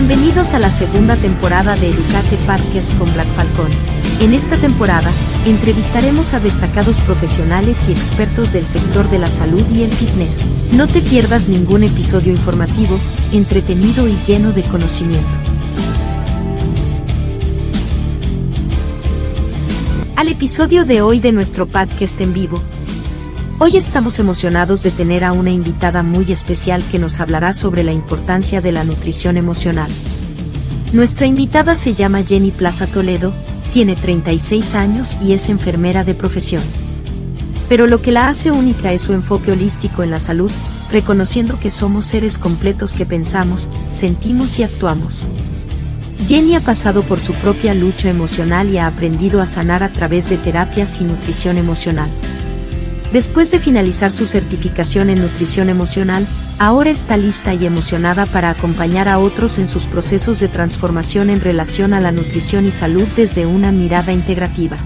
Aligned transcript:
Bienvenidos 0.00 0.54
a 0.54 0.60
la 0.60 0.70
segunda 0.70 1.16
temporada 1.16 1.74
de 1.74 1.88
Educate 1.88 2.36
Parques 2.46 2.86
con 3.00 3.12
Black 3.14 3.26
Falcon. 3.34 3.68
En 4.20 4.32
esta 4.32 4.56
temporada, 4.56 5.10
entrevistaremos 5.44 6.34
a 6.34 6.38
destacados 6.38 6.98
profesionales 7.00 7.88
y 7.88 7.92
expertos 7.92 8.52
del 8.52 8.64
sector 8.64 9.10
de 9.10 9.18
la 9.18 9.26
salud 9.26 9.64
y 9.74 9.82
el 9.82 9.90
fitness. 9.90 10.50
No 10.72 10.86
te 10.86 11.00
pierdas 11.00 11.48
ningún 11.48 11.82
episodio 11.82 12.30
informativo, 12.30 12.96
entretenido 13.32 14.06
y 14.06 14.14
lleno 14.24 14.52
de 14.52 14.62
conocimiento. 14.62 15.26
Al 20.14 20.28
episodio 20.28 20.84
de 20.84 21.02
hoy 21.02 21.18
de 21.18 21.32
nuestro 21.32 21.66
podcast 21.66 22.20
en 22.20 22.32
vivo, 22.32 22.62
Hoy 23.60 23.76
estamos 23.76 24.20
emocionados 24.20 24.84
de 24.84 24.92
tener 24.92 25.24
a 25.24 25.32
una 25.32 25.50
invitada 25.50 26.04
muy 26.04 26.30
especial 26.30 26.84
que 26.92 27.00
nos 27.00 27.18
hablará 27.18 27.52
sobre 27.52 27.82
la 27.82 27.90
importancia 27.90 28.60
de 28.60 28.70
la 28.70 28.84
nutrición 28.84 29.36
emocional. 29.36 29.90
Nuestra 30.92 31.26
invitada 31.26 31.74
se 31.74 31.92
llama 31.92 32.22
Jenny 32.22 32.52
Plaza 32.52 32.86
Toledo, 32.86 33.32
tiene 33.72 33.96
36 33.96 34.76
años 34.76 35.18
y 35.20 35.32
es 35.32 35.48
enfermera 35.48 36.04
de 36.04 36.14
profesión. 36.14 36.62
Pero 37.68 37.88
lo 37.88 38.00
que 38.00 38.12
la 38.12 38.28
hace 38.28 38.52
única 38.52 38.92
es 38.92 39.02
su 39.02 39.12
enfoque 39.12 39.50
holístico 39.50 40.04
en 40.04 40.12
la 40.12 40.20
salud, 40.20 40.52
reconociendo 40.92 41.58
que 41.58 41.70
somos 41.70 42.06
seres 42.06 42.38
completos 42.38 42.92
que 42.92 43.06
pensamos, 43.06 43.68
sentimos 43.90 44.56
y 44.60 44.62
actuamos. 44.62 45.26
Jenny 46.28 46.54
ha 46.54 46.60
pasado 46.60 47.02
por 47.02 47.18
su 47.18 47.32
propia 47.34 47.74
lucha 47.74 48.08
emocional 48.08 48.70
y 48.70 48.78
ha 48.78 48.86
aprendido 48.86 49.42
a 49.42 49.46
sanar 49.46 49.82
a 49.82 49.88
través 49.88 50.30
de 50.30 50.36
terapias 50.36 51.00
y 51.00 51.04
nutrición 51.04 51.58
emocional. 51.58 52.08
Después 53.12 53.50
de 53.50 53.58
finalizar 53.58 54.12
su 54.12 54.26
certificación 54.26 55.08
en 55.08 55.20
nutrición 55.20 55.70
emocional, 55.70 56.26
ahora 56.58 56.90
está 56.90 57.16
lista 57.16 57.54
y 57.54 57.64
emocionada 57.64 58.26
para 58.26 58.50
acompañar 58.50 59.08
a 59.08 59.18
otros 59.18 59.58
en 59.58 59.66
sus 59.66 59.86
procesos 59.86 60.40
de 60.40 60.48
transformación 60.48 61.30
en 61.30 61.40
relación 61.40 61.94
a 61.94 62.00
la 62.00 62.12
nutrición 62.12 62.66
y 62.66 62.70
salud 62.70 63.06
desde 63.16 63.46
una 63.46 63.72
mirada 63.72 64.12
integrativa. 64.12 64.76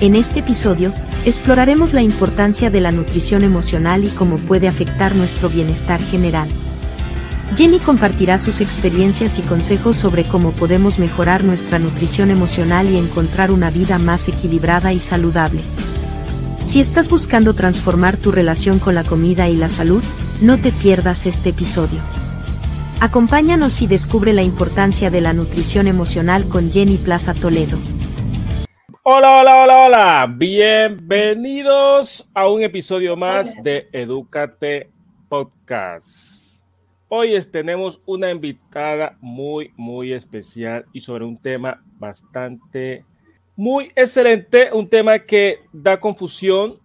En 0.00 0.16
este 0.16 0.40
episodio, 0.40 0.92
exploraremos 1.24 1.92
la 1.92 2.02
importancia 2.02 2.68
de 2.68 2.80
la 2.80 2.90
nutrición 2.90 3.44
emocional 3.44 4.02
y 4.02 4.08
cómo 4.08 4.36
puede 4.36 4.66
afectar 4.66 5.14
nuestro 5.14 5.48
bienestar 5.48 6.00
general. 6.02 6.48
Jenny 7.56 7.78
compartirá 7.78 8.38
sus 8.38 8.60
experiencias 8.60 9.38
y 9.38 9.42
consejos 9.42 9.96
sobre 9.96 10.24
cómo 10.24 10.50
podemos 10.50 10.98
mejorar 10.98 11.44
nuestra 11.44 11.78
nutrición 11.78 12.30
emocional 12.30 12.88
y 12.88 12.96
encontrar 12.96 13.52
una 13.52 13.70
vida 13.70 13.98
más 13.98 14.26
equilibrada 14.28 14.92
y 14.92 14.98
saludable. 14.98 15.62
Si 16.64 16.78
estás 16.78 17.10
buscando 17.10 17.54
transformar 17.54 18.16
tu 18.16 18.30
relación 18.30 18.78
con 18.78 18.94
la 18.94 19.02
comida 19.02 19.48
y 19.48 19.56
la 19.56 19.68
salud, 19.68 20.02
no 20.40 20.60
te 20.60 20.70
pierdas 20.70 21.26
este 21.26 21.50
episodio. 21.50 22.00
Acompáñanos 23.00 23.82
y 23.82 23.86
descubre 23.86 24.32
la 24.32 24.42
importancia 24.42 25.10
de 25.10 25.20
la 25.20 25.32
nutrición 25.32 25.86
emocional 25.86 26.46
con 26.48 26.70
Jenny 26.70 26.96
Plaza 26.96 27.34
Toledo. 27.34 27.78
Hola, 29.02 29.40
hola, 29.40 29.62
hola, 29.64 29.86
hola. 29.86 30.34
Bienvenidos 30.36 32.30
a 32.34 32.48
un 32.48 32.62
episodio 32.62 33.16
más 33.16 33.54
de 33.62 33.88
Educate 33.92 34.90
Podcast. 35.28 36.62
Hoy 37.08 37.36
tenemos 37.50 38.02
una 38.06 38.30
invitada 38.30 39.16
muy, 39.20 39.72
muy 39.76 40.12
especial 40.12 40.86
y 40.92 41.00
sobre 41.00 41.24
un 41.24 41.38
tema 41.38 41.82
bastante 41.98 43.04
muy 43.56 43.92
excelente, 43.96 44.70
un 44.72 44.88
tema 44.88 45.18
que 45.18 45.60
da 45.72 46.00
confusión, 46.00 46.78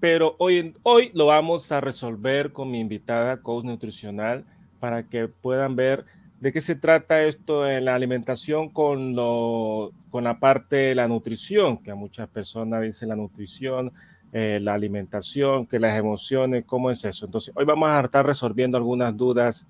pero 0.00 0.36
hoy, 0.38 0.74
hoy 0.82 1.10
lo 1.14 1.26
vamos 1.26 1.70
a 1.72 1.80
resolver 1.80 2.52
con 2.52 2.70
mi 2.70 2.80
invitada, 2.80 3.40
coach 3.40 3.64
nutricional, 3.64 4.44
para 4.80 5.08
que 5.08 5.28
puedan 5.28 5.76
ver 5.76 6.04
de 6.40 6.52
qué 6.52 6.60
se 6.60 6.74
trata 6.74 7.22
esto 7.22 7.68
en 7.68 7.84
la 7.84 7.94
alimentación 7.94 8.68
con, 8.68 9.14
lo, 9.14 9.92
con 10.10 10.24
la 10.24 10.40
parte 10.40 10.74
de 10.74 10.94
la 10.96 11.06
nutrición, 11.06 11.78
que 11.78 11.92
a 11.92 11.94
muchas 11.94 12.28
personas 12.28 12.82
dicen 12.82 13.10
la 13.10 13.16
nutrición, 13.16 13.92
eh, 14.32 14.58
la 14.60 14.74
alimentación, 14.74 15.66
que 15.66 15.78
las 15.78 15.96
emociones, 15.96 16.64
cómo 16.66 16.90
es 16.90 17.04
eso. 17.04 17.26
Entonces, 17.26 17.54
hoy 17.54 17.64
vamos 17.64 17.88
a 17.88 18.00
estar 18.00 18.26
resolviendo 18.26 18.76
algunas 18.76 19.16
dudas 19.16 19.68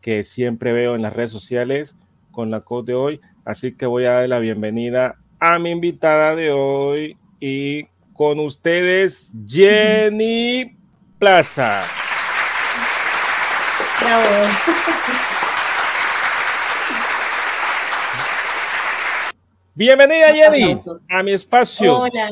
que 0.00 0.24
siempre 0.24 0.72
veo 0.72 0.94
en 0.94 1.02
las 1.02 1.12
redes 1.12 1.32
sociales 1.32 1.96
con 2.32 2.50
la 2.50 2.60
coach 2.60 2.86
de 2.86 2.94
hoy, 2.94 3.20
así 3.44 3.72
que 3.72 3.84
voy 3.84 4.06
a 4.06 4.12
dar 4.12 4.28
la 4.28 4.38
bienvenida 4.38 5.16
a 5.54 5.58
mi 5.60 5.70
invitada 5.70 6.34
de 6.34 6.50
hoy 6.50 7.16
y 7.38 7.84
con 8.12 8.40
ustedes 8.40 9.36
Jenny 9.46 10.76
Plaza. 11.18 11.84
Bravo. 14.00 14.24
Bienvenida 19.74 20.34
Jenny 20.34 20.80
a 21.08 21.22
mi 21.22 21.32
espacio. 21.32 22.00
Hola, 22.00 22.30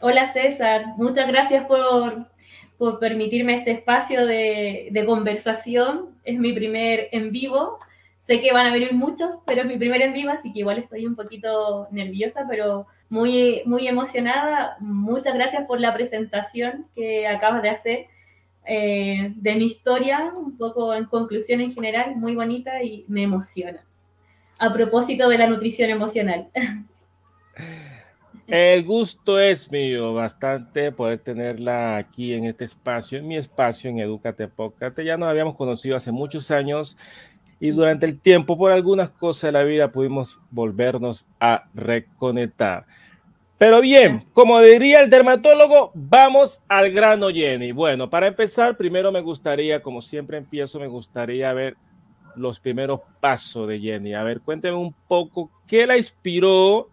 hola 0.00 0.32
César, 0.32 0.86
muchas 0.96 1.28
gracias 1.28 1.66
por, 1.66 2.26
por 2.78 2.98
permitirme 2.98 3.58
este 3.58 3.70
espacio 3.70 4.26
de, 4.26 4.88
de 4.90 5.04
conversación. 5.06 6.10
Es 6.24 6.38
mi 6.38 6.52
primer 6.52 7.10
en 7.12 7.30
vivo 7.30 7.78
Sé 8.24 8.40
que 8.40 8.54
van 8.54 8.66
a 8.66 8.72
venir 8.72 8.94
muchos, 8.94 9.32
pero 9.44 9.60
es 9.60 9.66
mi 9.66 9.76
primer 9.76 10.00
en 10.00 10.14
vivo, 10.14 10.30
así 10.30 10.50
que 10.50 10.60
igual 10.60 10.78
estoy 10.78 11.04
un 11.04 11.14
poquito 11.14 11.88
nerviosa, 11.90 12.46
pero 12.48 12.86
muy, 13.10 13.60
muy 13.66 13.86
emocionada. 13.86 14.78
Muchas 14.80 15.34
gracias 15.34 15.66
por 15.66 15.78
la 15.78 15.92
presentación 15.92 16.86
que 16.94 17.28
acabas 17.28 17.60
de 17.60 17.68
hacer 17.68 18.06
eh, 18.66 19.30
de 19.36 19.54
mi 19.56 19.66
historia, 19.66 20.32
un 20.34 20.56
poco 20.56 20.94
en 20.94 21.04
conclusión 21.04 21.60
en 21.60 21.74
general, 21.74 22.16
muy 22.16 22.34
bonita 22.34 22.82
y 22.82 23.04
me 23.08 23.24
emociona. 23.24 23.84
A 24.58 24.72
propósito 24.72 25.28
de 25.28 25.36
la 25.36 25.46
nutrición 25.46 25.90
emocional. 25.90 26.48
El 28.46 28.84
gusto 28.84 29.38
es 29.38 29.70
mío, 29.70 30.12
bastante 30.12 30.92
poder 30.92 31.18
tenerla 31.18 31.96
aquí 31.96 32.34
en 32.34 32.44
este 32.44 32.64
espacio, 32.64 33.18
en 33.18 33.28
mi 33.28 33.36
espacio 33.36 33.90
en 33.90 33.98
Educate 33.98 34.48
Podcast. 34.48 34.98
Ya 35.00 35.16
nos 35.16 35.28
habíamos 35.28 35.56
conocido 35.56 35.96
hace 35.96 36.12
muchos 36.12 36.50
años 36.50 36.98
y 37.64 37.70
durante 37.70 38.04
el 38.04 38.20
tiempo, 38.20 38.58
por 38.58 38.72
algunas 38.72 39.08
cosas 39.08 39.48
de 39.48 39.52
la 39.52 39.64
vida, 39.64 39.90
pudimos 39.90 40.38
volvernos 40.50 41.26
a 41.40 41.64
reconectar. 41.72 42.84
Pero 43.56 43.80
bien, 43.80 44.26
como 44.34 44.60
diría 44.60 45.00
el 45.00 45.08
dermatólogo, 45.08 45.90
vamos 45.94 46.62
al 46.68 46.90
grano, 46.90 47.30
Jenny. 47.30 47.72
Bueno, 47.72 48.10
para 48.10 48.26
empezar, 48.26 48.76
primero 48.76 49.10
me 49.10 49.22
gustaría, 49.22 49.82
como 49.82 50.02
siempre 50.02 50.36
empiezo, 50.36 50.78
me 50.78 50.88
gustaría 50.88 51.54
ver 51.54 51.78
los 52.36 52.60
primeros 52.60 53.00
pasos 53.18 53.66
de 53.66 53.80
Jenny. 53.80 54.12
A 54.12 54.22
ver, 54.24 54.42
cuénteme 54.42 54.76
un 54.76 54.94
poco 55.08 55.50
qué 55.66 55.86
la 55.86 55.96
inspiró, 55.96 56.90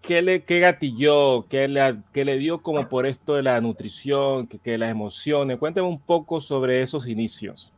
qué 0.00 0.22
le 0.22 0.44
qué 0.44 0.60
gatilló, 0.60 1.46
qué 1.46 1.68
le, 1.68 1.96
qué 2.14 2.24
le 2.24 2.38
dio 2.38 2.62
como 2.62 2.88
por 2.88 3.04
esto 3.04 3.34
de 3.34 3.42
la 3.42 3.60
nutrición, 3.60 4.46
que, 4.46 4.78
las 4.78 4.90
emociones. 4.90 5.58
Cuénteme 5.58 5.88
un 5.88 6.00
poco 6.00 6.40
sobre 6.40 6.80
esos 6.80 7.06
inicios. 7.06 7.70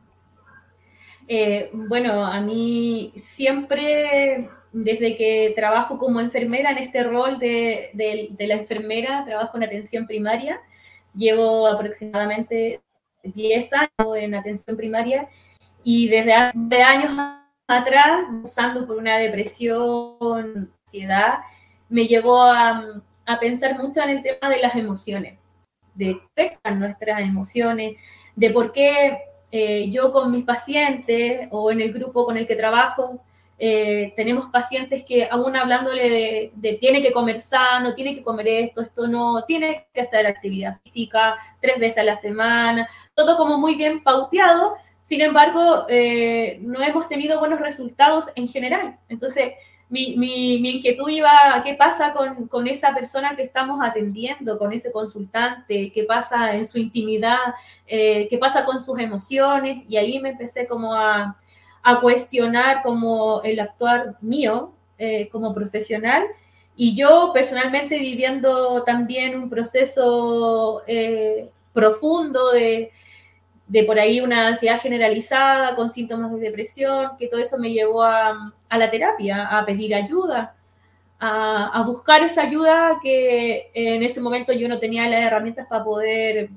Eh, 1.29 1.71
bueno, 1.73 2.27
a 2.27 2.41
mí 2.41 3.13
siempre, 3.17 4.49
desde 4.73 5.17
que 5.17 5.53
trabajo 5.55 5.99
como 5.99 6.21
enfermera 6.21 6.71
en 6.71 6.79
este 6.79 7.05
rol 7.05 7.39
de, 7.39 7.91
la 8.39 8.55
enfermera, 8.55 9.25
trabajo 9.25 9.57
en 9.57 9.65
atención 9.65 10.07
primaria, 10.07 10.61
llevo 11.15 11.67
aproximadamente 11.67 12.81
10 13.23 13.73
años 13.73 14.17
en 14.17 14.35
atención 14.35 14.77
primaria 14.77 15.29
y 15.85 16.09
desde 16.09 16.33
hace 16.33 16.83
años 16.83 17.19
atrás, 17.69 18.25
usando 18.45 18.87
por 18.87 18.97
una 18.97 19.19
depresión, 19.19 20.73
ansiedad, 20.87 21.39
me 21.89 22.07
llevó 22.07 22.43
a, 22.43 23.03
pensar 23.41 23.79
mucho 23.79 24.03
en 24.03 24.11
el 24.11 24.23
tema 24.23 24.53
de 24.53 24.61
las 24.61 24.75
emociones, 24.75 25.39
de 25.95 26.21
afectan 26.33 26.79
nuestras 26.79 27.21
emociones, 27.21 27.97
de 28.37 28.51
por 28.51 28.73
qué 28.73 29.19
eh, 29.53 29.91
yo 29.91 30.13
con 30.13 30.33
mis 30.33 30.45
pacientes 30.45 31.47
o 31.51 31.71
en 31.71 31.81
el 31.83 31.93
grupo 31.93 32.25
con 32.25 32.39
el 32.39 32.47
que 32.47 32.57
trabajo, 32.57 33.21
eh, 33.59 34.13
tenemos 34.17 34.51
pacientes 34.51 35.05
que 35.05 35.29
aún 35.31 35.55
hablándole 35.55 36.51
de, 36.55 36.73
tiene 36.81 37.03
que 37.03 37.13
comer 37.13 37.43
sano, 37.43 37.95
tiene 37.95 38.15
que 38.15 38.23
comer 38.23 38.49
esto, 38.49 38.81
esto 38.81 39.07
no, 39.07 39.45
tiene 39.45 39.87
que 39.93 40.01
hacer 40.01 40.27
actividad 40.27 40.81
física 40.83 41.37
tres 41.61 41.79
veces 41.79 41.99
a 41.99 42.03
la 42.03 42.17
semana, 42.17 42.89
todo 43.15 43.37
como 43.37 43.59
muy 43.59 43.77
bien 43.77 44.03
pauteado, 44.03 44.77
sin 45.05 45.21
embargo, 45.21 45.85
eh, 45.89 46.59
no 46.63 46.83
hemos 46.83 47.09
tenido 47.09 47.39
buenos 47.39 47.61
resultados 47.61 48.27
en 48.35 48.49
general. 48.49 48.99
Entonces, 49.09 49.53
mi, 49.93 50.17
mi, 50.17 50.59
mi, 50.59 50.71
inquietud 50.77 51.07
iba 51.11 51.31
qué 51.63 51.75
pasa 51.75 52.15
con, 52.15 52.49
con, 52.49 52.67
esa 52.67 52.95
persona 52.95 53.37
que 53.37 53.43
estamos 53.43 53.79
atendiendo, 53.83 54.59
con 54.59 54.73
ese 54.73 54.91
consultante, 54.91 55.93
qué 55.93 56.05
pasa 56.05 56.57
en 56.57 56.67
su 56.67 56.79
intimidad, 56.79 57.37
eh, 57.87 58.27
qué 58.31 58.39
pasa 58.39 58.65
con 58.65 58.83
sus 58.83 58.99
emociones, 58.99 59.85
y 59.87 59.99
ahí 59.99 60.19
me 60.19 60.31
empecé 60.31 60.67
como 60.67 60.95
a, 60.95 61.37
a 61.83 62.01
cuestionar 62.01 62.83
como 62.83 63.43
el 63.43 63.61
actuar 63.61 64.17
mío 64.23 64.73
eh, 64.97 65.29
como 65.29 65.55
profesional, 65.55 66.25
y 66.75 66.97
yo 66.97 67.33
personalmente 67.35 67.99
viviendo 67.99 68.85
también 68.85 69.39
un 69.39 69.51
proceso 69.51 70.85
eh, 70.87 71.51
profundo 71.75 72.51
de 72.51 72.93
de 73.73 73.85
por 73.85 73.99
ahí 73.99 74.21
una 74.21 74.49
ansiedad 74.49 74.79
generalizada 74.79 75.75
con 75.75 75.91
síntomas 75.91 76.31
de 76.33 76.41
depresión, 76.41 77.13
que 77.19 77.27
todo 77.27 77.41
eso 77.41 77.57
me 77.59 77.73
llevó 77.73 78.03
a, 78.03 78.53
a 78.73 78.79
la 78.79 78.91
terapia, 78.91 79.59
a 79.59 79.67
pedir 79.67 79.95
ayuda, 79.95 80.57
a, 81.21 81.83
buscar 81.87 82.23
esa 82.23 82.45
ayuda 82.45 82.99
que 83.03 83.71
en 83.75 84.03
ese 84.03 84.19
momento 84.19 84.51
yo 84.55 84.67
no 84.67 84.79
tenía 84.79 85.07
las 85.11 85.21
herramientas 85.21 85.67
para 85.69 85.85
poder 85.85 86.49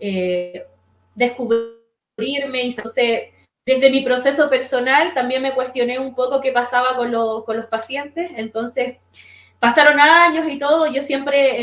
eh, 0.00 0.66
descubrirme. 1.14 2.64
Y 2.64 2.70
entonces, 2.70 3.30
desde 3.64 3.88
mi 3.88 4.02
proceso 4.02 4.50
personal 4.50 5.14
también 5.14 5.42
me 5.42 5.54
cuestioné 5.54 6.00
un 6.00 6.12
poco 6.12 6.40
qué 6.40 6.50
pasaba 6.50 6.96
con, 6.96 7.12
con 7.44 7.56
los 7.56 7.66
pacientes. 7.66 8.32
Entonces, 8.34 8.96
pasaron 9.60 10.00
años 10.00 10.50
y 10.50 10.58
todo, 10.58 10.88
yo 10.88 11.04
siempre 11.04 11.56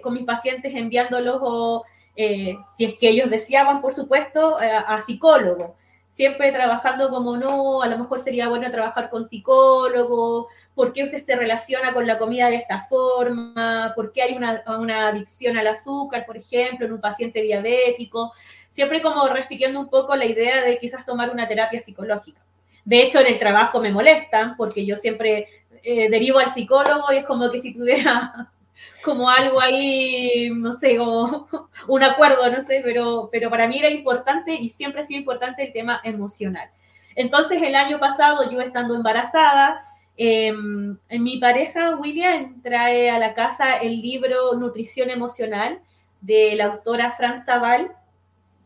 con 0.00 0.14
mis 0.14 0.24
pacientes 0.24 0.72
enviándolos 0.72 1.82
eh, 2.14 2.54
si 2.76 2.84
es 2.84 2.94
que 3.00 3.08
ellos 3.08 3.28
deseaban, 3.30 3.80
por 3.82 3.92
supuesto, 3.92 4.58
a, 4.58 4.94
a 4.94 5.00
psicólogo. 5.00 5.74
Siempre 6.14 6.52
trabajando 6.52 7.10
como 7.10 7.36
no, 7.36 7.82
a 7.82 7.88
lo 7.88 7.98
mejor 7.98 8.20
sería 8.20 8.48
bueno 8.48 8.70
trabajar 8.70 9.10
con 9.10 9.26
psicólogo, 9.26 10.46
por 10.72 10.92
qué 10.92 11.02
usted 11.02 11.24
se 11.24 11.34
relaciona 11.34 11.92
con 11.92 12.06
la 12.06 12.18
comida 12.18 12.48
de 12.50 12.54
esta 12.54 12.86
forma, 12.86 13.92
por 13.96 14.12
qué 14.12 14.22
hay 14.22 14.36
una, 14.36 15.08
adicción 15.08 15.58
al 15.58 15.66
azúcar, 15.66 16.24
por 16.24 16.36
ejemplo, 16.36 16.86
en 16.86 16.92
un 16.92 17.00
paciente 17.00 17.42
diabético. 17.42 18.32
Siempre 18.70 19.02
como 19.02 19.26
refiriendo 19.26 19.80
un 19.80 19.88
poco 19.88 20.14
la 20.14 20.24
idea 20.24 20.62
de 20.62 20.78
quizás 20.78 21.04
tomar 21.04 21.30
una 21.30 21.48
terapia 21.48 21.80
psicológica. 21.80 22.40
De 22.84 23.02
hecho, 23.02 23.18
en 23.18 23.26
el 23.26 23.40
trabajo 23.40 23.80
me 23.80 23.90
molestan 23.90 24.56
porque 24.56 24.86
yo 24.86 24.96
siempre 24.96 25.48
eh, 25.82 26.08
derivo 26.10 26.38
al 26.38 26.54
psicólogo 26.54 27.12
y 27.12 27.16
es 27.16 27.26
como 27.26 27.50
que 27.50 27.58
si 27.58 27.74
tuviera 27.74 28.52
como 29.04 29.28
algo 29.28 29.60
ahí, 29.60 30.50
no 30.50 30.74
sé, 30.74 30.96
como 30.96 31.48
un 31.88 32.02
acuerdo, 32.02 32.50
no 32.50 32.62
sé, 32.62 32.80
pero, 32.82 33.28
pero 33.30 33.50
para 33.50 33.68
mí 33.68 33.78
era 33.78 33.90
importante 33.90 34.54
y 34.54 34.70
siempre 34.70 35.02
ha 35.02 35.04
sido 35.04 35.20
importante 35.20 35.64
el 35.64 35.72
tema 35.72 36.00
emocional. 36.04 36.68
Entonces, 37.14 37.62
el 37.62 37.76
año 37.76 37.98
pasado, 38.00 38.50
yo 38.50 38.60
estando 38.60 38.94
embarazada, 38.94 39.84
eh, 40.16 40.52
mi 40.52 41.38
pareja, 41.38 41.96
William, 41.96 42.60
trae 42.62 43.10
a 43.10 43.18
la 43.18 43.34
casa 43.34 43.76
el 43.76 44.00
libro 44.00 44.54
Nutrición 44.54 45.10
Emocional 45.10 45.80
de 46.20 46.54
la 46.56 46.66
autora 46.66 47.12
Fran 47.12 47.40
Zaval 47.44 47.92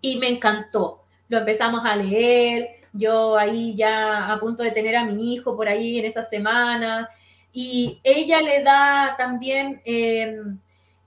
y 0.00 0.18
me 0.18 0.28
encantó. 0.28 1.02
Lo 1.28 1.38
empezamos 1.38 1.84
a 1.84 1.96
leer, 1.96 2.78
yo 2.92 3.36
ahí 3.36 3.74
ya 3.76 4.32
a 4.32 4.38
punto 4.40 4.62
de 4.62 4.70
tener 4.70 4.96
a 4.96 5.04
mi 5.04 5.34
hijo 5.34 5.56
por 5.56 5.68
ahí 5.68 5.98
en 5.98 6.06
esa 6.06 6.22
semana, 6.22 7.08
y 7.52 8.00
ella 8.04 8.40
le 8.40 8.62
da 8.62 9.14
también 9.16 9.80
eh, 9.84 10.36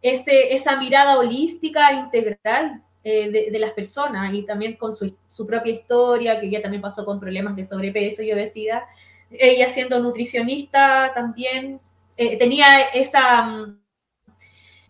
ese, 0.02 0.54
esa 0.54 0.78
mirada 0.78 1.18
holística, 1.18 1.94
integral 1.94 2.84
eh, 3.04 3.30
de, 3.30 3.52
de, 3.52 3.60
las 3.60 3.72
personas 3.72 4.34
y 4.34 4.44
también 4.44 4.76
con 4.76 4.96
su, 4.96 5.16
su, 5.30 5.48
propia 5.48 5.74
historia, 5.74 6.40
que 6.40 6.48
ella 6.48 6.62
también 6.62 6.82
pasó 6.82 7.06
con 7.06 7.20
problemas 7.20 7.56
de 7.56 7.66
sobrepeso 7.66 8.22
y 8.22 8.32
obesidad. 8.32 8.82
Ella 9.32 9.70
siendo 9.70 10.00
nutricionista 10.00 11.12
también 11.14 11.80
eh, 12.18 12.38
tenía 12.38 12.82
esa... 12.94 13.68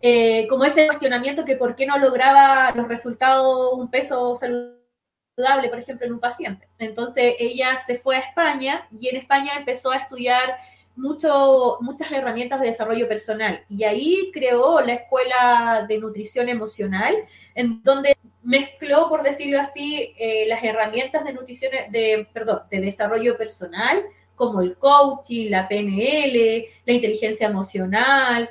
Eh, 0.02 0.48
como 0.50 0.66
ese 0.66 0.88
cuestionamiento 0.88 1.46
que 1.46 1.56
por 1.56 1.76
qué 1.76 1.86
no 1.86 1.98
lograba 2.00 2.72
los 2.76 2.88
resultados, 2.88 3.74
un 3.74 3.92
peso 3.92 4.36
saludable, 4.36 5.70
por 5.70 5.80
ejemplo, 5.80 6.08
en 6.08 6.14
un 6.14 6.20
paciente. 6.20 6.68
Entonces 6.80 7.36
ella 7.40 7.78
se 7.86 8.00
fue 8.00 8.18
a 8.18 8.20
España 8.20 8.88
y 9.00 9.10
en 9.10 9.18
España 9.18 9.54
empezó 9.58 9.92
a 9.92 9.98
estudiar 9.98 10.58
muchas 11.02 12.12
herramientas 12.12 12.62
de 12.62 12.68
desarrollo 12.68 13.08
personal. 13.08 13.64
Y 13.70 13.84
ahí 13.84 14.32
creó 14.34 14.82
la 14.82 14.94
Escuela 14.94 15.86
de 15.88 15.98
Nutrición 15.98 16.48
Emocional, 16.48 17.16
en 17.56 17.82
donde 17.84 18.16
mezcló, 18.44 19.10
por 19.10 19.24
decirlo 19.24 19.60
así, 19.60 20.14
eh, 20.18 20.46
las 20.48 20.64
herramientas 20.64 21.24
de 21.24 21.34
nutrición, 21.34 21.72
de, 21.90 22.28
perdón, 22.32 22.62
de 22.70 22.82
desarrollo 22.82 23.38
personal, 23.38 24.04
como 24.36 24.62
el 24.62 24.78
coaching, 24.78 25.50
la 25.50 25.68
PNL, 25.68 26.66
la 26.86 26.94
inteligencia 26.94 27.48
emocional, 27.48 28.50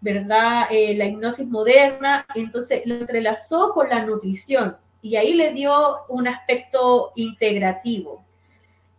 ¿verdad? 0.00 0.66
Eh, 0.70 0.94
la 0.94 1.06
hipnosis 1.06 1.46
moderna. 1.46 2.26
Entonces 2.34 2.82
lo 2.86 2.96
entrelazó 2.96 3.72
con 3.72 3.88
la 3.88 4.04
nutrición 4.04 4.76
y 5.00 5.16
ahí 5.16 5.34
le 5.34 5.52
dio 5.52 6.06
un 6.08 6.28
aspecto 6.28 7.12
integrativo. 7.16 8.24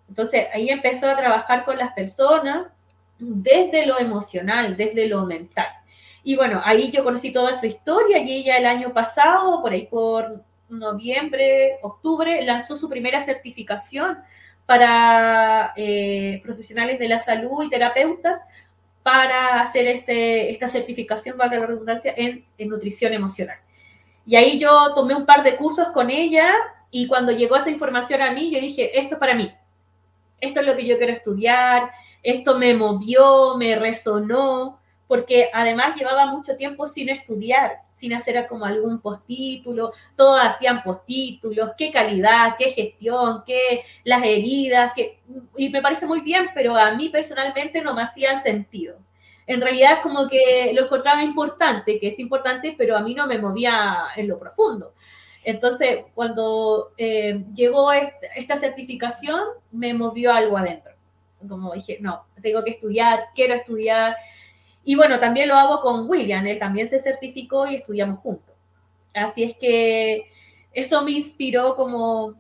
Entonces 0.10 0.48
ahí 0.54 0.70
empezó 0.70 1.10
a 1.10 1.18
trabajar 1.18 1.66
con 1.66 1.78
las 1.78 1.94
personas 1.94 2.68
desde 3.24 3.86
lo 3.86 4.00
emocional, 4.00 4.76
desde 4.76 5.08
lo 5.08 5.26
mental. 5.26 5.68
Y 6.24 6.36
bueno, 6.36 6.62
ahí 6.64 6.92
yo 6.92 7.04
conocí 7.04 7.32
toda 7.32 7.56
su 7.56 7.66
historia 7.66 8.20
y 8.20 8.32
ella 8.32 8.58
el 8.58 8.66
año 8.66 8.94
pasado, 8.94 9.62
por 9.62 9.74
ahí 9.74 9.88
por 9.88 10.44
noviembre, 10.70 11.78
octubre, 11.82 12.42
lanzó 12.44 12.78
su 12.78 12.90
primera 12.90 13.22
certificación 13.22 14.18
para 14.66 15.74
eh, 15.76 16.40
profesionales 16.44 17.00
de 17.00 17.10
la 17.10 17.20
salud 17.20 17.64
y 17.64 17.70
terapeutas 17.70 18.40
para 19.04 19.62
hacer 19.62 19.86
este, 19.88 20.52
esta 20.52 20.70
certificación, 20.70 21.38
valga 21.38 21.60
la 21.60 21.66
redundancia, 21.66 22.14
en, 22.16 22.46
en 22.58 22.70
nutrición 22.70 23.14
emocional. 23.14 23.58
Y 24.26 24.38
ahí 24.38 24.58
yo 24.58 24.94
tomé 24.96 25.14
un 25.14 25.26
par 25.26 25.44
de 25.44 25.58
cursos 25.58 25.90
con 25.90 26.10
ella 26.10 26.54
y 26.90 27.08
cuando 27.08 27.34
llegó 27.34 27.58
esa 27.58 27.70
información 27.70 28.22
a 28.22 28.32
mí, 28.32 28.50
yo 28.50 28.62
dije, 28.62 28.98
esto 28.98 29.16
es 29.16 29.20
para 29.20 29.36
mí, 29.36 29.54
esto 30.40 30.62
es 30.62 30.66
lo 30.66 30.76
que 30.78 30.86
yo 30.86 30.98
quiero 30.98 31.12
estudiar, 31.12 31.92
esto 32.24 32.58
me 32.58 32.74
movió, 32.74 33.58
me 33.58 33.76
resonó, 33.76 34.80
porque 35.08 35.50
además 35.54 35.96
llevaba 35.96 36.26
mucho 36.26 36.56
tiempo 36.56 36.88
sin 36.88 37.10
estudiar, 37.10 37.82
sin 37.94 38.14
hacer 38.14 38.48
como 38.48 38.66
algún 38.66 39.00
postítulo, 39.00 39.92
todos 40.16 40.40
hacían 40.42 40.82
postítulos, 40.82 41.72
qué 41.78 41.92
calidad, 41.92 42.56
qué 42.58 42.72
gestión, 42.72 43.44
qué 43.46 43.84
las 44.06 44.24
heridas, 44.24 44.94
que, 44.96 45.20
y 45.58 45.70
me 45.70 45.82
parece 45.82 46.08
muy 46.08 46.22
bien, 46.22 46.50
pero 46.56 46.76
a 46.76 46.96
mí 46.96 47.10
personalmente 47.10 47.82
no 47.82 47.94
me 47.94 48.04
hacían 48.04 48.42
sentido. 48.42 48.98
En 49.46 49.60
realidad 49.60 50.00
como 50.02 50.30
que 50.30 50.72
lo 50.74 50.86
encontraba 50.86 51.22
importante, 51.22 52.00
que 52.00 52.08
es 52.08 52.18
importante, 52.18 52.74
pero 52.78 52.96
a 52.96 53.02
mí 53.02 53.14
no 53.14 53.28
me 53.28 53.38
movía 53.38 54.08
en 54.16 54.30
lo 54.30 54.40
profundo. 54.40 54.94
Entonces, 55.44 56.06
cuando 56.16 56.94
eh, 56.98 57.44
llegó 57.54 57.92
esta 57.92 58.56
certificación, 58.56 59.42
me 59.72 59.94
movió 59.94 60.32
algo 60.32 60.58
adentro 60.58 60.93
como 61.48 61.74
dije, 61.74 61.98
no, 62.02 62.26
tengo 62.42 62.64
que 62.64 62.72
estudiar, 62.72 63.26
quiero 63.36 63.54
estudiar. 63.54 64.16
Y 64.84 64.96
bueno, 64.96 65.20
también 65.20 65.50
lo 65.50 65.56
hago 65.56 65.82
con 65.82 66.10
William, 66.10 66.46
él 66.46 66.60
también 66.60 66.90
se 66.90 67.00
certificó 67.00 67.68
y 67.68 67.76
estudiamos 67.76 68.20
juntos. 68.20 68.56
Así 69.14 69.44
es 69.44 69.56
que 69.58 70.30
eso 70.74 71.04
me 71.04 71.12
inspiró 71.12 71.76
como 71.76 72.34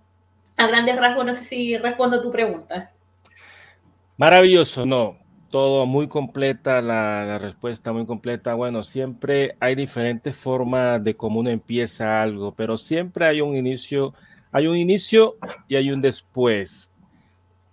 a 0.57 0.67
grandes 0.67 0.97
rasgos, 0.97 1.25
no 1.25 1.35
sé 1.35 1.44
si 1.44 1.77
respondo 1.77 2.17
a 2.17 2.22
tu 2.22 2.31
pregunta. 2.31 2.91
Maravilloso, 4.17 4.86
no, 4.86 5.17
todo 5.50 5.86
muy 5.86 6.07
completa, 6.07 6.81
la, 6.81 7.25
la, 7.25 7.39
respuesta 7.39 7.93
muy 7.93 8.05
completa. 8.05 8.53
Bueno, 8.53 8.83
siempre 8.83 9.55
hay 9.60 9.75
diferentes 9.75 10.36
formas 10.36 11.03
de 11.03 11.15
cómo 11.15 11.39
uno 11.39 11.50
empieza 11.50 12.22
algo, 12.22 12.53
pero 12.53 12.77
siempre 12.77 13.25
hay 13.25 13.41
un 13.41 13.55
inicio, 13.55 14.13
hay 14.51 14.67
un 14.67 14.77
inicio 14.77 15.38
y 15.67 15.75
hay 15.75 15.91
un 15.91 16.01
después 16.01 16.92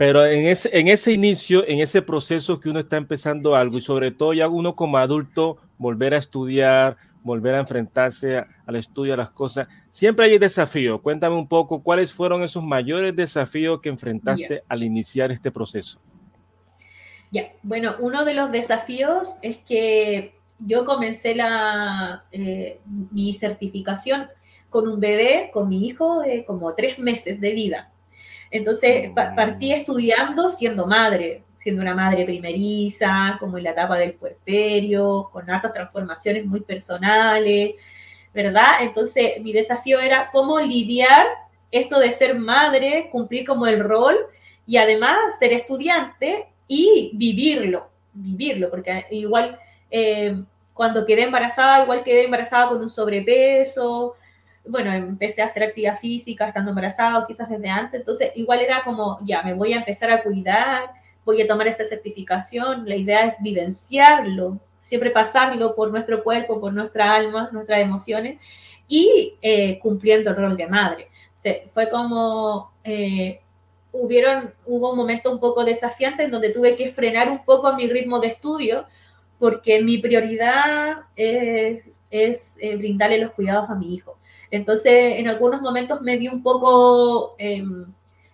pero 0.00 0.24
en 0.24 0.46
ese, 0.46 0.70
en 0.72 0.88
ese 0.88 1.12
inicio, 1.12 1.62
en 1.68 1.80
ese 1.80 2.00
proceso 2.00 2.58
que 2.58 2.70
uno 2.70 2.80
está 2.80 2.96
empezando 2.96 3.54
algo 3.54 3.76
y 3.76 3.82
sobre 3.82 4.10
todo 4.10 4.32
ya 4.32 4.48
uno 4.48 4.74
como 4.74 4.96
adulto 4.96 5.58
volver 5.76 6.14
a 6.14 6.16
estudiar, 6.16 6.96
volver 7.22 7.54
a 7.54 7.58
enfrentarse 7.58 8.38
a, 8.38 8.48
al 8.64 8.76
estudio, 8.76 9.12
a 9.12 9.18
las 9.18 9.28
cosas, 9.28 9.68
siempre 9.90 10.24
hay 10.24 10.38
desafío. 10.38 11.02
Cuéntame 11.02 11.36
un 11.36 11.46
poco 11.46 11.82
cuáles 11.82 12.14
fueron 12.14 12.42
esos 12.42 12.64
mayores 12.64 13.14
desafíos 13.14 13.82
que 13.82 13.90
enfrentaste 13.90 14.48
yeah. 14.48 14.62
al 14.70 14.82
iniciar 14.82 15.32
este 15.32 15.50
proceso. 15.50 16.00
Ya, 17.30 17.42
yeah. 17.42 17.52
bueno, 17.62 17.96
uno 17.98 18.24
de 18.24 18.32
los 18.32 18.50
desafíos 18.50 19.28
es 19.42 19.58
que 19.58 20.32
yo 20.60 20.86
comencé 20.86 21.34
la, 21.34 22.24
eh, 22.32 22.80
mi 23.10 23.34
certificación 23.34 24.28
con 24.70 24.88
un 24.88 24.98
bebé, 24.98 25.50
con 25.52 25.68
mi 25.68 25.86
hijo 25.86 26.22
de 26.22 26.46
como 26.46 26.72
tres 26.72 26.98
meses 26.98 27.38
de 27.38 27.52
vida. 27.52 27.92
Entonces 28.50 29.10
partí 29.14 29.72
estudiando 29.72 30.50
siendo 30.50 30.86
madre, 30.86 31.44
siendo 31.56 31.82
una 31.82 31.94
madre 31.94 32.24
primeriza, 32.24 33.36
como 33.38 33.58
en 33.58 33.64
la 33.64 33.70
etapa 33.70 33.96
del 33.96 34.14
puerperio, 34.14 35.28
con 35.32 35.48
altas 35.48 35.72
transformaciones 35.72 36.46
muy 36.46 36.60
personales, 36.60 37.74
¿verdad? 38.34 38.82
Entonces 38.82 39.40
mi 39.42 39.52
desafío 39.52 40.00
era 40.00 40.30
cómo 40.32 40.58
lidiar 40.58 41.26
esto 41.70 41.98
de 41.98 42.12
ser 42.12 42.38
madre, 42.38 43.08
cumplir 43.12 43.46
como 43.46 43.66
el 43.66 43.80
rol 43.80 44.16
y 44.66 44.76
además 44.76 45.18
ser 45.38 45.52
estudiante 45.52 46.46
y 46.66 47.10
vivirlo, 47.14 47.88
vivirlo, 48.12 48.70
porque 48.70 49.06
igual 49.10 49.58
eh, 49.90 50.42
cuando 50.72 51.04
quedé 51.04 51.24
embarazada, 51.24 51.82
igual 51.82 52.02
quedé 52.02 52.24
embarazada 52.24 52.68
con 52.68 52.80
un 52.80 52.90
sobrepeso, 52.90 54.14
bueno, 54.70 54.92
empecé 54.92 55.42
a 55.42 55.46
hacer 55.46 55.62
actividad 55.62 55.98
física 55.98 56.48
estando 56.48 56.70
embarazada, 56.70 57.26
quizás 57.26 57.48
desde 57.48 57.68
antes, 57.68 58.00
entonces 58.00 58.30
igual 58.34 58.60
era 58.60 58.82
como, 58.84 59.18
ya, 59.24 59.42
me 59.42 59.54
voy 59.54 59.72
a 59.72 59.78
empezar 59.78 60.10
a 60.10 60.22
cuidar, 60.22 60.90
voy 61.24 61.42
a 61.42 61.46
tomar 61.46 61.68
esta 61.68 61.84
certificación, 61.84 62.88
la 62.88 62.96
idea 62.96 63.26
es 63.26 63.36
vivenciarlo, 63.40 64.58
siempre 64.80 65.10
pasarlo 65.10 65.74
por 65.74 65.90
nuestro 65.90 66.22
cuerpo, 66.22 66.60
por 66.60 66.72
nuestra 66.72 67.14
alma, 67.14 67.48
nuestras 67.52 67.80
emociones, 67.80 68.40
y 68.88 69.34
eh, 69.40 69.78
cumpliendo 69.78 70.30
el 70.30 70.36
rol 70.36 70.56
de 70.56 70.66
madre. 70.66 71.08
fue 71.72 71.88
como, 71.88 72.72
eh, 72.84 73.40
hubieron, 73.92 74.52
hubo 74.66 74.90
un 74.90 74.96
momento 74.96 75.30
un 75.30 75.40
poco 75.40 75.64
desafiante 75.64 76.24
en 76.24 76.30
donde 76.30 76.50
tuve 76.50 76.76
que 76.76 76.90
frenar 76.90 77.30
un 77.30 77.44
poco 77.44 77.72
mi 77.74 77.86
ritmo 77.88 78.20
de 78.20 78.28
estudio, 78.28 78.86
porque 79.38 79.82
mi 79.82 79.98
prioridad 79.98 81.04
es, 81.16 81.84
es 82.10 82.58
eh, 82.60 82.76
brindarle 82.76 83.18
los 83.18 83.32
cuidados 83.32 83.70
a 83.70 83.74
mi 83.74 83.94
hijo. 83.94 84.19
Entonces, 84.50 85.18
en 85.18 85.28
algunos 85.28 85.60
momentos 85.62 86.00
me 86.00 86.16
vi 86.16 86.28
un 86.28 86.42
poco 86.42 87.36
em, 87.38 87.86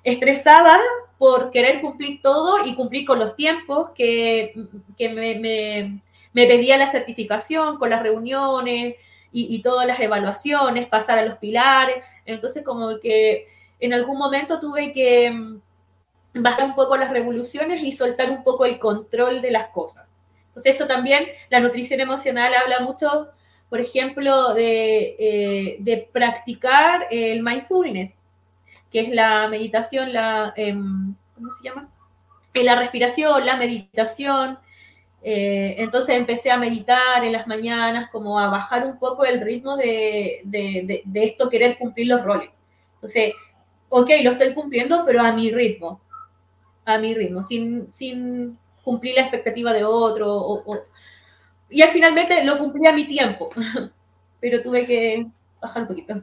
estresada 0.02 0.78
por 1.18 1.50
querer 1.50 1.80
cumplir 1.80 2.20
todo 2.23 2.64
y 2.66 2.75
cumplir 2.75 3.06
con 3.06 3.18
los 3.18 3.37
tiempos 3.37 3.90
que, 3.94 4.52
me, 4.99 6.00
me, 6.32 6.46
pedía 6.46 6.78
la 6.78 6.90
certificación, 6.90 7.78
con 7.78 7.90
las 7.90 8.02
reuniones 8.02 8.96
y, 9.32 9.54
y, 9.54 9.62
todas 9.62 9.87
las 9.87 10.00
evaluaciones, 10.00 10.88
pasar 10.88 11.18
a 11.18 11.25
los 11.25 11.38
pilares. 11.38 12.04
Entonces, 12.25 12.64
como 12.64 12.99
que 13.00 13.46
en 13.80 13.92
algún 13.92 14.18
momento 14.18 14.61
tuve 14.61 14.92
que 14.92 15.26
em, 15.26 15.61
bajar 16.35 16.64
un 16.64 16.75
poco 16.75 16.96
las 16.96 17.11
revoluciones 17.11 17.82
y 17.82 17.92
soltar 17.92 18.30
un 18.30 18.42
poco 18.42 18.64
el 18.64 18.78
control 18.78 19.42
de 19.42 19.50
las 19.50 19.68
cosas. 19.68 20.08
Entonces, 20.49 20.76
eso 20.76 20.87
también, 20.87 21.26
la 21.50 21.61
nutrición 21.61 22.00
emocional 22.00 22.54
habla 22.54 22.80
mucho 22.80 23.28
por 23.68 23.80
ejemplo, 23.80 24.54
de, 24.54 25.16
eh, 25.18 25.76
de 25.80 26.08
practicar 26.12 27.06
el 27.11 27.42
mindfulness, 27.42 28.18
que 28.90 29.00
es 29.00 29.08
la 29.11 29.49
meditación, 29.49 30.12
la, 30.12 30.52
eh, 30.56 30.73
¿cómo 31.35 31.52
se 31.56 31.64
llama? 31.68 31.88
la 32.54 32.76
respiración, 32.76 33.44
la 33.44 33.56
meditación. 33.56 34.58
Eh, 35.23 35.75
entonces 35.78 36.16
empecé 36.16 36.50
a 36.50 36.56
meditar 36.56 37.25
en 37.25 37.32
las 37.32 37.46
mañanas, 37.46 38.11
como 38.11 38.38
a 38.38 38.49
bajar 38.49 38.87
un 38.87 38.99
poco 38.99 39.25
el 39.25 39.40
ritmo 39.40 39.76
de, 39.76 40.40
de, 40.44 41.02
de, 41.04 41.25
esto, 41.25 41.50
querer 41.50 41.76
cumplir 41.78 42.06
los 42.06 42.23
roles. 42.25 42.50
Entonces, 42.94 43.35
ok, 43.88 44.11
lo 44.23 44.32
estoy 44.32 44.54
cumpliendo, 44.54 45.02
pero 45.04 45.20
a 45.20 45.32
mi 45.32 45.50
ritmo, 45.50 46.00
a 46.85 46.99
mi 46.99 47.14
ritmo, 47.14 47.42
sin, 47.42 47.92
sin 47.92 48.58
cumplir 48.82 49.16
la 49.16 49.23
expectativa 49.23 49.73
de 49.73 49.85
otro 49.85 50.32
o, 50.35 50.73
o 50.73 50.78
y 51.68 51.82
al 51.82 51.90
finalmente 51.90 52.44
lo 52.44 52.58
cumplí 52.58 52.87
a 52.87 52.92
mi 52.92 53.04
tiempo, 53.04 53.50
pero 54.40 54.62
tuve 54.62 54.87
que 54.87 55.25
bajar 55.61 55.82
un 55.82 55.88
poquito. 55.88 56.23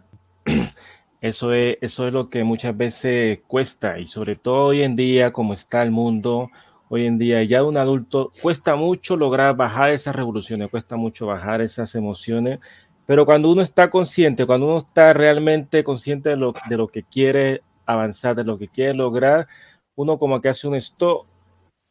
Eso 1.22 1.54
es, 1.54 1.78
eso 1.80 2.08
es 2.08 2.14
lo 2.14 2.30
que 2.30 2.44
muchas 2.44 2.76
veces 2.76 3.40
cuesta 3.48 3.98
y 3.98 4.08
sobre 4.08 4.36
todo 4.36 4.66
hoy 4.66 4.84
en 4.84 4.96
día, 4.96 5.32
como 5.32 5.54
está 5.54 5.82
el 5.82 5.92
mundo, 5.92 6.50
hoy 6.90 7.06
en 7.06 7.18
día 7.18 7.42
ya 7.44 7.64
un 7.64 7.78
adulto 7.78 8.32
cuesta 8.42 8.76
mucho 8.76 9.16
lograr 9.16 9.56
bajar 9.56 9.92
esas 9.92 10.16
revoluciones, 10.16 10.70
cuesta 10.70 10.98
mucho 10.98 11.26
bajar 11.26 11.62
esas 11.62 11.96
emociones, 11.96 12.60
pero 13.06 13.26
cuando 13.26 13.50
uno 13.50 13.62
está 13.62 13.90
consciente, 13.90 14.46
cuando 14.46 14.68
uno 14.68 14.78
está 14.80 15.14
realmente 15.14 15.84
consciente 15.84 16.30
de 16.30 16.38
lo, 16.38 16.54
de 16.70 16.78
lo 16.78 16.88
que 16.88 17.04
quiere 17.04 17.64
avanzar, 17.86 18.36
de 18.36 18.44
lo 18.44 18.58
que 18.58 18.68
quiere 18.68 18.94
lograr, 18.94 19.48
uno 19.96 20.20
como 20.20 20.42
que 20.42 20.50
hace 20.50 20.68
un 20.68 20.76
stop 20.76 21.26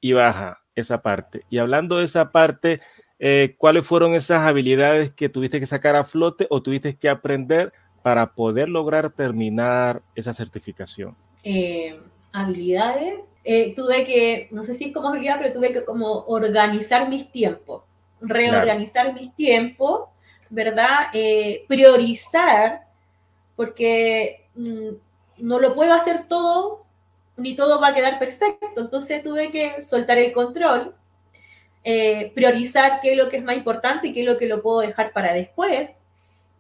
y 0.01 0.13
baja 0.13 0.63
esa 0.75 1.03
parte. 1.03 1.45
Y 1.51 1.59
hablando 1.59 1.99
de 1.99 2.05
esa 2.05 2.33
parte, 2.33 2.81
eh, 3.25 3.55
¿cuáles 3.57 3.87
fueron 3.87 4.15
esas 4.15 4.41
habilidades 4.41 5.13
que 5.13 5.29
tuviste 5.29 5.61
que 5.61 5.67
sacar 5.67 5.95
a 5.95 6.03
flote 6.03 6.49
o 6.51 6.61
tuviste 6.61 6.97
que 6.97 7.09
aprender 7.09 7.73
para 8.03 8.33
poder 8.33 8.69
lograr 8.69 9.13
terminar 9.13 10.03
esa 10.17 10.35
certificación? 10.35 11.15
Eh, 11.45 12.01
habilidades. 12.33 13.21
Eh, 13.45 13.75
tuve 13.77 14.05
que, 14.07 14.49
no 14.51 14.65
sé 14.65 14.75
si 14.75 14.87
es 14.87 14.93
como 14.93 15.11
habilidad, 15.11 15.37
pero 15.41 15.53
tuve 15.53 15.73
que 15.73 15.85
como 15.85 16.25
organizar 16.25 17.09
mis 17.09 17.31
tiempos, 17.31 17.85
reorganizar 18.21 19.05
claro. 19.05 19.21
mis 19.21 19.33
tiempos, 19.37 20.09
¿verdad? 20.51 21.13
priorizar, 21.69 22.89
porque 23.55 24.47
mm, 24.57 24.89
no 25.39 25.61
lo 25.61 25.77
puedo 25.77 25.93
hacer 25.93 26.27
todo, 26.27 26.85
ni 27.37 27.55
todo 27.55 27.81
va 27.81 27.89
a 27.89 27.95
quedar 27.95 28.19
perfecto. 28.19 28.81
Entonces 28.81 29.23
tuve 29.23 29.53
que 29.53 29.85
soltar 29.85 30.19
el 30.19 30.33
control, 30.33 30.97
eh, 31.85 32.33
priorizar 32.35 33.01
qué 33.01 33.13
es 33.13 33.19
lo 33.19 33.29
que 33.29 33.39
es 33.39 33.45
más 33.45 33.57
importante 33.57 34.09
y 34.09 34.13
qué 34.13 34.21
es 34.21 34.27
lo 34.27 34.39
que 34.39 34.47
lo 34.47 34.63
puedo 34.63 34.81
dejar 34.81 35.13
para 35.13 35.33
después 35.33 35.91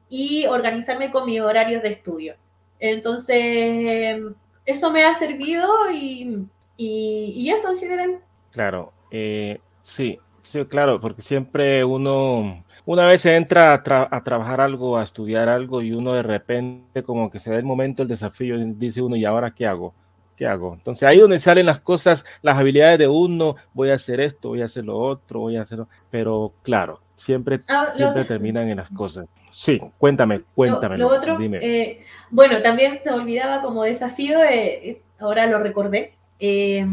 y 0.08 0.46
organizarme 0.46 1.10
con 1.10 1.26
mis 1.26 1.40
horarios 1.40 1.82
de 1.82 1.90
estudio. 1.90 2.34
Entonces, 2.78 4.20
eso 4.66 4.90
me 4.90 5.04
ha 5.04 5.14
servido 5.14 5.90
y, 5.90 6.46
y, 6.76 7.32
y 7.36 7.50
eso 7.50 7.70
en 7.70 7.78
general. 7.78 8.18
Claro, 8.50 8.92
eh, 9.10 9.60
sí, 9.80 10.18
sí, 10.42 10.64
claro, 10.66 11.00
porque 11.00 11.22
siempre 11.22 11.84
uno, 11.84 12.64
una 12.84 13.06
vez 13.06 13.24
entra 13.24 13.72
a, 13.72 13.82
tra 13.82 14.08
a, 14.10 14.24
trabajar 14.24 14.60
algo, 14.60 14.98
a 14.98 15.04
estudiar 15.04 15.48
algo 15.48 15.80
y 15.82 15.92
uno 15.92 16.12
de 16.12 16.22
repente 16.22 17.02
como 17.02 17.30
que 17.30 17.38
se 17.38 17.50
da 17.50 17.58
el 17.58 17.64
momento, 17.64 18.02
el 18.02 18.08
desafío, 18.08 18.56
dice 18.58 19.00
uno, 19.00 19.16
¿y 19.16 19.24
ahora 19.24 19.54
qué 19.54 19.66
hago? 19.66 19.94
¿Qué 20.42 20.48
hago? 20.48 20.74
Entonces 20.74 21.04
ahí 21.04 21.20
donde 21.20 21.38
salen 21.38 21.66
las 21.66 21.78
cosas, 21.78 22.24
las 22.42 22.56
habilidades 22.56 22.98
de 22.98 23.06
uno, 23.06 23.54
voy 23.74 23.90
a 23.90 23.94
hacer 23.94 24.20
esto, 24.20 24.48
voy 24.48 24.62
a 24.62 24.64
hacer 24.64 24.84
lo 24.84 24.98
otro, 24.98 25.38
voy 25.38 25.56
a 25.56 25.62
hacerlo, 25.62 25.88
pero 26.10 26.52
claro, 26.62 27.00
siempre, 27.14 27.60
ah, 27.68 27.90
siempre 27.92 28.24
terminan 28.24 28.68
en 28.68 28.78
las 28.78 28.90
cosas. 28.90 29.28
Sí, 29.52 29.78
cuéntame, 29.98 30.42
cuéntame. 30.52 30.98
Lo, 30.98 31.10
lo, 31.10 31.16
otro, 31.16 31.38
dime. 31.38 31.58
Eh, 31.62 32.04
bueno, 32.30 32.60
también 32.60 33.00
se 33.04 33.10
olvidaba 33.10 33.62
como 33.62 33.84
desafío, 33.84 34.42
eh, 34.42 35.00
ahora 35.20 35.46
lo 35.46 35.60
recordé, 35.60 36.14
eh, 36.40 36.84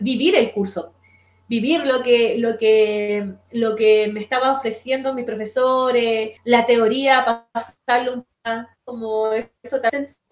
vivir 0.00 0.34
el 0.34 0.50
curso, 0.50 0.92
vivir 1.48 1.86
lo 1.86 2.02
que, 2.02 2.36
lo 2.38 2.58
que, 2.58 3.34
lo 3.52 3.76
que 3.76 4.10
me 4.12 4.20
estaba 4.20 4.54
ofreciendo 4.54 5.14
mi 5.14 5.22
profesor, 5.22 5.94
la 6.42 6.66
teoría, 6.66 7.46
pasarlo 7.52 8.26
como 8.84 9.30
eso 9.62 9.80
tan 9.80 9.90
sencillo, 9.92 10.27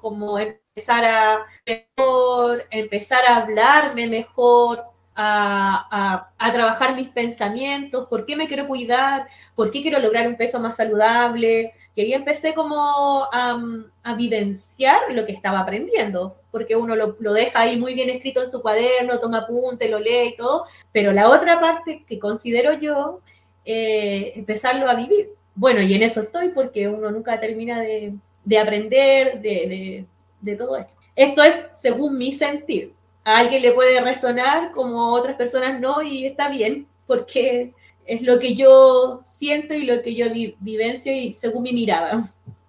como 0.00 0.38
empezar 0.38 1.04
a 1.04 1.46
mejor, 1.66 2.66
empezar 2.70 3.24
a 3.24 3.36
hablarme 3.36 4.06
mejor, 4.08 4.82
a, 5.14 6.30
a, 6.38 6.52
trabajar 6.52 6.94
mis 6.96 7.08
pensamientos, 7.08 8.08
por 8.08 8.24
qué 8.24 8.34
me 8.34 8.48
quiero 8.48 8.66
cuidar, 8.66 9.26
por 9.54 9.70
qué 9.70 9.82
quiero 9.82 9.98
lograr 9.98 10.26
un 10.26 10.36
peso 10.36 10.58
más 10.60 10.76
saludable. 10.76 11.72
Y 11.94 12.02
ahí 12.02 12.14
empecé 12.14 12.54
como 12.54 13.28
a, 13.32 14.14
vivenciar 14.16 15.12
lo 15.12 15.26
que 15.26 15.32
estaba 15.32 15.60
aprendiendo, 15.60 16.36
porque 16.50 16.76
uno 16.76 16.96
lo, 16.96 17.16
lo, 17.20 17.32
deja 17.34 17.60
ahí 17.60 17.76
muy 17.78 17.94
bien 17.94 18.10
escrito 18.10 18.42
en 18.42 18.50
su 18.50 18.62
cuaderno, 18.62 19.20
toma 19.20 19.40
apunte, 19.40 19.88
lo 19.88 19.98
lee 19.98 20.30
y 20.34 20.36
todo, 20.36 20.64
pero 20.92 21.12
la 21.12 21.28
otra 21.28 21.60
parte 21.60 22.04
que 22.08 22.18
considero 22.18 22.74
yo, 22.74 23.20
eh, 23.64 24.32
empezarlo 24.36 24.88
a 24.88 24.94
vivir. 24.94 25.30
Bueno, 25.54 25.82
y 25.82 25.94
en 25.94 26.02
eso 26.02 26.22
estoy 26.22 26.48
porque 26.50 26.88
uno 26.88 27.10
nunca 27.10 27.38
termina 27.40 27.80
de, 27.82 28.14
de 28.44 28.58
aprender, 28.58 29.40
de, 29.40 29.50
de 29.50 30.06
de 30.42 30.56
todo 30.56 30.76
esto. 30.76 30.92
Esto 31.16 31.42
es 31.42 31.54
según 31.74 32.18
mi 32.18 32.32
sentir. 32.32 32.92
A 33.24 33.38
alguien 33.38 33.62
le 33.62 33.72
puede 33.72 34.00
resonar 34.00 34.72
como 34.72 35.00
a 35.00 35.12
otras 35.12 35.36
personas 35.36 35.80
no 35.80 36.02
y 36.02 36.26
está 36.26 36.48
bien 36.50 36.86
porque 37.06 37.72
es 38.04 38.22
lo 38.22 38.38
que 38.38 38.54
yo 38.54 39.22
siento 39.24 39.74
y 39.74 39.86
lo 39.86 40.02
que 40.02 40.14
yo 40.14 40.30
vi 40.30 40.56
vivencio 40.58 41.14
y 41.14 41.32
según 41.34 41.62
mi 41.62 41.72
mirada. 41.72 42.28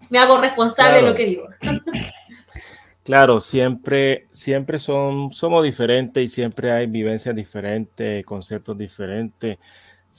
Me 0.10 0.20
hago 0.20 0.38
responsable 0.38 1.00
claro. 1.00 1.06
de 1.06 1.12
lo 1.12 1.18
que 1.18 1.26
digo. 1.26 1.48
Claro, 3.06 3.42
siempre, 3.42 4.28
siempre 4.32 4.80
son, 4.80 5.34
somos 5.34 5.62
diferentes 5.62 6.24
y 6.24 6.30
siempre 6.30 6.72
hay 6.72 6.86
vivencias 6.86 7.36
diferentes, 7.36 8.26
conceptos 8.26 8.78
diferentes. 8.78 9.58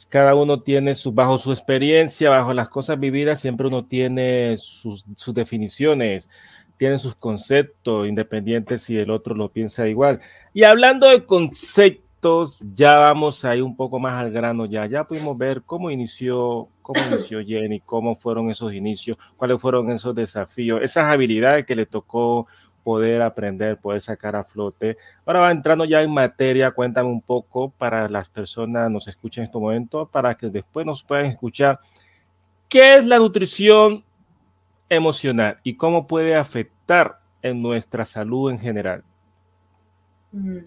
Cada 0.08 0.34
uno 0.34 0.60
tiene 0.62 0.94
su, 0.94 1.12
bajo 1.12 1.38
su 1.38 1.52
experiencia, 1.52 2.30
bajo 2.30 2.52
las 2.52 2.68
cosas 2.68 2.98
vividas, 2.98 3.40
siempre 3.40 3.68
uno 3.68 3.84
tiene 3.84 4.56
sus, 4.58 5.04
sus 5.16 5.34
definiciones 5.34 6.28
tienen 6.76 6.98
sus 6.98 7.14
conceptos 7.14 8.06
independientes 8.08 8.82
si 8.82 8.98
el 8.98 9.10
otro 9.10 9.34
lo 9.34 9.48
piensa 9.50 9.86
igual. 9.86 10.20
Y 10.52 10.64
hablando 10.64 11.08
de 11.08 11.24
conceptos, 11.24 12.64
ya 12.74 12.96
vamos 12.96 13.44
ahí 13.44 13.60
un 13.60 13.76
poco 13.76 13.98
más 13.98 14.20
al 14.20 14.30
grano 14.30 14.66
ya. 14.66 14.86
Ya 14.86 15.04
pudimos 15.04 15.36
ver 15.36 15.62
cómo 15.64 15.90
inició, 15.90 16.68
cómo 16.82 17.00
inició 17.10 17.44
Jenny, 17.44 17.80
cómo 17.80 18.14
fueron 18.14 18.50
esos 18.50 18.72
inicios, 18.72 19.18
cuáles 19.36 19.60
fueron 19.60 19.90
esos 19.90 20.14
desafíos, 20.14 20.80
esas 20.82 21.04
habilidades 21.04 21.66
que 21.66 21.76
le 21.76 21.86
tocó 21.86 22.46
poder 22.84 23.22
aprender, 23.22 23.78
poder 23.78 24.00
sacar 24.00 24.36
a 24.36 24.44
flote. 24.44 24.96
Ahora 25.24 25.40
va 25.40 25.50
entrando 25.50 25.84
ya 25.84 26.02
en 26.02 26.12
materia, 26.12 26.70
cuéntame 26.70 27.08
un 27.08 27.22
poco 27.22 27.70
para 27.70 28.08
las 28.08 28.28
personas 28.28 28.90
nos 28.90 29.08
escuchen 29.08 29.42
en 29.42 29.46
este 29.46 29.58
momento, 29.58 30.06
para 30.06 30.34
que 30.34 30.48
después 30.48 30.86
nos 30.86 31.02
puedan 31.02 31.26
escuchar 31.26 31.80
qué 32.68 32.96
es 32.98 33.06
la 33.06 33.18
nutrición 33.18 34.04
emocional 34.88 35.58
y 35.62 35.76
cómo 35.76 36.06
puede 36.06 36.36
afectar 36.36 37.18
en 37.42 37.62
nuestra 37.62 38.04
salud 38.04 38.50
en 38.50 38.58
general. 38.58 39.02
Mm, 40.32 40.58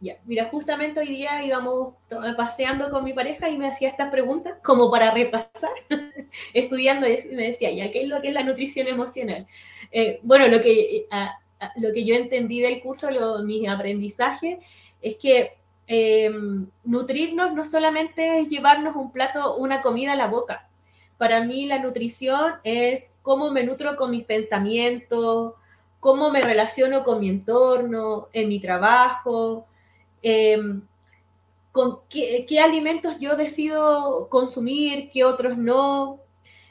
ya, 0.00 0.16
mira, 0.26 0.48
justamente 0.50 1.00
hoy 1.00 1.08
día 1.08 1.42
íbamos 1.44 1.94
paseando 2.36 2.90
con 2.90 3.04
mi 3.04 3.14
pareja 3.14 3.48
y 3.48 3.56
me 3.56 3.68
hacía 3.68 3.88
estas 3.88 4.10
preguntas 4.10 4.58
como 4.62 4.90
para 4.90 5.12
repasar, 5.12 5.72
estudiando 6.52 7.08
y 7.08 7.34
me 7.34 7.44
decía, 7.44 7.72
ya, 7.72 7.90
¿qué 7.90 8.02
es 8.02 8.08
lo 8.08 8.20
que 8.20 8.28
es 8.28 8.34
la 8.34 8.42
nutrición 8.42 8.86
emocional? 8.86 9.46
Eh, 9.90 10.20
bueno, 10.22 10.48
lo 10.48 10.60
que, 10.60 11.06
a, 11.10 11.38
lo 11.76 11.92
que 11.92 12.04
yo 12.04 12.14
entendí 12.14 12.60
del 12.60 12.82
curso, 12.82 13.10
lo, 13.10 13.40
mis 13.40 13.68
aprendizajes, 13.68 14.58
es 15.00 15.16
que 15.16 15.52
eh, 15.86 16.30
nutrirnos 16.84 17.52
no 17.52 17.64
solamente 17.64 18.40
es 18.40 18.48
llevarnos 18.48 18.96
un 18.96 19.12
plato, 19.12 19.56
una 19.56 19.82
comida 19.82 20.12
a 20.12 20.16
la 20.16 20.28
boca. 20.28 20.68
Para 21.18 21.44
mí 21.44 21.66
la 21.66 21.78
nutrición 21.78 22.54
es 22.64 23.04
cómo 23.22 23.50
me 23.50 23.64
nutro 23.64 23.96
con 23.96 24.10
mis 24.10 24.24
pensamientos, 24.24 25.54
cómo 26.00 26.30
me 26.30 26.42
relaciono 26.42 27.02
con 27.04 27.20
mi 27.20 27.28
entorno, 27.30 28.28
en 28.32 28.48
mi 28.48 28.60
trabajo, 28.60 29.66
em, 30.22 30.82
con 31.72 32.00
qué, 32.08 32.60
alimentos 32.60 33.18
yo 33.18 33.36
decido 33.36 34.28
consumir, 34.28 35.10
qué 35.10 35.24
otros 35.24 35.56
no, 35.58 36.20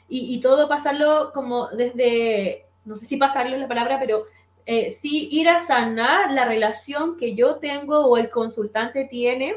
y, 0.08 0.40
todo 0.40 0.68
pasarlo 0.68 1.32
como 1.34 1.68
desde, 1.68 2.66
no 2.84 2.96
sé 2.96 3.06
si 3.06 3.16
pasarlo 3.16 3.56
es 3.56 3.60
la 3.60 3.68
palabra, 3.68 3.98
pero 3.98 4.24
eh, 4.66 4.90
sí 4.90 5.28
ir 5.30 5.48
a 5.48 5.60
sanar 5.60 6.30
la 6.30 6.44
relación 6.44 7.16
que 7.16 7.34
yo 7.34 7.56
tengo 7.56 8.06
o 8.06 8.16
el 8.16 8.30
consultante 8.30 9.04
tiene 9.04 9.56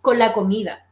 con 0.00 0.18
la 0.18 0.32
comida. 0.32 0.86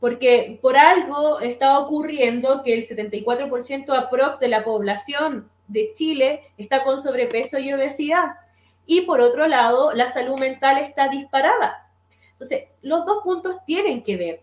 Porque 0.00 0.58
por 0.60 0.76
algo 0.76 1.40
está 1.40 1.78
ocurriendo 1.78 2.62
que 2.62 2.74
el 2.74 2.88
74% 2.88 3.96
aprox 3.96 4.40
de 4.40 4.48
la 4.48 4.64
población 4.64 5.48
de 5.68 5.92
Chile 5.94 6.52
está 6.58 6.82
con 6.82 7.00
sobrepeso 7.00 7.58
y 7.58 7.72
obesidad. 7.72 8.36
Y 8.84 9.02
por 9.02 9.20
otro 9.20 9.46
lado, 9.46 9.92
la 9.92 10.08
salud 10.10 10.38
mental 10.38 10.78
está 10.78 11.08
disparada. 11.08 11.88
Entonces, 12.32 12.64
los 12.82 13.06
dos 13.06 13.22
puntos 13.22 13.56
tienen 13.64 14.02
que 14.02 14.16
ver, 14.16 14.40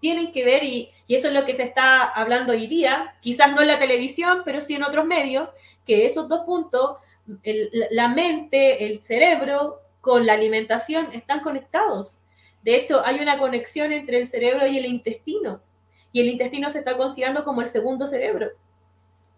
tienen 0.00 0.30
que 0.30 0.44
ver 0.44 0.62
y, 0.62 0.90
eso 1.08 1.26
es 1.26 1.34
lo 1.34 1.44
que 1.44 1.54
se 1.54 1.64
está 1.64 2.04
hablando 2.04 2.52
hoy 2.52 2.68
día, 2.68 3.16
quizás 3.20 3.52
no 3.52 3.60
en 3.60 3.66
la 3.66 3.80
televisión, 3.80 4.42
pero 4.44 4.62
sí 4.62 4.76
en 4.76 4.84
otros 4.84 5.04
medios, 5.04 5.48
que 5.84 6.06
esos 6.06 6.28
dos 6.28 6.42
puntos, 6.46 6.98
la 7.90 8.08
mente, 8.08 8.86
el 8.86 9.00
cerebro 9.00 9.80
con 10.00 10.26
la 10.26 10.34
alimentación 10.34 11.12
están 11.12 11.40
conectados. 11.40 12.16
De 12.62 12.76
hecho, 12.76 13.04
hay 13.04 13.20
una 13.20 13.38
conexión 13.38 13.92
entre 13.92 14.18
el 14.18 14.28
cerebro 14.28 14.66
y 14.66 14.78
el 14.78 14.86
intestino, 14.86 15.62
y 16.12 16.20
el 16.20 16.28
intestino 16.28 16.70
se 16.70 16.80
está 16.80 16.96
considerando 16.96 17.44
como 17.44 17.62
el 17.62 17.68
segundo 17.68 18.08
cerebro, 18.08 18.50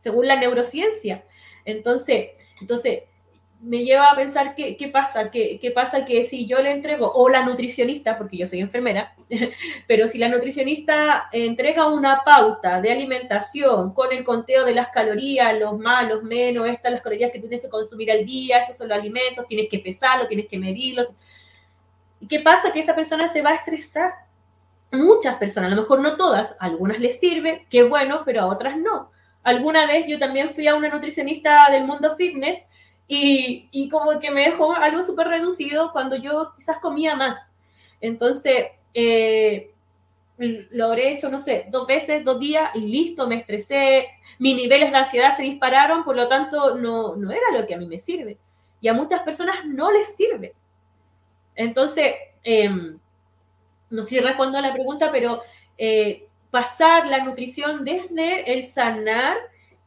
según 0.03 0.27
la 0.27 0.37
neurociencia. 0.37 1.25
Entonces, 1.65 2.31
entonces 2.61 3.05
me 3.63 3.85
lleva 3.85 4.07
a 4.07 4.17
pensar 4.17 4.57
qué, 4.57 4.91
pasa, 4.93 5.31
¿Qué, 5.31 5.61
qué 5.61 5.71
pasa 5.71 6.05
que 6.05 6.25
si 6.25 6.47
yo 6.47 6.61
le 6.61 6.73
entrego, 6.73 7.13
o 7.15 7.29
la 7.29 7.45
nutricionista, 7.45 8.19
porque 8.19 8.37
yo 8.37 8.49
soy 8.49 8.59
enfermera, 8.59 9.15
pero 9.87 10.09
si 10.09 10.19
la 10.19 10.29
nutricionista 10.29 11.29
entrega 11.31 11.87
una 11.87 12.23
pauta 12.25 12.81
de 12.81 12.91
alimentación 12.91 13.95
con 13.95 14.13
el 14.13 14.25
conteo 14.25 14.65
de 14.65 14.75
las 14.75 14.89
calorías, 14.89 15.57
los 15.61 15.79
más, 15.79 16.09
los 16.09 16.25
menos, 16.25 16.69
estas 16.69 16.93
las 16.93 17.03
calorías 17.03 17.31
que 17.31 17.39
tienes 17.39 17.61
que 17.61 17.69
consumir 17.69 18.11
al 18.11 18.27
día, 18.27 18.59
estos 18.59 18.79
son 18.79 18.89
los 18.89 18.99
alimentos, 18.99 19.47
tienes 19.47 19.69
que 19.71 19.79
pesarlo, 19.79 20.27
tienes 20.27 20.49
que 20.49 20.59
medirlo. 20.59 21.15
¿Y 22.19 22.27
qué 22.27 22.41
pasa? 22.41 22.73
Que 22.73 22.81
esa 22.81 22.97
persona 22.97 23.29
se 23.29 23.43
va 23.43 23.51
a 23.51 23.55
estresar. 23.55 24.13
Muchas 24.91 25.37
personas, 25.37 25.71
a 25.73 25.75
lo 25.75 25.83
mejor 25.83 26.01
no 26.01 26.17
todas, 26.17 26.57
a 26.59 26.67
algunas 26.67 26.99
les 26.99 27.21
sirve, 27.21 27.65
qué 27.71 27.85
bueno, 27.85 28.23
pero 28.25 28.43
a 28.43 28.47
otras 28.47 28.77
no. 28.77 29.13
Alguna 29.45 29.87
vez 29.87 30.07
yo 30.07 30.19
también 30.19 30.51
fui 30.51 30.67
a 30.67 30.75
una 30.75 30.89
nutricionista 30.89 31.69
del 31.71 31.85
mundo 31.85 32.17
fitness 32.17 32.59
y, 33.15 33.89
como 33.91 34.19
que 34.21 34.31
me 34.31 34.43
dejó 34.43 34.73
algo 34.75 35.05
súper 35.05 35.29
reducido 35.29 35.93
cuando 35.93 36.17
yo 36.17 36.55
quizás 36.57 36.79
comía 36.79 37.15
más. 37.15 37.37
Entonces, 38.01 38.69
eh, 38.95 39.71
lo 40.39 40.87
habré 40.87 41.13
hecho, 41.13 41.29
no 41.29 41.39
sé, 41.39 41.67
dos 41.71 41.87
veces, 41.87 42.25
dos 42.25 42.41
días 42.41 42.71
y 42.75 42.81
listo, 42.81 43.27
me 43.27 43.37
estresé, 43.37 44.09
mis 44.39 44.57
niveles 44.57 44.91
de 44.91 44.97
ansiedad 44.97 45.37
se 45.37 45.43
dispararon, 45.43 46.05
por 46.05 46.17
lo 46.17 46.27
tanto 46.29 46.77
no, 46.77 47.15
no 47.17 47.31
era 47.31 47.53
lo 47.53 47.67
que 47.67 47.75
a 47.75 47.79
mí 47.79 47.87
me 47.87 48.01
sirve. 48.01 48.39
Y 48.81 48.89
a 48.89 48.95
muchas 48.95 49.21
personas 49.23 49.65
no 49.67 49.93
les 49.93 50.17
sirve. 50.17 50.55
Entonces, 51.55 52.15
em, 52.43 52.99
no 53.91 54.03
sé 54.05 54.09
si 54.09 54.21
respondo 54.21 54.57
a 54.57 54.63
la 54.63 54.73
pregunta, 54.73 55.13
pero 55.13 55.43
eh, 55.77 56.27
pasar 56.51 57.07
la 57.07 57.23
nutrición 57.23 57.85
desde 57.85 58.53
el 58.53 58.65
sanar 58.65 59.37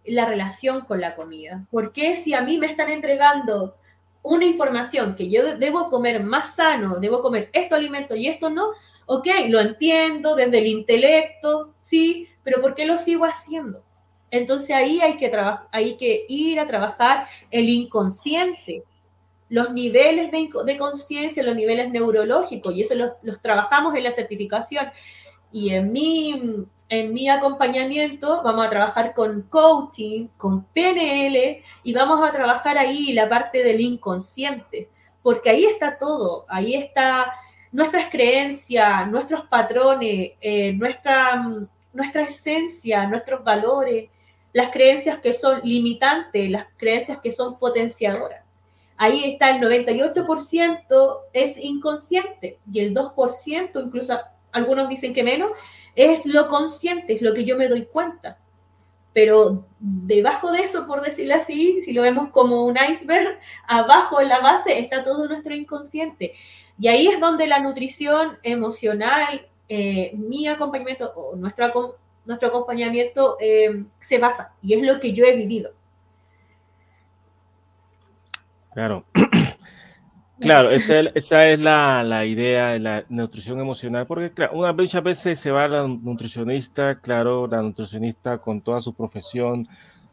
la 0.08 0.26
relación 0.26 0.82
con 0.82 1.02
la 1.02 1.16
comida. 1.16 1.66
Porque 1.72 2.16
si 2.16 2.34
a 2.34 2.42
mí 2.42 2.58
me 2.58 2.68
están 2.68 2.90
entregando 2.90 3.76
una 4.22 4.46
información 4.46 5.16
que 5.16 5.30
yo 5.30 5.58
debo 5.58 5.90
comer 5.90 6.24
más 6.24 6.56
sano, 6.56 7.00
debo 7.00 7.22
comer 7.22 7.50
esto 7.54 7.76
alimento 7.76 8.16
y 8.16 8.28
esto 8.28 8.50
no, 8.50 8.70
ok, 9.06 9.28
lo 9.50 9.60
entiendo 9.60 10.36
desde 10.36 10.58
el 10.60 10.68
intelecto, 10.68 11.74
sí, 11.84 12.28
pero 12.44 12.62
¿por 12.62 12.74
qué 12.74 12.86
lo 12.86 12.98
sigo 12.98 13.26
haciendo? 13.26 13.84
Entonces 14.32 14.72
ahí 14.72 15.00
hay 15.00 15.18
que, 15.18 15.32
hay 15.72 15.98
que 15.98 16.26
ir 16.28 16.60
a 16.60 16.68
trabajar 16.68 17.28
el 17.52 17.70
inconsciente, 17.70 18.84
los 19.48 19.72
niveles 19.72 20.32
de, 20.32 20.78
conciencia, 20.78 21.44
los 21.44 21.56
niveles 21.56 21.92
neurológicos, 21.92 22.76
y 22.76 22.82
eso 22.82 22.96
los, 22.96 23.12
los, 23.22 23.40
trabajamos 23.42 23.96
en 23.96 24.04
la 24.04 24.12
certificación. 24.12 24.88
Y 25.52 25.70
en 25.70 25.92
mi, 25.92 26.66
en 26.90 27.14
mi 27.14 27.30
acompañamiento 27.30 28.42
vamos 28.44 28.68
a 28.68 28.70
trabajar 28.70 29.14
con 29.14 29.44
coaching, 29.44 30.28
con 30.38 30.66
PNL, 30.66 31.64
y 31.84 31.94
vamos 31.94 32.28
a 32.28 32.32
trabajar 32.32 32.78
ahí 32.78 33.14
la 33.14 33.28
parte 33.28 33.64
del 33.64 33.82
inconsciente, 33.82 34.90
porque 35.24 35.50
ahí 35.50 35.66
está 35.66 35.98
todo, 35.98 36.46
ahí 36.48 36.76
está 36.76 37.34
nuestras 37.72 38.10
creencias, 38.10 39.08
nuestros 39.10 39.48
patrones, 39.48 40.32
eh, 40.40 40.74
nuestra, 40.74 41.44
nuestra 41.92 42.24
esencia, 42.24 43.08
nuestros 43.08 43.44
valores, 43.44 44.10
las 44.54 44.72
creencias 44.72 45.20
que 45.20 45.34
son 45.34 45.60
limitantes, 45.64 46.50
las 46.50 46.68
creencias 46.78 47.20
que 47.20 47.32
son 47.32 47.60
potenciadoras. 47.60 48.46
Ahí 48.96 49.26
está 49.26 49.50
el 49.50 49.62
98% 49.62 51.18
es 51.34 51.58
inconsciente 51.58 52.60
y 52.72 52.80
el 52.80 52.94
2%, 52.94 53.86
incluso 53.86 54.18
algunos 54.54 54.88
dicen 54.88 55.14
que 55.14 55.24
menos, 55.24 55.52
es 55.96 56.26
lo 56.26 56.48
consciente, 56.50 57.14
es 57.14 57.22
lo 57.22 57.34
que 57.34 57.46
yo 57.46 57.58
me 57.58 57.68
doy 57.68 57.86
cuenta. 57.86 58.38
Pero 59.14 59.66
debajo 59.80 60.52
de 60.52 60.60
eso, 60.60 60.86
por 60.86 61.02
decirlo 61.02 61.36
así, 61.36 61.82
si 61.82 61.94
lo 61.94 62.02
vemos 62.02 62.32
como 62.32 62.66
un 62.66 62.76
iceberg, 62.78 63.40
abajo 63.68 64.20
en 64.20 64.30
la 64.30 64.40
base 64.40 64.78
está 64.78 65.04
todo 65.04 65.28
nuestro 65.28 65.56
inconsciente. 65.56 66.34
Y 66.78 66.90
ahí 66.90 67.08
es 67.08 67.20
donde 67.20 67.48
la 67.48 67.60
nutrición 67.60 68.38
emocional, 68.44 69.48
eh, 69.70 70.12
mi 70.16 70.48
acompañamiento 70.48 71.14
o 71.16 71.36
nuestro, 71.38 71.98
nuestro 72.26 72.50
acompañamiento 72.50 73.38
eh, 73.40 73.86
se 74.02 74.20
basa. 74.20 74.54
Y 74.62 74.74
es 74.74 74.82
lo 74.82 75.00
que 75.00 75.14
yo 75.14 75.24
he 75.24 75.36
vivido. 75.36 75.72
Claro. 78.74 79.06
Claro, 80.40 80.70
esa, 80.70 81.00
es 81.48 81.60
la, 81.60 82.26
idea 82.26 82.72
de 82.72 82.80
la 82.80 83.06
nutrición 83.08 83.60
emocional, 83.60 84.06
porque 84.06 84.32
claro, 84.32 84.58
una, 84.58 84.74
muchas 84.74 85.02
veces 85.02 85.40
se 85.40 85.50
va 85.50 85.68
la 85.68 85.88
nutricionista, 85.88 87.00
claro, 87.00 87.48
la 87.48 87.62
nutricionista 87.62 88.38
con 88.40 88.60
toda 88.60 88.82
su 88.82 88.94
profesión, 88.94 89.66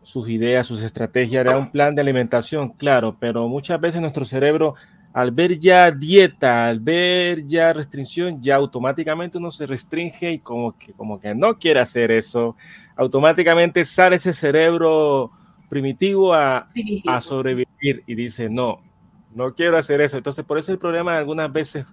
sus 0.03 0.29
ideas, 0.29 0.67
sus 0.67 0.81
estrategias, 0.83 1.45
da 1.45 1.59
un 1.59 1.71
plan 1.73 1.95
de 1.95 2.03
alimentación, 2.03 2.71
claro, 2.71 3.17
pero 3.19 3.49
muchas 3.49 3.81
veces 3.81 4.01
nuestro 4.01 4.25
cerebro, 4.25 4.77
al 5.13 5.33
ver 5.33 5.59
ya 5.59 5.91
dieta, 5.91 6.69
al 6.69 6.79
ver 6.79 7.47
ya 7.49 7.73
restricción, 7.73 8.41
ya 8.41 8.57
automáticamente 8.57 9.39
uno 9.39 9.51
se 9.51 9.67
restringe 9.67 10.33
y 10.33 10.39
como 10.39 10.79
que, 10.79 10.93
como 10.93 11.19
que 11.19 11.35
no 11.35 11.59
quiere 11.59 11.81
hacer 11.81 12.13
eso, 12.13 12.57
automáticamente 12.95 13.85
sale 13.85 14.17
ese 14.17 14.33
cerebro 14.33 15.33
primitivo 15.69 16.33
a, 16.33 16.69
a 17.09 17.21
sobrevivir 17.21 18.05
y 18.07 18.15
dice, 18.15 18.49
no, 18.49 18.81
no 19.35 19.55
quiero 19.55 19.77
hacer 19.77 20.01
eso. 20.01 20.17
Entonces, 20.17 20.45
por 20.45 20.59
eso 20.59 20.73
el 20.73 20.79
problema 20.79 21.17
algunas 21.17 21.53
veces 21.53 21.87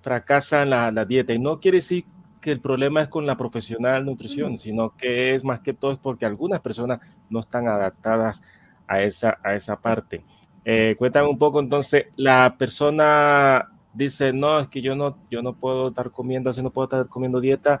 fracasa 0.00 0.64
la, 0.64 0.90
la 0.90 1.04
dieta. 1.04 1.32
Y 1.32 1.38
no 1.38 1.60
quiere 1.60 1.78
decir 1.78 2.04
que 2.40 2.52
el 2.52 2.60
problema 2.60 3.02
es 3.02 3.08
con 3.08 3.26
la 3.26 3.36
profesional 3.36 4.04
nutrición, 4.04 4.58
sino 4.58 4.96
que 4.96 5.34
es 5.34 5.42
más 5.44 5.60
que 5.60 5.74
todo 5.74 5.92
es 5.92 5.98
porque 5.98 6.26
algunas 6.26 6.60
personas 6.60 7.00
no 7.28 7.40
están 7.40 7.66
adaptadas 7.66 8.42
a 8.86 9.02
esa, 9.02 9.38
a 9.42 9.54
esa 9.54 9.80
parte. 9.80 10.24
Eh, 10.64 10.94
cuéntame 10.98 11.28
un 11.28 11.38
poco, 11.38 11.60
entonces, 11.60 12.06
la 12.16 12.56
persona 12.58 13.68
dice, 13.94 14.32
no, 14.32 14.60
es 14.60 14.68
que 14.68 14.82
yo 14.82 14.94
no, 14.94 15.18
yo 15.30 15.42
no 15.42 15.54
puedo 15.54 15.88
estar 15.88 16.10
comiendo, 16.10 16.50
así 16.50 16.62
no 16.62 16.70
puedo 16.70 16.86
estar 16.86 17.08
comiendo 17.08 17.40
dieta, 17.40 17.80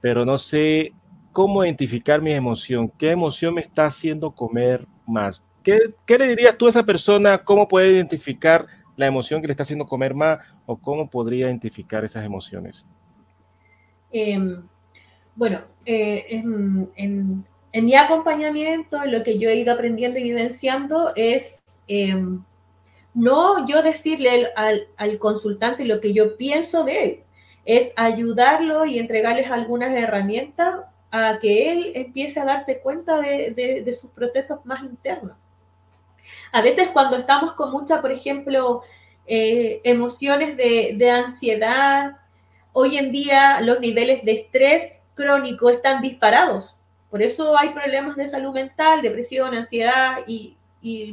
pero 0.00 0.24
no 0.24 0.38
sé 0.38 0.92
cómo 1.32 1.64
identificar 1.64 2.22
mi 2.22 2.32
emoción, 2.32 2.90
qué 2.98 3.10
emoción 3.10 3.54
me 3.54 3.60
está 3.60 3.86
haciendo 3.86 4.30
comer 4.30 4.86
más. 5.06 5.42
¿Qué, 5.64 6.18
le 6.18 6.28
dirías 6.28 6.58
tú 6.58 6.66
a 6.66 6.70
esa 6.70 6.84
persona? 6.84 7.38
¿Cómo 7.38 7.66
puede 7.66 7.90
identificar 7.90 8.66
la 8.96 9.06
emoción 9.06 9.40
que 9.40 9.48
le 9.48 9.52
está 9.52 9.62
haciendo 9.62 9.86
comer 9.86 10.14
más 10.14 10.38
o 10.66 10.76
cómo 10.76 11.08
podría 11.08 11.46
identificar 11.46 12.04
esas 12.04 12.24
emociones? 12.24 12.86
Em, 14.12 14.62
bueno, 15.34 15.62
eh, 15.86 16.26
en, 16.28 17.44
mi 17.72 17.94
acompañamiento, 17.96 19.04
lo 19.06 19.24
que 19.24 19.38
yo 19.38 19.48
he 19.48 19.56
ido 19.56 19.72
aprendiendo 19.72 20.18
y 20.18 20.24
vivenciando 20.24 21.12
es 21.16 21.60
em, 21.88 22.44
no 23.14 23.66
yo 23.66 23.82
decirle 23.82 24.48
al, 24.56 25.18
consultante 25.18 25.84
lo 25.84 26.00
que 26.00 26.12
yo 26.12 26.36
pienso 26.36 26.84
de 26.84 27.04
él, 27.04 27.20
es 27.64 27.92
ayudarlo 27.96 28.84
y 28.84 28.98
entregarles 28.98 29.50
algunas 29.50 29.96
herramientas 29.96 30.80
a 31.10 31.38
que 31.40 31.72
él 31.72 31.92
empiece 31.94 32.40
a 32.40 32.44
darse 32.44 32.80
cuenta 32.80 33.20
de, 33.20 33.96
sus 33.98 34.10
procesos 34.10 34.64
más 34.66 34.82
internos. 34.82 35.36
A 36.54 36.62
veces 36.62 36.90
cuando 36.92 37.16
estamos 37.16 37.54
con 37.54 37.72
mucha, 37.72 38.00
por 38.00 38.12
ejemplo, 38.12 38.82
eh, 39.26 39.80
emociones 39.82 40.56
de, 40.56 41.10
ansiedad, 41.10 42.18
hoy 42.72 42.96
en 42.96 43.10
día 43.10 43.60
los 43.60 43.80
niveles 43.80 44.24
de 44.24 44.34
estrés 44.34 45.02
crónico 45.16 45.68
están 45.68 46.00
disparados. 46.00 46.76
Por 47.10 47.22
eso 47.22 47.58
hay 47.58 47.70
problemas 47.70 48.14
de 48.14 48.28
salud 48.28 48.54
mental, 48.54 49.02
depresión, 49.02 49.52
ansiedad 49.52 50.18
y, 50.28 50.56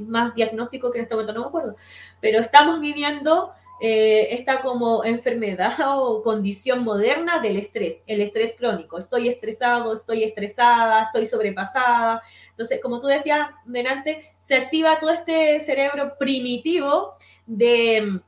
más 0.05 0.35
diagnóstico 0.35 0.91
que 0.91 0.99
en 0.99 1.05
este 1.05 1.15
momento 1.15 1.33
no 1.33 1.41
me 1.41 1.47
acuerdo, 1.47 1.75
pero 2.19 2.39
estamos 2.39 2.79
viviendo 2.79 3.51
eh, 3.79 4.35
esta 4.35 4.61
como 4.61 5.03
enfermedad 5.03 5.73
o 5.97 6.21
condición 6.21 6.83
moderna 6.83 7.39
del 7.39 7.57
estrés, 7.57 8.03
el 8.05 8.21
estrés 8.21 8.53
crónico. 8.59 8.99
Estoy 8.99 9.27
estresado, 9.27 9.95
estoy 9.95 10.23
estresada, 10.23 11.05
estoy 11.05 11.25
sobrepasada. 11.25 12.21
Entonces, 12.61 12.79
como 12.79 13.01
tú 13.01 13.07
decías 13.07 13.49
delante, 13.65 14.33
se 14.37 14.53
activa 14.53 14.99
todo 14.99 15.09
este 15.09 15.61
cerebro 15.61 16.15
primitivo 16.19 17.15
de, 17.47 18.21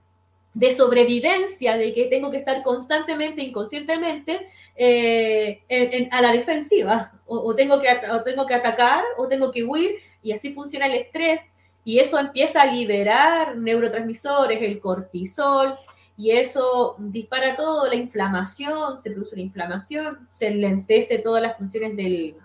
sobrevivencia, 0.75 1.77
de 1.77 1.93
que 1.93 2.05
tengo 2.05 2.31
que 2.31 2.37
estar 2.37 2.63
constantemente, 2.63 3.43
inconscientemente, 3.43 4.47
eh, 4.75 6.09
a 6.09 6.19
la 6.19 6.31
defensiva. 6.31 7.13
O, 7.27 7.53
tengo 7.53 7.79
que, 7.79 7.89
tengo 8.25 8.47
que 8.47 8.55
atacar 8.55 9.03
o 9.17 9.27
tengo 9.27 9.51
que 9.51 9.63
huir. 9.63 9.97
Y 10.23 10.31
así 10.31 10.51
funciona 10.51 10.87
el 10.87 10.95
estrés 10.95 11.41
y 11.85 11.99
eso 11.99 12.17
empieza 12.17 12.63
a 12.63 12.65
liberar 12.65 13.55
neurotransmisores, 13.55 14.63
el 14.63 14.79
cortisol, 14.79 15.75
y 16.17 16.31
eso 16.31 16.95
dispara 16.97 17.55
todo, 17.55 17.87
la 17.87 17.95
inflamación, 17.95 18.99
se 19.03 19.11
produce 19.11 19.35
una 19.35 19.43
inflamación, 19.43 20.27
se 20.31 20.49
lentece 20.49 21.19
todas 21.19 21.43
las 21.43 21.55
funciones 21.55 21.95
del, 21.95 22.35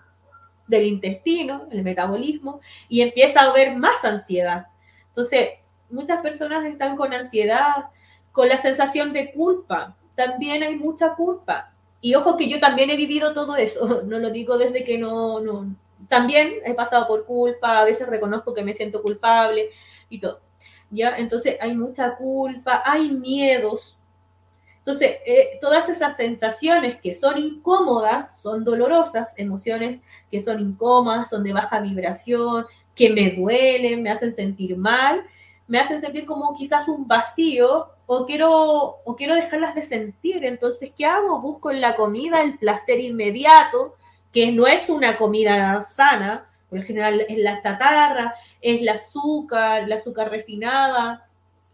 del 0.69 0.85
intestino, 0.85 1.67
el 1.71 1.83
metabolismo, 1.83 2.61
y 2.87 3.01
empieza 3.01 3.41
a 3.41 3.49
haber 3.49 3.75
más 3.75 4.05
ansiedad. 4.05 4.67
Entonces, 5.09 5.49
muchas 5.89 6.21
personas 6.21 6.65
están 6.65 6.95
con 6.95 7.13
ansiedad, 7.13 7.89
con 8.31 8.47
la 8.47 8.57
sensación 8.57 9.11
de 9.11 9.33
culpa, 9.33 9.97
también 10.15 10.63
hay 10.63 10.75
mucha 10.75 11.15
culpa. 11.15 11.73
Y 12.01 12.15
ojo 12.15 12.37
que 12.37 12.47
yo 12.47 12.59
también 12.59 12.89
he 12.89 12.95
vivido 12.95 13.33
todo 13.33 13.57
eso, 13.57 14.03
no 14.05 14.19
lo 14.19 14.29
digo 14.29 14.57
desde 14.57 14.83
que 14.83 14.97
no, 14.97 15.39
no, 15.41 15.75
también 16.07 16.53
he 16.65 16.73
pasado 16.73 17.07
por 17.07 17.25
culpa, 17.25 17.79
a 17.79 17.85
veces 17.85 18.07
reconozco 18.07 18.53
que 18.53 18.63
me 18.63 18.73
siento 18.73 19.01
culpable 19.01 19.69
y 20.09 20.19
todo. 20.19 20.39
¿ya? 20.91 21.17
Entonces 21.17 21.57
hay 21.59 21.75
mucha 21.75 22.15
culpa, 22.15 22.83
hay 22.85 23.09
miedos. 23.11 23.97
Entonces, 24.79 25.17
eh, 25.25 25.59
todas 25.61 25.87
esas 25.89 26.15
sensaciones 26.15 26.99
que 27.01 27.13
son 27.13 27.37
incómodas, 27.37 28.31
son 28.41 28.63
dolorosas, 28.63 29.29
emociones 29.37 30.01
que 30.31 30.41
son 30.41 30.59
incómodas, 30.59 31.29
son 31.29 31.43
de 31.43 31.53
baja 31.53 31.79
vibración, 31.79 32.65
que 32.95 33.09
me 33.09 33.31
duelen, 33.31 34.03
me 34.03 34.11
hacen 34.11 34.33
sentir 34.35 34.75
mal, 34.77 35.23
me 35.67 35.79
hacen 35.79 36.01
sentir 36.01 36.25
como 36.25 36.57
quizás 36.57 36.87
un 36.87 37.07
vacío 37.07 37.87
o 38.05 38.25
quiero, 38.25 38.97
o 39.05 39.15
quiero 39.15 39.35
dejarlas 39.35 39.75
de 39.75 39.83
sentir. 39.83 40.43
Entonces, 40.43 40.91
¿qué 40.97 41.05
hago? 41.05 41.39
Busco 41.39 41.71
en 41.71 41.79
la 41.79 41.95
comida 41.95 42.41
el 42.41 42.57
placer 42.57 42.99
inmediato, 42.99 43.95
que 44.33 44.51
no 44.51 44.67
es 44.67 44.89
una 44.89 45.17
comida 45.17 45.81
sana, 45.83 46.49
por 46.69 46.79
lo 46.79 46.85
general 46.85 47.21
es 47.21 47.37
la 47.37 47.61
chatarra, 47.61 48.33
es 48.61 48.81
el 48.81 48.89
azúcar, 48.89 49.83
el 49.83 49.91
azúcar 49.91 50.29
refinada, 50.29 51.27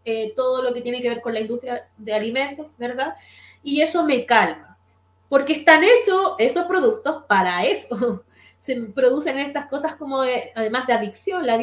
eh, 0.04 0.32
todo 0.36 0.62
lo 0.62 0.72
que 0.72 0.80
tiene 0.80 1.02
que 1.02 1.08
ver 1.08 1.20
con 1.20 1.34
la 1.34 1.40
industria 1.40 1.88
de 1.96 2.14
alimentos, 2.14 2.68
¿verdad? 2.78 3.14
Y 3.62 3.80
eso 3.80 4.04
me 4.04 4.24
calma, 4.24 4.78
porque 5.28 5.54
están 5.54 5.82
hechos 5.82 6.34
esos 6.38 6.66
productos 6.66 7.24
para 7.26 7.64
eso. 7.64 8.22
Se 8.58 8.74
producen 8.76 9.38
estas 9.38 9.66
cosas 9.66 9.94
como 9.96 10.22
de, 10.22 10.50
además 10.54 10.86
de 10.86 10.94
adicción, 10.94 11.46
la, 11.46 11.54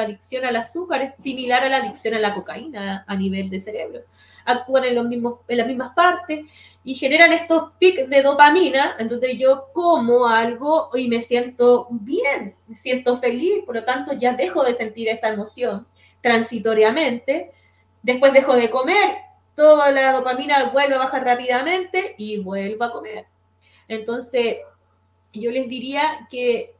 adicción 0.00 0.44
al 0.44 0.56
azúcar 0.56 1.02
es 1.02 1.16
similar 1.16 1.64
a 1.64 1.68
la 1.68 1.78
adicción 1.78 2.14
a 2.14 2.18
la 2.18 2.34
cocaína 2.34 3.04
a 3.06 3.16
nivel 3.16 3.50
de 3.50 3.60
cerebro. 3.60 4.00
Actúan 4.44 4.84
en, 4.84 4.94
los 4.94 5.06
mismos, 5.06 5.40
en 5.48 5.58
las 5.58 5.66
mismas 5.66 5.94
partes 5.94 6.46
y 6.84 6.94
generan 6.94 7.32
estos 7.32 7.72
pics 7.78 8.08
de 8.08 8.22
dopamina, 8.22 8.94
entonces 9.00 9.36
yo 9.38 9.66
como 9.72 10.28
algo 10.28 10.90
y 10.94 11.08
me 11.08 11.20
siento 11.20 11.88
bien, 11.90 12.54
me 12.68 12.76
siento 12.76 13.18
feliz, 13.18 13.64
por 13.66 13.74
lo 13.74 13.84
tanto 13.84 14.12
ya 14.12 14.34
dejo 14.34 14.62
de 14.62 14.72
sentir 14.72 15.08
esa 15.08 15.28
emoción 15.30 15.86
transitoriamente, 16.20 17.50
después 18.02 18.32
dejo 18.32 18.54
de 18.54 18.70
comer, 18.70 19.16
toda 19.56 19.90
la 19.90 20.12
dopamina 20.12 20.70
vuelve 20.70 20.94
a 20.94 20.98
bajar 20.98 21.24
rápidamente 21.24 22.14
y 22.18 22.38
vuelvo 22.38 22.84
a 22.84 22.92
comer. 22.92 23.26
Entonces, 23.88 24.58
yo 25.40 25.50
les 25.50 25.68
diría 25.68 26.26
que, 26.30 26.74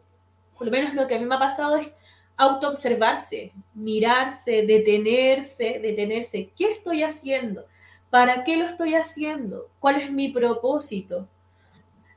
por 0.56 0.66
lo 0.66 0.72
menos 0.72 0.94
lo 0.94 1.06
que 1.06 1.16
a 1.16 1.18
mí 1.18 1.24
me 1.24 1.34
ha 1.34 1.38
pasado 1.38 1.76
es 1.76 1.88
autoobservarse, 2.36 3.52
mirarse, 3.74 4.62
detenerse, 4.66 5.78
detenerse. 5.80 6.50
¿Qué 6.56 6.72
estoy 6.72 7.02
haciendo? 7.02 7.66
¿Para 8.10 8.44
qué 8.44 8.56
lo 8.56 8.66
estoy 8.66 8.94
haciendo? 8.94 9.68
¿Cuál 9.80 9.96
es 9.96 10.12
mi 10.12 10.28
propósito? 10.28 11.28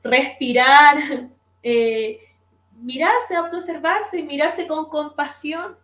Respirar, 0.02 1.28
eh, 1.62 2.20
mirarse, 2.80 3.34
autoobservarse 3.34 4.22
mirarse 4.22 4.66
con 4.66 4.88
compasión, 4.88 5.76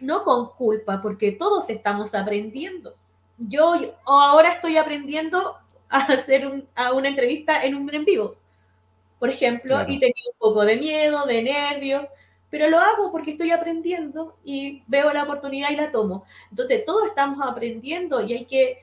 no 0.00 0.24
con 0.24 0.50
culpa, 0.50 1.00
porque 1.00 1.32
todos 1.32 1.68
estamos 1.70 2.14
aprendiendo. 2.14 2.94
Yo 3.38 3.74
ahora 4.04 4.54
estoy 4.54 4.76
aprendiendo 4.76 5.56
a 5.88 5.98
hacer 5.98 6.66
a 6.74 6.92
una 6.92 7.08
entrevista 7.08 7.62
en 7.62 7.74
un 7.74 7.94
en 7.94 8.04
vivo, 8.04 8.36
por 9.18 9.30
ejemplo, 9.30 9.80
y 9.88 9.98
tenía 9.98 10.24
un 10.32 10.38
poco 10.38 10.64
de 10.64 10.76
miedo, 10.76 11.26
de 11.26 11.42
nervios, 11.42 12.06
pero 12.50 12.68
lo 12.68 12.78
hago 12.78 13.10
porque 13.10 13.32
estoy 13.32 13.50
aprendiendo 13.50 14.36
y 14.44 14.82
veo 14.86 15.12
la 15.12 15.24
oportunidad 15.24 15.70
y 15.70 15.76
la 15.76 15.90
tomo. 15.90 16.24
Entonces, 16.50 16.84
todos 16.84 17.06
estamos 17.08 17.38
aprendiendo 17.46 18.22
y 18.22 18.34
hay 18.34 18.44
que 18.46 18.78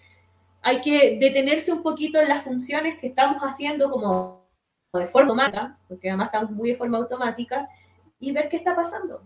hay 0.65 0.81
que 0.81 1.17
detenerse 1.19 1.73
un 1.73 1.83
poquito 1.83 2.19
en 2.19 2.29
las 2.29 2.43
funciones 2.43 2.97
que 2.99 3.07
estamos 3.07 3.41
haciendo 3.41 3.91
como 3.91 4.47
de 4.93 5.05
forma 5.07 5.31
automática, 5.31 5.77
porque 5.89 6.09
además 6.09 6.27
estamos 6.27 6.51
muy 6.51 6.71
de 6.71 6.77
forma 6.77 6.99
automática, 6.99 7.67
y 8.19 8.31
ver 8.31 8.47
qué 8.47 8.57
está 8.57 8.73
pasando. 8.73 9.21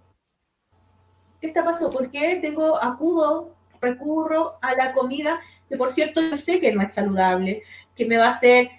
¿Qué 1.39 1.47
está 1.47 1.63
pasando? 1.63 1.91
¿Por 1.91 2.09
qué 2.09 2.39
tengo, 2.41 2.81
acudo, 2.81 3.53
recurro 3.79 4.57
a 4.61 4.73
la 4.73 4.93
comida 4.93 5.39
que 5.69 5.77
por 5.77 5.91
cierto 5.91 6.21
yo 6.21 6.37
sé 6.37 6.59
que 6.59 6.71
no 6.71 6.81
es 6.81 6.93
saludable, 6.93 7.63
que 7.95 8.05
me 8.05 8.17
va 8.17 8.27
a 8.27 8.31
hacer 8.31 8.69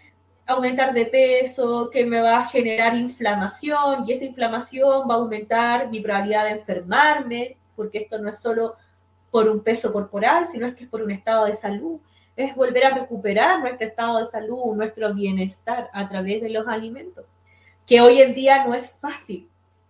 aumentar 0.48 0.92
de 0.92 1.06
peso, 1.06 1.90
que 1.90 2.04
me 2.04 2.20
va 2.20 2.40
a 2.40 2.48
generar 2.48 2.96
inflamación 2.96 4.04
y 4.06 4.12
esa 4.12 4.24
inflamación 4.24 5.08
va 5.08 5.14
a 5.14 5.18
aumentar 5.18 5.90
mi 5.90 6.00
probabilidad 6.00 6.44
de 6.44 6.52
enfermarme, 6.52 7.56
porque 7.76 7.98
esto 7.98 8.18
no 8.18 8.30
es 8.30 8.38
solo 8.38 8.76
por 9.30 9.48
un 9.48 9.60
peso 9.60 9.92
corporal, 9.92 10.46
sino 10.46 10.66
es 10.66 10.74
que 10.74 10.84
es 10.84 10.90
por 10.90 11.02
un 11.02 11.10
estado 11.10 11.46
de 11.46 11.54
salud 11.54 12.00
es 12.38 12.54
volver 12.54 12.84
a 12.84 12.94
recuperar 12.94 13.60
nuestro 13.60 13.88
estado 13.88 14.18
de 14.18 14.26
salud, 14.26 14.76
nuestro 14.76 15.12
bienestar 15.12 15.90
a 15.92 16.08
través 16.08 16.40
de 16.40 16.48
los 16.48 16.68
alimentos, 16.68 17.24
que 17.84 18.00
hoy 18.00 18.22
en 18.22 18.32
día 18.32 18.64
no 18.64 18.74
es 18.74 18.88
fácil, 19.00 19.48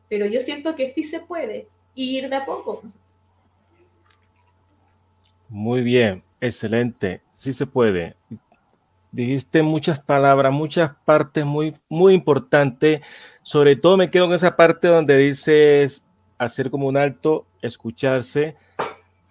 pero 0.08 0.24
yo 0.24 0.40
siento 0.40 0.74
que 0.74 0.88
sí 0.88 1.04
se 1.04 1.20
puede 1.20 1.68
ir 1.94 2.30
de 2.30 2.36
a 2.36 2.46
poco. 2.46 2.82
Muy 5.50 5.82
bien, 5.82 6.22
excelente, 6.40 7.20
sí 7.30 7.52
se 7.52 7.66
puede. 7.66 8.16
Dijiste 9.18 9.64
muchas 9.64 9.98
palabras, 9.98 10.52
muchas 10.52 10.92
partes 11.04 11.44
muy, 11.44 11.74
muy 11.88 12.14
importantes. 12.14 13.00
Sobre 13.42 13.74
todo 13.74 13.96
me 13.96 14.12
quedo 14.12 14.26
en 14.26 14.32
esa 14.34 14.54
parte 14.54 14.86
donde 14.86 15.16
dices 15.16 16.04
hacer 16.38 16.70
como 16.70 16.86
un 16.86 16.96
alto, 16.96 17.44
escucharse, 17.60 18.54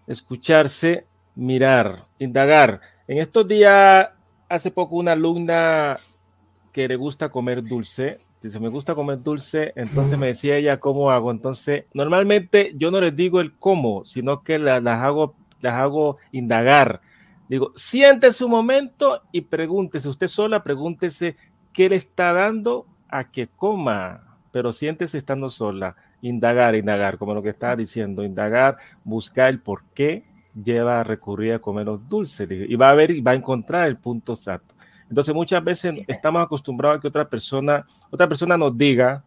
escucharse, 0.05 1.05
mirar, 1.35 2.05
indagar. 2.19 2.81
En 3.07 3.19
estos 3.19 3.47
días, 3.47 4.09
hace 4.49 4.71
poco 4.71 4.97
una 4.97 5.13
alumna 5.13 5.97
que 6.73 6.89
le 6.89 6.97
gusta 6.97 7.29
comer 7.29 7.63
dulce, 7.63 8.19
dice, 8.41 8.59
me 8.59 8.67
gusta 8.67 8.93
comer 8.93 9.23
dulce, 9.23 9.71
entonces 9.77 10.19
me 10.19 10.27
decía 10.27 10.57
ella 10.57 10.81
cómo 10.81 11.11
hago. 11.11 11.31
Entonces, 11.31 11.85
normalmente 11.93 12.73
yo 12.75 12.91
no 12.91 12.99
les 12.99 13.15
digo 13.15 13.39
el 13.39 13.57
cómo, 13.57 14.03
sino 14.03 14.43
que 14.43 14.59
las, 14.59 14.85
hago, 14.85 15.33
las 15.61 15.75
hago 15.75 16.17
indagar. 16.33 16.99
Digo, 17.49 17.71
siente 17.75 18.31
su 18.31 18.49
momento 18.49 19.23
y 19.31 19.41
pregúntese, 19.41 20.09
usted 20.09 20.27
sola, 20.27 20.63
pregúntese 20.63 21.37
qué 21.71 21.89
le 21.89 21.95
está 21.95 22.33
dando 22.33 22.85
a 23.07 23.31
que 23.31 23.47
coma, 23.47 24.37
pero 24.51 24.71
siéntese 24.71 25.17
estando 25.17 25.49
sola, 25.49 25.95
indagar, 26.21 26.75
indagar, 26.75 27.17
como 27.17 27.33
lo 27.33 27.41
que 27.41 27.49
estaba 27.49 27.75
diciendo, 27.75 28.23
indagar, 28.23 28.77
buscar 29.03 29.49
el 29.49 29.59
por 29.59 29.83
qué 29.93 30.25
lleva 30.61 30.99
a 30.99 31.03
recurrir 31.03 31.53
a 31.53 31.59
comer 31.59 31.85
los 31.85 32.07
dulces 32.09 32.49
y 32.49 32.75
va 32.75 32.89
a 32.89 32.95
ver 32.95 33.11
y 33.11 33.21
va 33.21 33.31
a 33.31 33.35
encontrar 33.35 33.87
el 33.87 33.97
punto 33.97 34.33
exacto. 34.33 34.75
Entonces 35.09 35.33
muchas 35.33 35.63
veces 35.63 35.93
estamos 36.07 36.43
acostumbrados 36.43 36.97
a 36.97 37.01
que 37.01 37.07
otra 37.07 37.29
persona, 37.29 37.85
otra 38.09 38.27
persona 38.27 38.57
nos 38.57 38.77
diga, 38.77 39.23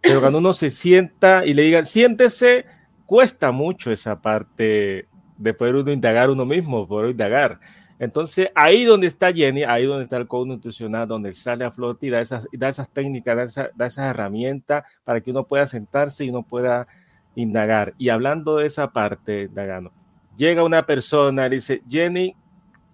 pero 0.00 0.20
cuando 0.20 0.38
uno 0.38 0.52
se 0.52 0.70
sienta 0.70 1.44
y 1.44 1.54
le 1.54 1.62
diga, 1.62 1.84
siéntese, 1.84 2.66
cuesta 3.04 3.50
mucho 3.50 3.90
esa 3.90 4.20
parte 4.20 5.08
de 5.38 5.54
poder 5.54 5.76
uno 5.76 5.92
indagar 5.92 6.28
uno 6.30 6.44
mismo, 6.44 6.86
poder 6.86 7.10
indagar. 7.10 7.60
Entonces, 7.98 8.50
ahí 8.54 8.84
donde 8.84 9.08
está 9.08 9.32
Jenny, 9.32 9.64
ahí 9.64 9.84
donde 9.84 10.04
está 10.04 10.18
el 10.18 10.28
coach 10.28 10.46
nutricional, 10.46 11.08
donde 11.08 11.32
sale 11.32 11.64
a 11.64 11.70
flote 11.70 12.06
y 12.06 12.10
da 12.10 12.20
esas, 12.20 12.46
da 12.52 12.68
esas 12.68 12.88
técnicas, 12.90 13.36
da, 13.36 13.42
esa, 13.42 13.70
da 13.74 13.86
esas 13.86 14.10
herramientas 14.10 14.84
para 15.04 15.20
que 15.20 15.30
uno 15.30 15.44
pueda 15.44 15.66
sentarse 15.66 16.24
y 16.24 16.30
uno 16.30 16.42
pueda 16.42 16.86
indagar. 17.34 17.94
Y 17.98 18.10
hablando 18.10 18.56
de 18.56 18.66
esa 18.66 18.92
parte, 18.92 19.44
indagando, 19.44 19.92
llega 20.36 20.62
una 20.62 20.86
persona 20.86 21.46
y 21.46 21.50
dice, 21.50 21.82
Jenny, 21.88 22.36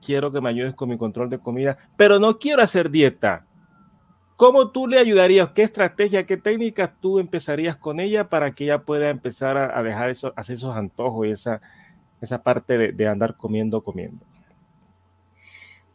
quiero 0.05 0.33
que 0.33 0.41
me 0.41 0.49
ayudes 0.49 0.75
con 0.75 0.89
mi 0.89 0.97
control 0.97 1.29
de 1.29 1.39
comida, 1.39 1.77
pero 1.97 2.19
no 2.19 2.39
quiero 2.39 2.63
hacer 2.63 2.91
dieta. 2.91 3.47
¿Cómo 4.37 4.71
tú 4.71 4.89
le 4.89 4.99
ayudarías? 4.99 5.51
¿Qué 5.51 5.63
estrategia, 5.63 6.27
qué 6.27 6.37
técnicas 6.37 6.91
tú 7.01 7.21
empezarías 7.21 7.77
con 7.77 8.01
ella 8.01 8.29
para 8.29 8.53
que 8.53 8.65
ella 8.65 8.83
pueda 8.83 9.11
empezar 9.11 9.57
a, 9.57 9.83
dejar 9.83 10.11
eso, 10.11 10.33
hacer 10.35 10.57
esos 10.57 10.75
antojos 10.75 11.27
y 11.27 11.31
esa, 11.31 11.61
esa 12.25 12.43
parte 12.43 12.93
de, 12.93 13.09
andar 13.09 13.37
comiendo, 13.37 13.83
comiendo? 13.83 14.25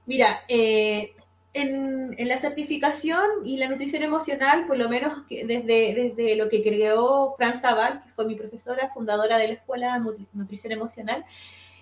Mira, 0.06 0.40
eh, 0.48 1.14
en, 1.54 2.16
la 2.28 2.38
certificación 2.40 3.46
y 3.46 3.58
la 3.58 3.68
nutrición 3.68 4.04
emocional, 4.04 4.66
por 4.66 4.78
lo 4.78 4.90
menos 4.90 5.28
desde, 5.30 5.62
desde 5.64 6.36
lo 6.36 6.50
que 6.50 6.64
creó 6.64 7.34
Fran 7.38 7.60
Zaval, 7.60 8.02
que 8.04 8.10
fue 8.12 8.26
mi 8.26 8.36
profesora, 8.36 8.90
fundadora 8.94 9.38
de 9.38 9.48
la 9.48 9.54
Escuela 9.54 10.00
de 10.00 10.26
Nutrición 10.34 10.72
Emocional, 10.72 11.26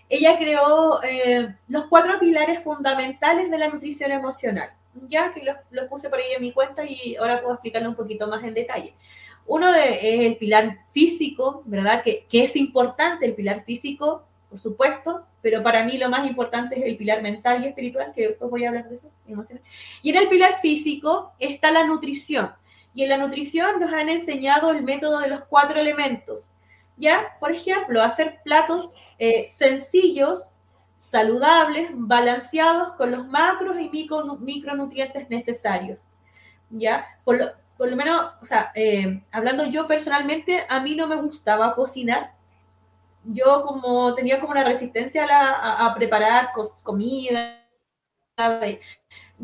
ella 0.09 0.37
creó 0.37 1.03
eh, 1.03 1.53
los 1.67 1.85
cuatro 1.85 2.17
pilares 2.19 2.63
fundamentales 2.63 3.51
de 3.51 3.57
la 3.57 3.67
nutrición 3.67 4.11
emocional 4.11 4.69
ya 5.09 5.33
que 5.33 5.43
lo 5.43 5.89
puse 5.89 6.09
por 6.09 6.19
ahí 6.19 6.31
en 6.35 6.41
mi 6.41 6.51
cuenta 6.51 6.83
y 6.85 7.15
ahora 7.15 7.41
puedo 7.41 7.53
explicarlo 7.53 7.89
un 7.89 7.95
poquito 7.95 8.27
más 8.27 8.43
en 8.43 8.53
detalle. 8.53 8.93
Uno 9.45 9.73
es 9.73 9.99
el 10.01 10.35
pilar 10.37 10.79
físico, 10.91 11.63
¿verdad? 11.65 12.03
Que, 12.03 12.25
que, 12.29 12.43
es 12.43 12.55
importante 12.55 13.25
el 13.25 13.33
pilar 13.33 13.63
físico, 13.63 14.23
por 14.49 14.59
supuesto, 14.59 15.25
pero 15.41 15.61
para 15.61 15.83
mí 15.83 15.97
lo 15.97 16.09
más 16.09 16.27
importante 16.27 16.79
es 16.79 16.85
el 16.85 16.97
pilar 16.97 17.21
mental 17.21 17.63
y 17.63 17.67
espiritual, 17.67 18.13
que 18.15 18.29
después 18.29 18.49
voy 18.49 18.65
a 18.65 18.69
hablar 18.69 18.89
de 18.89 18.95
eso. 18.95 19.11
Y 20.01 20.09
en 20.09 20.15
el 20.15 20.29
pilar 20.29 20.59
físico 20.61 21.33
está 21.39 21.71
la 21.71 21.85
nutrición. 21.85 22.51
Y 22.93 23.03
en 23.03 23.09
la 23.09 23.17
nutrición 23.17 23.79
nos 23.79 23.93
han 23.93 24.09
enseñado 24.09 24.71
el 24.71 24.83
método 24.83 25.19
de 25.19 25.27
los 25.27 25.41
cuatro 25.45 25.79
elementos. 25.79 26.51
Ya, 26.95 27.37
por 27.39 27.51
ejemplo, 27.51 28.01
hacer 28.01 28.39
platos 28.43 28.91
eh, 29.19 29.49
sencillos 29.51 30.49
saludables, 30.97 31.89
balanceados 31.93 32.95
con 32.95 33.11
los 33.11 33.27
macros 33.27 33.79
y 33.79 33.89
micro, 33.89 34.37
micronutrientes 34.37 35.29
necesarios. 35.29 35.99
¿Ya? 36.69 37.05
Por 37.23 37.37
lo, 37.37 37.95
menos, 37.95 38.31
eh, 38.73 39.21
hablando 39.31 39.65
yo 39.65 39.87
personalmente, 39.87 40.65
a 40.67 40.79
mí 40.79 40.95
no 40.95 41.05
me 41.05 41.17
gustaba 41.17 41.75
cocinar. 41.75 42.31
Yo 43.27 43.63
como 43.65 44.15
tenía 44.15 44.39
como 44.39 44.51
una 44.51 44.63
resistencia 44.63 45.25
a, 45.25 45.85
a, 45.85 45.95
preparar 45.95 46.49
comida. 46.83 47.63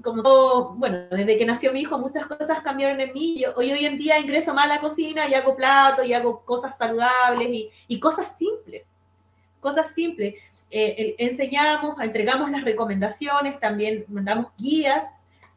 Como, 0.01 0.75
bueno, 0.75 1.07
desde 1.09 1.37
que 1.37 1.45
nació 1.45 1.73
mi 1.73 1.81
hijo 1.81 1.97
muchas 1.99 2.25
cosas 2.25 2.61
cambiaron 2.61 2.99
en 3.01 3.13
mí. 3.13 3.39
Yo, 3.39 3.53
hoy, 3.55 3.71
hoy 3.71 3.85
en 3.85 3.97
día 3.97 4.19
ingreso 4.19 4.53
más 4.53 4.65
a 4.65 4.75
la 4.75 4.81
cocina 4.81 5.27
y 5.27 5.33
hago 5.33 5.55
platos 5.55 6.05
y 6.05 6.13
hago 6.13 6.45
cosas 6.45 6.77
saludables 6.77 7.49
y, 7.49 7.71
y 7.87 7.99
cosas 7.99 8.37
simples. 8.37 8.85
Cosas 9.59 9.93
simples. 9.93 10.35
Eh, 10.75 11.15
enseñamos, 11.19 11.99
entregamos 12.01 12.49
las 12.49 12.63
recomendaciones, 12.63 13.59
también 13.59 14.05
mandamos 14.07 14.47
guías, 14.57 15.03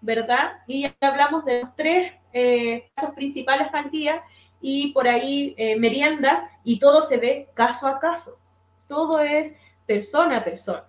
¿verdad? 0.03 0.59
Y 0.67 0.93
hablamos 1.01 1.43
de 1.47 1.63
los 1.63 1.75
tres 1.75 2.13
eh, 2.35 2.91
principales 3.15 3.69
al 3.73 3.91
día 3.91 4.23
y 4.69 4.89
por 4.89 5.07
ahí 5.07 5.55
eh, 5.59 5.79
meriendas 5.79 6.43
y 6.65 6.81
todo 6.81 7.01
se 7.01 7.19
ve 7.19 7.49
caso 7.55 7.87
a 7.87 8.01
caso. 8.01 8.37
Todo 8.89 9.21
es 9.21 9.55
persona 9.87 10.39
a 10.39 10.45
persona. 10.45 10.85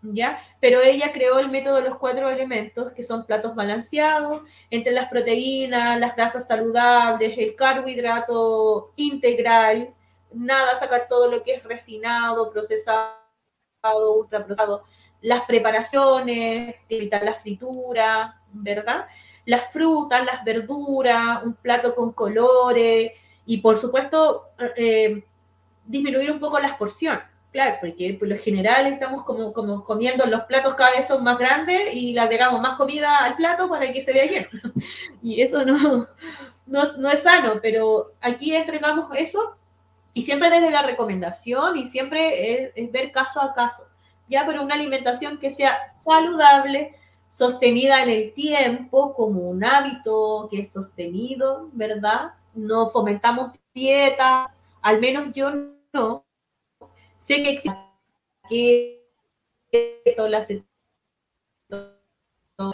¿Ya? 0.00 0.38
Pero 0.60 0.80
ella 0.80 1.12
creó 1.12 1.40
el 1.40 1.50
método 1.50 1.74
de 1.74 1.88
los 1.88 1.98
cuatro 1.98 2.30
elementos, 2.30 2.92
que 2.92 3.02
son 3.02 3.26
platos 3.26 3.56
balanceados, 3.56 4.42
entre 4.70 4.92
las 4.92 5.10
proteínas, 5.10 5.98
las 5.98 6.14
grasas 6.14 6.46
saludables, 6.46 7.36
el 7.36 7.56
carbohidrato 7.56 8.92
integral, 8.94 9.92
nada 10.32 10.76
sacar 10.76 11.08
todo 11.08 11.28
lo 11.28 11.42
que 11.42 11.54
es 11.54 11.64
refinado, 11.64 12.52
procesado 12.52 13.18
ultraprocesado, 14.18 14.84
las 15.20 15.46
preparaciones, 15.46 16.76
evitar 16.88 17.24
la 17.24 17.34
fritura, 17.34 18.40
¿verdad? 18.52 19.06
Las 19.50 19.72
frutas, 19.72 20.24
las 20.24 20.44
verduras, 20.44 21.42
un 21.44 21.54
plato 21.54 21.94
con 21.96 22.12
colores 22.12 23.10
y 23.46 23.56
por 23.58 23.78
supuesto 23.78 24.44
eh, 24.76 25.24
disminuir 25.84 26.30
un 26.30 26.38
poco 26.38 26.60
las 26.60 26.76
porciones. 26.76 27.24
Claro, 27.50 27.78
porque 27.80 28.14
por 28.14 28.28
lo 28.28 28.38
general 28.38 28.86
estamos 28.86 29.24
como, 29.24 29.52
como 29.52 29.82
comiendo 29.82 30.24
los 30.24 30.42
platos 30.42 30.76
cada 30.76 30.92
vez 30.92 31.08
son 31.08 31.24
más 31.24 31.36
grandes 31.36 31.92
y 31.92 32.12
le 32.12 32.20
agregamos 32.20 32.60
más 32.60 32.76
comida 32.76 33.24
al 33.24 33.34
plato 33.34 33.68
para 33.68 33.92
que 33.92 34.02
se 34.02 34.12
vea 34.12 34.26
lleno. 34.26 34.48
Y 35.20 35.42
eso 35.42 35.64
no, 35.64 36.06
no, 36.66 37.10
es 37.10 37.22
sano, 37.22 37.58
pero 37.60 38.12
aquí 38.20 38.54
entregamos 38.54 39.10
eso 39.16 39.56
y 40.14 40.22
siempre 40.22 40.48
desde 40.48 40.70
la 40.70 40.82
recomendación 40.82 41.76
y 41.76 41.86
siempre 41.86 42.72
es, 42.76 42.92
ver 42.92 43.10
caso 43.10 43.40
a 43.40 43.52
caso, 43.52 43.84
ya, 44.28 44.46
pero 44.46 44.62
una 44.62 44.76
alimentación 44.76 45.38
que 45.38 45.50
sea 45.50 45.76
saludable, 45.98 46.94
sostenida 47.30 48.02
en 48.02 48.10
el 48.10 48.34
tiempo, 48.34 49.14
como 49.14 49.48
un 49.48 49.64
hábito 49.64 50.48
que 50.50 50.60
es 50.60 50.70
sostenido, 50.70 51.70
¿verdad? 51.72 52.34
No 52.54 52.90
fomentamos 52.90 53.52
dietas, 53.72 54.50
al 54.82 55.00
menos 55.00 55.32
yo 55.32 55.50
no. 55.92 56.26
Sé 57.20 57.42
que 57.42 57.50
existe 57.50 57.80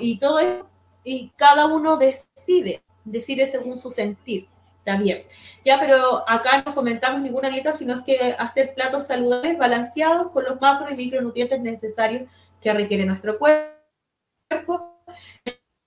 y 0.00 0.18
todo 0.18 0.38
eso, 0.38 0.66
y 1.04 1.28
cada 1.36 1.66
uno 1.66 1.96
decide, 1.96 2.82
decide 3.04 3.46
según 3.46 3.78
su 3.78 3.90
sentir. 3.90 4.48
Está 4.78 4.96
bien. 4.96 5.24
Ya, 5.64 5.78
pero 5.80 6.28
acá 6.28 6.62
no 6.64 6.72
fomentamos 6.72 7.20
ninguna 7.20 7.50
dieta, 7.50 7.72
sino 7.72 7.96
es 7.96 8.04
que 8.04 8.34
hacer 8.38 8.72
platos 8.74 9.06
saludables, 9.06 9.58
balanceados, 9.58 10.30
con 10.30 10.44
los 10.44 10.60
macro 10.60 10.90
y 10.90 10.96
micronutrientes 10.96 11.60
necesarios 11.60 12.28
que 12.60 12.72
requiere 12.72 13.04
nuestro 13.04 13.38
cuerpo, 13.38 13.75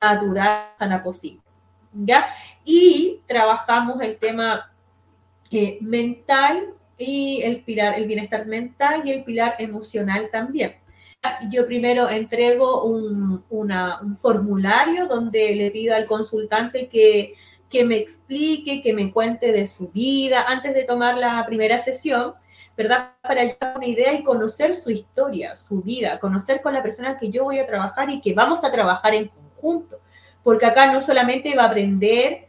natural, 0.01 0.73
sana 0.77 1.03
posible. 1.03 1.41
¿Ya? 1.93 2.27
Y 2.63 3.21
trabajamos 3.27 3.99
el 4.01 4.17
tema 4.17 4.71
eh, 5.51 5.79
mental 5.81 6.73
y 6.97 7.41
el 7.41 7.63
pilar, 7.63 7.97
el 7.97 8.05
bienestar 8.05 8.45
mental 8.45 9.01
y 9.05 9.11
el 9.11 9.23
pilar 9.23 9.55
emocional 9.59 10.29
también. 10.31 10.75
Yo 11.49 11.65
primero 11.65 12.07
entrego 12.09 12.83
un, 12.83 13.43
un 13.49 14.17
formulario 14.17 15.07
donde 15.07 15.53
le 15.55 15.71
pido 15.71 15.95
al 15.95 16.05
consultante 16.05 16.87
que 16.87 17.35
que 17.69 17.85
me 17.85 17.97
explique, 17.97 18.81
que 18.81 18.93
me 18.93 19.11
cuente 19.11 19.51
de 19.51 19.67
su 19.67 19.89
vida 19.89 20.45
antes 20.47 20.73
de 20.73 20.83
tomar 20.83 21.17
la 21.17 21.45
primera 21.45 21.79
sesión, 21.79 22.33
¿verdad? 22.79 23.11
Para 23.21 23.43
llevar 23.43 23.75
una 23.75 23.85
idea 23.85 24.13
y 24.13 24.23
conocer 24.23 24.73
su 24.73 24.89
historia, 24.89 25.57
su 25.57 25.81
vida, 25.81 26.17
conocer 26.17 26.61
con 26.61 26.73
la 26.73 26.81
persona 26.81 27.17
que 27.17 27.29
yo 27.29 27.43
voy 27.43 27.59
a 27.59 27.67
trabajar 27.67 28.09
y 28.09 28.21
que 28.21 28.33
vamos 28.33 28.63
a 28.63 28.71
trabajar 28.71 29.13
en 29.13 29.27
conjunto. 29.27 29.99
Porque 30.43 30.65
acá 30.65 30.89
no 30.89 31.01
solamente 31.01 31.53
va 31.57 31.63
a 31.63 31.67
aprender 31.67 32.47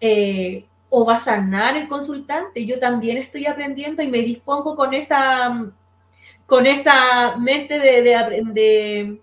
eh, 0.00 0.64
o 0.88 1.04
va 1.04 1.16
a 1.16 1.18
sanar 1.18 1.76
el 1.76 1.88
consultante, 1.88 2.64
yo 2.64 2.78
también 2.78 3.18
estoy 3.18 3.46
aprendiendo 3.46 4.00
y 4.00 4.06
me 4.06 4.18
dispongo 4.18 4.76
con 4.76 4.94
esa, 4.94 5.66
con 6.46 6.66
esa 6.66 7.36
mente 7.36 7.80
de, 7.80 8.02
de 8.52 9.20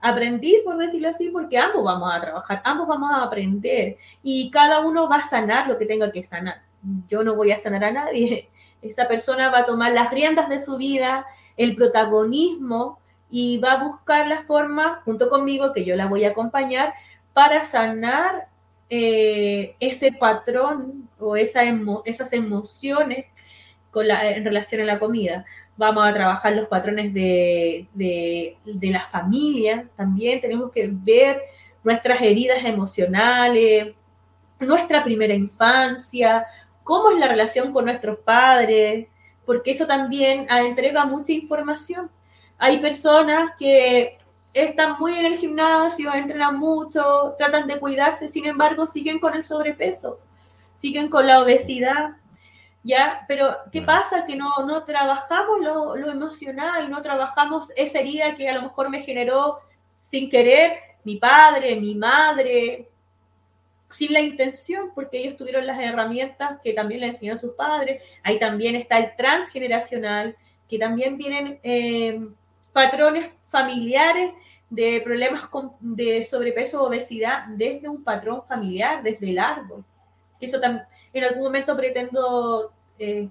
aprendiz, 0.00 0.62
por 0.64 0.78
decirlo 0.78 1.10
así, 1.10 1.28
porque 1.28 1.58
ambos 1.58 1.84
vamos 1.84 2.12
a 2.12 2.20
trabajar, 2.20 2.60
ambos 2.64 2.88
vamos 2.88 3.12
a 3.12 3.22
aprender 3.22 3.98
y 4.20 4.50
cada 4.50 4.80
uno 4.80 5.08
va 5.08 5.18
a 5.18 5.22
sanar 5.22 5.68
lo 5.68 5.78
que 5.78 5.86
tenga 5.86 6.10
que 6.10 6.24
sanar. 6.24 6.62
Yo 7.08 7.22
no 7.22 7.36
voy 7.36 7.52
a 7.52 7.58
sanar 7.58 7.84
a 7.84 7.92
nadie. 7.92 8.50
Esa 8.90 9.08
persona 9.08 9.50
va 9.50 9.60
a 9.60 9.66
tomar 9.66 9.92
las 9.92 10.10
riendas 10.10 10.48
de 10.48 10.60
su 10.60 10.76
vida, 10.76 11.26
el 11.56 11.74
protagonismo 11.74 12.98
y 13.30 13.58
va 13.58 13.72
a 13.72 13.84
buscar 13.84 14.26
la 14.26 14.42
forma, 14.44 15.02
junto 15.04 15.28
conmigo, 15.28 15.72
que 15.72 15.84
yo 15.84 15.96
la 15.96 16.06
voy 16.06 16.24
a 16.24 16.30
acompañar, 16.30 16.94
para 17.32 17.64
sanar 17.64 18.48
eh, 18.88 19.74
ese 19.80 20.12
patrón 20.12 21.08
o 21.18 21.36
esa 21.36 21.62
esas 22.04 22.32
emociones 22.32 23.26
con 23.90 24.06
la, 24.06 24.30
en 24.30 24.44
relación 24.44 24.82
a 24.82 24.84
la 24.84 24.98
comida. 24.98 25.44
Vamos 25.76 26.06
a 26.06 26.14
trabajar 26.14 26.54
los 26.54 26.68
patrones 26.68 27.12
de, 27.12 27.88
la 28.80 29.00
familia, 29.04 29.88
también. 29.96 30.40
Tenemos 30.40 30.70
que 30.70 30.88
ver 30.90 31.42
nuestras 31.82 32.20
heridas 32.22 32.64
emocionales, 32.64 33.94
nuestra 34.60 35.04
primera 35.04 35.34
infancia, 35.34 36.46
cómo 36.86 37.10
es 37.10 37.18
la 37.18 37.26
relación 37.26 37.72
con 37.72 37.86
nuestros 37.86 38.20
padres, 38.20 39.08
porque 39.44 39.72
eso 39.72 39.88
también 39.88 40.46
entrega 40.48 41.04
mucha 41.04 41.32
información. 41.32 42.08
Hay 42.58 42.78
personas 42.78 43.50
que 43.58 44.18
están 44.54 44.96
muy 45.00 45.18
en 45.18 45.26
el 45.26 45.36
gimnasio, 45.36 46.14
entrenan 46.14 46.56
mucho, 46.56 47.34
tratan 47.36 47.66
de 47.66 47.80
cuidarse, 47.80 48.28
sin 48.28 48.46
embargo 48.46 48.86
siguen 48.86 49.18
con 49.18 49.34
el 49.34 49.44
sobrepeso, 49.44 50.20
siguen 50.80 51.08
con 51.10 51.26
la 51.26 51.42
obesidad, 51.42 52.18
¿ya? 52.84 53.24
Pero 53.26 53.56
¿qué 53.72 53.82
pasa? 53.82 54.24
Que 54.24 54.36
no, 54.36 54.48
no 54.64 54.84
trabajamos 54.84 55.60
lo, 55.60 55.96
lo, 55.96 56.12
emocional, 56.12 56.88
no 56.88 57.02
trabajamos 57.02 57.66
esa 57.74 57.98
herida 57.98 58.36
que 58.36 58.48
a 58.48 58.54
lo 58.54 58.62
mejor 58.62 58.90
me 58.90 59.02
generó 59.02 59.58
sin 60.08 60.30
querer 60.30 60.78
mi 61.02 61.16
padre, 61.16 61.80
mi 61.80 61.96
madre, 61.96 62.88
sin 63.90 64.12
la 64.12 64.20
intención, 64.20 64.90
porque 64.94 65.18
ellos 65.18 65.36
tuvieron 65.36 65.66
las 65.66 65.80
herramientas 65.80 66.58
que 66.62 66.72
también 66.72 67.00
le 67.00 67.08
enseñaron 67.08 67.40
sus 67.40 67.52
padres. 67.54 68.02
Ahí 68.22 68.38
también 68.38 68.74
está 68.76 68.98
el 68.98 69.14
transgeneracional, 69.16 70.36
que 70.68 70.78
también 70.78 71.16
vienen 71.16 71.60
eh, 71.62 72.20
patrones 72.72 73.30
familiares 73.48 74.32
de 74.68 75.00
problemas 75.02 75.48
de 75.80 76.24
sobrepeso 76.24 76.82
o 76.82 76.88
obesidad 76.88 77.46
desde 77.48 77.88
un 77.88 78.02
patrón 78.02 78.42
familiar, 78.42 79.02
desde 79.02 79.30
el 79.30 79.38
árbol. 79.38 79.84
Eso 80.40 80.60
también, 80.60 80.84
en 81.12 81.24
algún 81.24 81.44
momento 81.44 81.76
pretendo, 81.76 82.72
eh, 82.98 83.28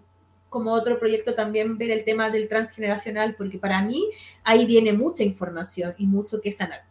como 0.49 0.71
otro 0.71 0.97
proyecto, 0.97 1.35
también 1.35 1.77
ver 1.77 1.91
el 1.91 2.05
tema 2.05 2.29
del 2.29 2.47
transgeneracional, 2.47 3.35
porque 3.35 3.57
para 3.57 3.81
mí 3.81 4.09
ahí 4.43 4.65
viene 4.65 4.93
mucha 4.93 5.23
información 5.23 5.93
y 5.97 6.07
mucho 6.07 6.39
que 6.39 6.51
sanar. 6.51 6.83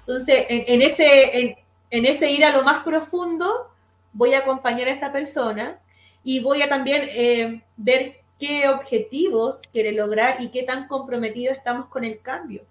Entonces, 0.00 0.46
en, 0.48 0.82
ese, 0.82 1.38
en, 1.38 1.56
ese 1.90 2.30
ir 2.30 2.44
a 2.44 2.56
lo 2.56 2.62
más 2.62 2.84
profundo, 2.84 3.70
voy 4.12 4.34
a 4.34 4.40
acompañar 4.40 4.88
a 4.88 4.92
esa 4.92 5.12
persona 5.12 5.78
y 6.24 6.40
voy 6.40 6.62
a 6.62 6.68
también 6.68 7.08
eh, 7.10 7.62
ver 7.76 8.20
qué 8.38 8.68
objetivos 8.68 9.60
quiere 9.72 9.92
lograr 9.92 10.40
y 10.40 10.48
qué 10.48 10.62
tan 10.62 10.88
comprometido 10.88 11.52
estamos 11.52 11.86
con 11.86 12.04
el 12.04 12.20
cambio 12.20 12.62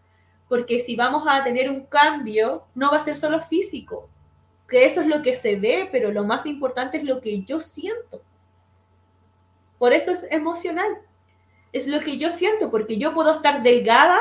porque 0.48 0.80
si 0.80 0.96
vamos 0.96 1.24
a 1.28 1.44
tener 1.44 1.70
un 1.70 1.86
cambio, 1.86 2.64
no 2.74 2.92
va 2.92 2.98
a 2.98 3.04
ser 3.04 3.18
solo 3.18 3.42
físico, 3.42 4.10
que 4.68 4.86
eso 4.86 5.02
es 5.02 5.08
lo 5.08 5.22
que 5.22 5.36
se 5.36 5.58
ve, 5.58 5.90
pero 5.92 6.12
lo 6.12 6.24
más 6.24 6.46
importante 6.46 6.98
es 6.98 7.04
lo 7.04 7.22
que 7.22 7.42
yo 7.44 7.60
siento. 7.60 8.22
Por 9.78 9.94
eso 9.94 10.12
es 10.12 10.26
emocional. 10.32 10.98
Es 11.74 11.86
lo 11.86 12.00
que 12.00 12.18
yo 12.18 12.32
siento, 12.32 12.72
porque 12.72 12.98
yo 12.98 13.14
puedo 13.14 13.36
estar 13.36 13.62
delgada, 13.62 14.20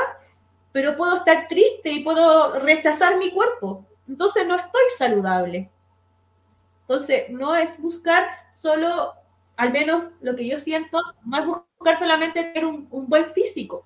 pero 0.73 0.97
puedo 0.97 1.17
estar 1.17 1.49
triste 1.49 1.91
y 1.93 2.03
puedo 2.03 2.59
rechazar 2.59 3.19
mi 3.19 3.31
cuerpo. 3.31 3.87
Entonces 4.09 4.47
no 4.47 4.57
estoy 4.57 4.83
saludable. 4.99 5.71
Entonces 6.83 7.31
no 7.31 7.55
es 7.55 7.81
buscar 7.81 8.29
solo, 8.53 9.13
al 9.57 9.73
menos 9.73 10.05
lo 10.21 10.37
que 10.37 10.47
yo 10.47 10.59
siento, 10.59 10.99
no 11.25 11.39
es 11.39 11.47
buscar 11.47 11.97
solamente 11.97 12.45
tener 12.45 12.65
un, 12.65 12.87
un 12.91 13.09
buen 13.09 13.33
físico, 13.33 13.85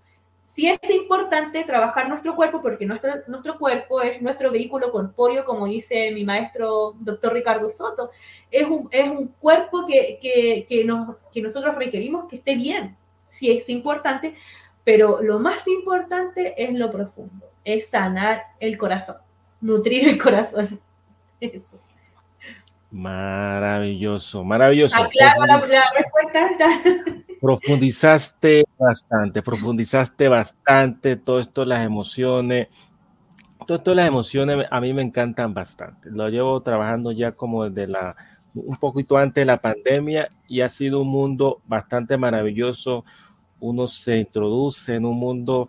Sí 0.51 0.67
es 0.67 0.91
importante 0.91 1.63
trabajar 1.63 2.09
nuestro 2.09 2.35
cuerpo 2.35 2.61
porque 2.61 2.85
nuestro, 2.85 3.13
nuestro 3.29 3.57
cuerpo 3.57 4.03
es 4.03 4.21
nuestro 4.21 4.51
vehículo 4.51 4.91
corpóreo, 4.91 5.45
como 5.45 5.67
dice 5.67 6.11
mi 6.11 6.25
maestro 6.25 6.97
doctor 6.99 7.33
Ricardo 7.33 7.71
Soto. 7.71 8.11
Es 8.51 8.69
un, 8.69 8.89
es 8.91 9.09
un 9.09 9.29
cuerpo 9.29 9.87
que, 9.87 10.19
que, 10.21 10.67
que, 10.69 10.85
nos, 10.85 11.17
que 11.33 11.41
nosotros 11.41 11.77
requerimos 11.77 12.29
que 12.29 12.35
esté 12.35 12.57
bien. 12.57 12.97
Sí 13.29 13.53
es 13.53 13.69
importante, 13.69 14.35
pero 14.83 15.23
lo 15.23 15.39
más 15.39 15.69
importante 15.69 16.61
es 16.61 16.75
lo 16.75 16.91
profundo, 16.91 17.47
es 17.65 17.89
sanar 17.89 18.43
el 18.59 18.77
corazón, 18.77 19.19
nutrir 19.61 20.09
el 20.09 20.21
corazón. 20.21 20.81
Eso. 21.41 21.79
Maravilloso, 22.91 24.43
maravilloso. 24.45 24.97
Aclaro 24.97 25.47
la, 25.47 25.57
la 25.57 25.85
respuesta. 25.97 26.69
Profundizaste 27.41 28.65
bastante, 28.79 29.41
profundizaste 29.41 30.29
bastante 30.29 31.17
todo 31.17 31.41
esto, 31.41 31.65
las 31.65 31.87
emociones. 31.87 32.69
Todo 33.67 33.79
esto, 33.79 33.95
las 33.95 34.09
emociones 34.09 34.67
a 34.71 34.81
mí 34.81 34.93
me 34.93 35.03
encantan 35.03 35.55
bastante. 35.55 36.11
Lo 36.11 36.29
llevo 36.29 36.61
trabajando 36.61 37.13
ya 37.13 37.33
como 37.33 37.71
desde 37.71 37.91
la, 37.91 38.15
un 38.55 38.77
poquito 38.77 39.17
antes 39.17 39.43
de 39.43 39.47
la 39.47 39.61
pandemia 39.61 40.29
y 40.49 40.61
ha 40.61 40.69
sido 40.69 41.01
un 41.01 41.09
mundo 41.09 41.63
bastante 41.67 42.19
maravilloso. 42.19 43.05
Uno 43.61 43.87
se 43.87 44.19
introduce 44.19 44.95
en 44.97 45.07
un 45.07 45.19
mundo 45.19 45.69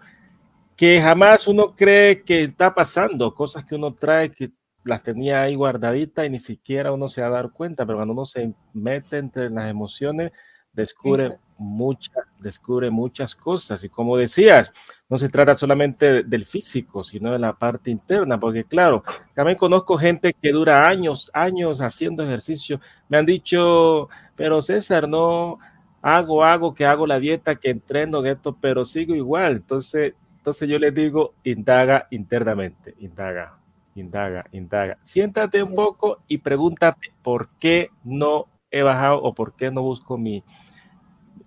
que 0.82 1.00
jamás 1.00 1.48
uno 1.48 1.76
cree 1.76 2.24
que 2.24 2.41
está 2.41 2.74
pasando, 2.74 3.36
cosas 3.36 3.63
que 3.63 3.76
uno 3.76 3.94
trae 3.94 4.32
que 4.32 4.50
las 4.84 5.04
tenía 5.04 5.44
ahí 5.44 5.54
guardaditas 5.54 6.26
y 6.26 6.32
ni 6.32 6.39
siquiera 6.39 6.91
uno 6.91 7.08
se 7.08 7.22
va 7.22 7.28
a 7.28 7.30
dar 7.30 7.52
cuenta, 7.52 7.86
pero 7.86 8.00
cuando 8.00 8.13
uno 8.13 8.26
se 8.26 8.52
mete 8.74 9.20
entre 9.20 9.52
las 9.52 9.70
emociones, 9.70 10.32
descubre 10.74 11.38
muchas, 11.56 12.26
descubre 12.39 12.89
muchas 12.89 13.36
cosas. 13.36 13.84
Y 13.84 13.89
como 13.89 14.17
decías, 14.17 14.74
no 15.08 15.20
se 15.20 15.30
trata 15.30 15.56
solamente 15.56 16.24
del 16.24 16.48
físico, 16.48 17.04
sino 17.04 17.32
de 17.32 17.38
la 17.38 17.54
parte 17.54 17.91
interna, 17.91 18.39
porque 18.39 18.63
claro, 18.63 19.04
también 19.36 19.60
conozco 19.60 20.00
gente 20.00 20.34
que 20.34 20.52
dura 20.52 20.89
años, 20.89 21.30
años 21.36 21.80
haciendo 21.80 22.24
ejercicio. 22.24 22.82
Me 23.08 23.20
han 23.20 23.28
dicho, 23.28 24.10
pero 24.36 24.63
César, 24.63 25.08
no 25.08 25.60
hago, 26.02 26.44
hago, 26.44 26.74
que 26.74 26.88
hago 26.88 27.06
la 27.06 27.20
dieta, 27.20 27.58
que 27.58 27.70
entreno, 27.70 28.26
esto, 28.26 28.58
pero 28.60 28.84
sigo 28.84 29.13
igual. 29.13 29.58
Entonces, 29.58 30.15
entonces 30.41 30.67
yo 30.67 30.80
les 30.80 30.91
digo, 30.91 31.36
indaga 31.43 32.08
internamente, 32.10 32.95
indaga, 32.97 33.60
indaga, 33.93 34.43
indaga. 34.51 34.97
Siéntate 35.04 35.62
un 35.62 35.75
poco 35.75 36.23
y 36.27 36.39
pregúntate 36.39 37.13
por 37.21 37.49
qué 37.60 37.91
no 38.04 38.47
he 38.71 38.82
bajado 38.82 39.21
o 39.21 39.36
por 39.36 39.56
qué 39.56 39.69
no 39.69 39.84
busco 39.84 40.17
mi, 40.17 40.43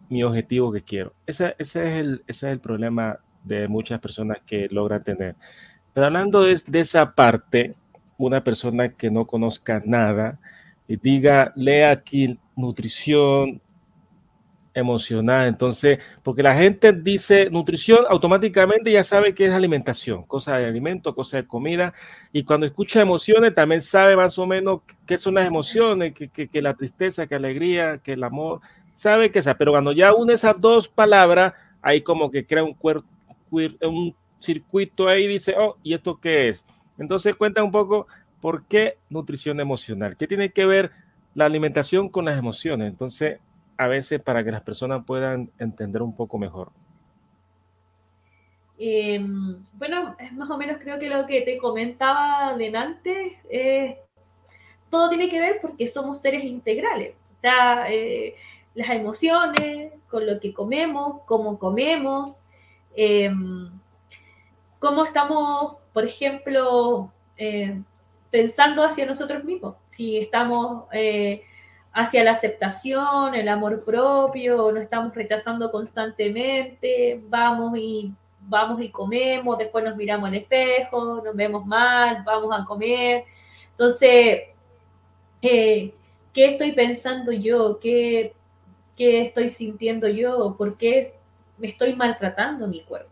mi 0.09 0.22
objetivo 0.22 0.70
que 0.70 0.83
quiero. 0.83 1.11
Ese, 1.26 1.57
ese, 1.59 1.88
es 1.88 1.94
el, 2.04 2.22
ese 2.28 2.46
es 2.46 2.52
el 2.52 2.61
problema 2.61 3.18
de 3.42 3.66
muchas 3.66 3.98
personas 3.98 4.38
que 4.46 4.68
logran 4.70 5.02
tener. 5.02 5.35
Pero 5.92 6.07
hablando 6.07 6.42
de, 6.42 6.57
de 6.64 6.78
esa 6.78 7.16
parte, 7.16 7.74
una 8.16 8.44
persona 8.44 8.90
que 8.90 9.11
no 9.11 9.26
conozca 9.26 9.83
nada 9.85 10.38
y 10.87 10.98
diga, 10.98 11.52
lea 11.57 11.90
aquí 11.90 12.38
nutrición, 12.54 13.61
emocional. 14.74 15.46
Entonces, 15.46 16.00
porque 16.22 16.42
la 16.42 16.56
gente 16.56 16.92
dice 16.92 17.48
nutrición, 17.50 18.04
automáticamente 18.10 18.90
ya 18.92 19.04
sabe 19.04 19.34
que 19.34 19.46
es 19.46 19.52
alimentación, 19.52 20.24
cosa 20.24 20.58
de 20.58 20.66
alimento, 20.66 21.14
cosa 21.14 21.38
de 21.38 21.46
comida. 21.46 21.94
Y 22.32 22.44
cuando 22.44 22.66
escucha 22.66 23.00
emociones, 23.00 23.54
también 23.54 23.80
sabe 23.80 24.16
más 24.16 24.38
o 24.38 24.46
menos 24.46 24.80
qué 25.06 25.16
son 25.18 25.34
las 25.34 25.46
emociones, 25.46 26.12
que, 26.14 26.28
que, 26.28 26.62
la 26.62 26.74
tristeza, 26.74 27.26
que 27.26 27.37
alegría, 27.37 27.98
que 27.98 28.14
el 28.14 28.24
amor, 28.24 28.60
sabe 28.92 29.30
que 29.30 29.38
esa. 29.38 29.56
Pero 29.56 29.72
cuando 29.72 29.92
ya 29.92 30.12
une 30.12 30.34
esas 30.34 30.60
dos 30.60 30.88
palabras, 30.88 31.54
ahí 31.80 32.02
como 32.02 32.30
que 32.30 32.44
crea 32.46 32.64
un, 32.64 32.76
un 33.50 34.14
circuito 34.40 35.08
ahí 35.08 35.24
y 35.24 35.28
dice, 35.28 35.54
oh, 35.58 35.76
¿y 35.82 35.94
esto 35.94 36.18
qué 36.20 36.48
es? 36.48 36.64
Entonces 36.98 37.34
cuenta 37.37 37.62
un 37.62 37.72
poco 37.72 38.06
por 38.40 38.64
qué 38.66 38.98
nutrición 39.08 39.58
emocional, 39.60 40.16
qué 40.16 40.26
tiene 40.26 40.50
que 40.50 40.66
ver 40.66 40.90
la 41.34 41.46
alimentación 41.46 42.08
con 42.08 42.24
las 42.24 42.38
emociones. 42.38 42.88
Entonces, 42.88 43.38
a 43.76 43.88
veces 43.88 44.22
para 44.22 44.44
que 44.44 44.52
las 44.52 44.62
personas 44.62 45.04
puedan 45.04 45.50
entender 45.58 46.02
un 46.02 46.14
poco 46.14 46.38
mejor? 46.38 46.72
Em, 48.78 49.62
bueno, 49.74 50.16
más 50.32 50.50
o 50.50 50.58
menos 50.58 50.78
creo 50.80 50.98
que 50.98 51.08
lo 51.08 51.26
que 51.26 51.42
te 51.42 51.58
comentaba 51.58 52.56
delante, 52.56 53.38
eh, 53.48 53.98
todo 54.90 55.08
tiene 55.08 55.28
que 55.28 55.40
ver 55.40 55.60
porque 55.60 55.88
somos 55.88 56.20
seres 56.20 56.44
integrales. 56.44 57.14
O 57.37 57.40
sea, 57.40 57.87
eh, 57.90 58.34
las 58.74 58.90
emociones, 58.90 59.92
con 60.08 60.26
lo 60.26 60.40
que 60.40 60.52
comemos, 60.52 61.22
cómo 61.26 61.58
comemos, 61.58 62.42
em, 62.96 63.70
cómo 64.78 65.04
estamos, 65.04 65.76
por 65.92 66.04
ejemplo, 66.04 67.12
eh, 67.37 67.80
pensando 68.30 68.82
hacia 68.84 69.06
nosotros 69.06 69.44
mismos. 69.44 69.76
Si 69.90 70.18
estamos 70.18 70.84
hacia 71.94 72.24
la 72.24 72.33
aceptación, 72.33 73.37
el 73.37 73.48
amor 73.48 73.85
propio, 73.85 74.72
nos 74.72 74.83
estamos 74.83 75.14
rechazando 75.14 75.70
constantemente, 75.70 77.20
vamos 77.28 77.78
y 77.78 78.12
vamos 78.40 78.83
y 78.83 78.90
comemos, 78.90 79.57
después 79.57 79.85
nos 79.85 79.96
miramos 79.96 80.28
al 80.28 80.35
espejo, 80.35 81.22
nos 81.24 81.37
vemos 81.37 81.64
mal, 81.64 82.22
vamos 82.26 82.50
a 82.52 82.64
comer. 82.64 83.24
Entonces, 83.70 84.42
eh, 85.40 85.94
¿qué 86.33 86.44
estoy 86.46 86.72
pensando 86.72 87.30
yo? 87.30 87.78
¿Qué, 87.78 88.35
¿Qué 88.96 89.22
estoy 89.22 89.50
sintiendo 89.50 90.09
yo? 90.09 90.57
¿Por 90.59 90.76
qué 90.76 91.09
me 91.59 91.68
estoy 91.68 91.94
maltratando 91.94 92.66
mi 92.66 92.83
cuerpo? 92.83 93.11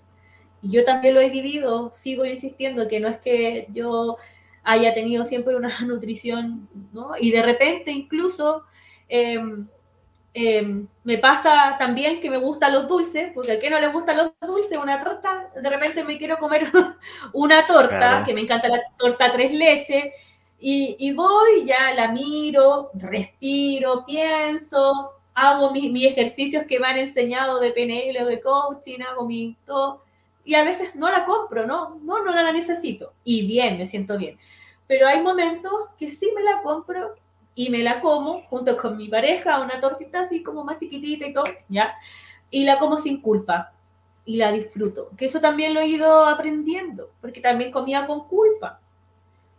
Y 0.61 0.71
yo 0.71 0.85
también 0.85 1.14
lo 1.14 1.21
he 1.21 1.31
vivido, 1.31 1.90
sigo 1.90 2.25
insistiendo 2.25 2.88
que 2.88 2.99
no 3.01 3.09
es 3.09 3.18
que 3.21 3.66
yo 3.73 4.16
haya 4.64 4.92
tenido 4.92 5.25
siempre 5.25 5.55
una 5.55 5.81
nutrición, 5.87 6.68
¿no? 6.92 7.12
Y 7.21 7.31
de 7.31 7.42
repente 7.42 7.92
incluso 7.92 8.64
Em, 9.14 9.68
em, 10.33 10.88
me 11.05 11.18
pasa 11.18 11.77
también 11.79 12.18
que 12.18 12.31
me 12.31 12.38
gustan 12.38 12.72
los 12.72 12.88
dulces, 12.88 13.31
porque 13.35 13.53
a 13.53 13.61
qué 13.61 13.68
no 13.68 13.79
le 13.79 13.88
gustan 13.88 14.16
los 14.16 14.33
dulces, 14.40 14.79
una 14.79 15.05
torta, 15.05 15.51
de 15.55 15.68
repente 15.68 16.03
me 16.03 16.16
quiero 16.16 16.38
comer 16.38 16.72
una 17.35 17.66
torta, 17.66 18.22
que 18.25 18.33
me 18.33 18.40
encanta 18.40 18.68
la 18.68 18.81
torta 18.96 19.31
tres 19.31 19.53
leches, 19.53 20.14
y, 20.59 21.12
voy, 21.12 21.66
ya 21.66 21.92
la 21.92 22.11
miro, 22.11 22.91
respiro, 22.95 24.07
pienso, 24.07 25.12
hago 25.34 25.72
mis, 25.72 26.07
ejercicios 26.07 26.64
que 26.66 26.80
me 26.80 26.87
han 26.87 26.97
enseñado 26.97 27.61
de 27.61 27.72
PNL 27.72 28.22
o 28.22 28.26
de 28.26 28.41
coaching, 28.41 29.01
hago 29.03 29.26
mi 29.26 29.59
todo, 29.66 30.05
y 30.43 30.55
a 30.55 30.64
veces 30.64 30.95
no 30.95 31.11
la 31.11 31.26
compro, 31.26 31.66
¿no? 31.66 32.01
No, 32.03 32.24
no 32.24 32.32
la 32.32 32.51
necesito, 32.51 33.12
y 33.24 33.47
bien, 33.47 33.76
me 33.76 33.87
siento 33.87 34.16
bien. 34.16 34.39
Pero 34.87 35.07
hay 35.07 35.20
momentos 35.20 35.72
que 35.99 36.11
sí 36.12 36.30
me 36.34 36.43
la 36.43 36.62
compro 36.62 37.14
y 37.55 37.70
me 37.70 37.78
la 37.78 38.00
como 38.00 38.42
junto 38.42 38.76
con 38.76 38.96
mi 38.96 39.09
pareja, 39.09 39.61
una 39.61 39.80
tortita 39.80 40.22
así 40.22 40.42
como 40.42 40.64
más 40.64 40.78
chiquitita 40.78 41.26
y 41.26 41.32
todo, 41.32 41.44
¿ya? 41.68 41.94
Y 42.50 42.64
la 42.64 42.78
como 42.78 42.98
sin 42.98 43.20
culpa 43.20 43.72
y 44.24 44.36
la 44.36 44.53
disfruto, 44.53 45.11
que 45.16 45.26
eso 45.26 45.40
también 45.40 45.74
lo 45.74 45.80
he 45.80 45.88
ido 45.88 46.26
aprendiendo, 46.26 47.11
porque 47.20 47.40
también 47.40 47.72
comía 47.72 48.07
con 48.07 48.26
culpa. 48.28 48.80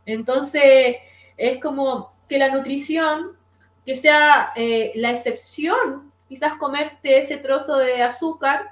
Entonces, 0.05 0.97
es 1.37 1.61
como 1.61 2.13
que 2.29 2.37
la 2.37 2.49
nutrición, 2.49 3.37
que 3.85 3.95
sea 3.95 4.53
eh, 4.55 4.93
la 4.95 5.11
excepción, 5.11 6.11
quizás 6.29 6.53
comerte 6.55 7.19
ese 7.19 7.37
trozo 7.37 7.77
de 7.77 8.01
azúcar, 8.01 8.69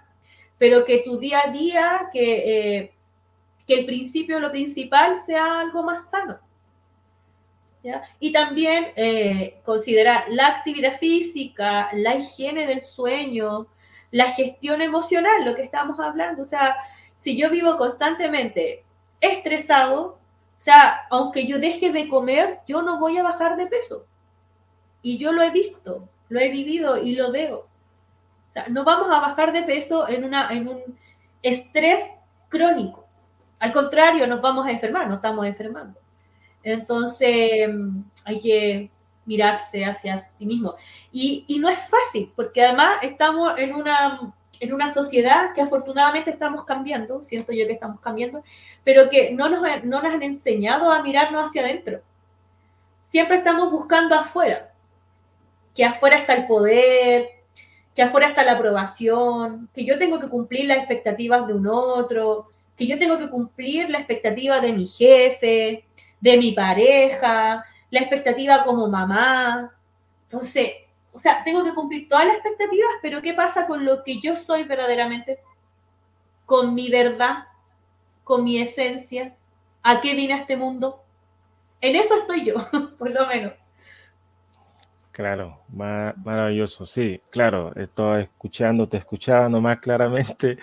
pero 0.57 0.85
que 0.85 0.99
tu 0.99 1.19
día 1.19 1.41
a 1.45 1.51
día, 1.51 2.09
que, 2.13 2.77
eh, 2.77 2.93
que 3.67 3.79
el 3.79 3.85
principio, 3.85 4.39
lo 4.39 4.51
principal, 4.51 5.17
sea 5.17 5.59
algo 5.59 5.83
más 5.83 6.09
sano. 6.09 6.39
Y 8.19 8.31
también 8.31 8.87
eh, 8.95 9.59
considerar 9.65 10.25
la 10.29 10.47
actividad 10.47 10.97
física, 10.99 11.89
la 11.93 12.15
higiene 12.15 12.67
del 12.67 12.81
sueño, 12.81 13.67
la 14.11 14.31
gestión 14.31 14.81
emocional, 14.81 15.43
lo 15.45 15.55
que 15.55 15.63
estamos 15.63 15.99
hablando. 15.99 16.43
O 16.43 16.45
sea, 16.45 16.75
si 17.17 17.37
yo 17.37 17.49
vivo 17.49 17.77
constantemente 17.77 18.83
estresado, 19.19 20.01
o 20.01 20.63
sea, 20.63 21.07
aunque 21.09 21.47
yo 21.47 21.57
deje 21.57 21.91
de 21.91 22.07
comer, 22.07 22.59
yo 22.67 22.81
no 22.81 22.99
voy 22.99 23.17
a 23.17 23.23
bajar 23.23 23.57
de 23.57 23.67
peso. 23.67 24.05
Y 25.01 25.17
yo 25.17 25.31
lo 25.31 25.41
he 25.41 25.49
visto, 25.49 26.07
lo 26.29 26.39
he 26.39 26.49
vivido 26.49 27.01
y 27.01 27.15
lo 27.15 27.31
veo. 27.31 27.67
O 28.49 28.51
sea, 28.51 28.67
no 28.67 28.83
vamos 28.83 29.09
a 29.09 29.19
bajar 29.19 29.53
de 29.53 29.63
peso 29.63 30.07
en, 30.07 30.23
una, 30.23 30.51
en 30.51 30.67
un 30.67 30.81
estrés 31.41 32.01
crónico. 32.49 33.05
Al 33.59 33.71
contrario, 33.71 34.27
nos 34.27 34.41
vamos 34.41 34.67
a 34.67 34.71
enfermar, 34.71 35.07
nos 35.07 35.17
estamos 35.17 35.45
enfermando. 35.45 35.99
Entonces, 36.63 37.69
hay 38.25 38.39
que 38.39 38.91
mirarse 39.25 39.85
hacia 39.85 40.19
sí 40.19 40.45
mismo. 40.45 40.75
Y, 41.11 41.45
y, 41.47 41.59
no 41.59 41.69
es 41.69 41.79
fácil, 41.87 42.31
porque 42.35 42.63
además 42.63 42.97
estamos 43.01 43.53
en 43.57 43.75
una, 43.75 44.33
en 44.59 44.73
una 44.73 44.93
sociedad 44.93 45.53
que 45.53 45.61
afortunadamente 45.61 46.31
estamos 46.31 46.65
cambiando, 46.65 47.23
siento 47.23 47.51
yo 47.51 47.65
que 47.67 47.73
estamos 47.73 47.99
cambiando, 47.99 48.43
pero 48.83 49.09
que 49.09 49.31
no 49.33 49.49
nos, 49.49 49.61
no 49.83 50.01
nos 50.01 50.13
han 50.13 50.23
enseñado 50.23 50.91
a 50.91 51.01
mirarnos 51.01 51.49
hacia 51.49 51.63
adentro. 51.63 52.01
Siempre 53.05 53.37
estamos 53.37 53.71
buscando 53.71 54.15
afuera, 54.15 54.71
que 55.75 55.83
afuera 55.83 56.17
está 56.17 56.33
el 56.33 56.47
poder, 56.47 57.29
que 57.95 58.03
afuera 58.03 58.29
está 58.29 58.43
la 58.43 58.53
aprobación, 58.53 59.69
que 59.73 59.83
yo 59.85 59.97
tengo 59.97 60.19
que 60.19 60.29
cumplir 60.29 60.65
las 60.65 60.77
expectativas 60.77 61.45
de 61.47 61.53
un 61.53 61.67
otro, 61.67 62.47
que 62.77 62.87
yo 62.87 62.97
tengo 62.97 63.17
que 63.17 63.29
cumplir 63.29 63.89
la 63.89 63.97
expectativa 63.97 64.61
de 64.61 64.73
mi 64.73 64.87
jefe, 64.87 65.85
de 66.21 66.37
mi 66.37 66.53
pareja, 66.53 67.65
la 67.89 67.99
expectativa 67.99 68.63
como 68.63 68.87
mamá. 68.87 69.71
Entonces, 70.23 70.71
o 71.11 71.19
sea, 71.19 71.43
tengo 71.43 71.63
que 71.63 71.73
cumplir 71.73 72.07
todas 72.07 72.25
las 72.25 72.35
expectativas, 72.35 72.89
pero 73.01 73.21
¿qué 73.21 73.33
pasa 73.33 73.67
con 73.67 73.83
lo 73.83 74.03
que 74.03 74.21
yo 74.21 74.37
soy 74.37 74.63
verdaderamente? 74.63 75.39
Con 76.45 76.73
mi 76.73 76.89
verdad, 76.89 77.45
con 78.23 78.43
mi 78.43 78.61
esencia, 78.61 79.35
¿a 79.83 79.99
qué 79.99 80.15
vine 80.15 80.33
a 80.33 80.37
este 80.37 80.55
mundo? 80.55 81.03
En 81.81 81.95
eso 81.95 82.15
estoy 82.15 82.45
yo, 82.45 82.55
por 82.97 83.09
lo 83.09 83.27
menos. 83.27 83.53
Claro, 85.11 85.59
maravilloso, 85.67 86.85
sí, 86.85 87.21
claro, 87.29 87.73
estoy 87.75 88.29
escuchando 88.93 89.59
más 89.59 89.79
claramente. 89.79 90.57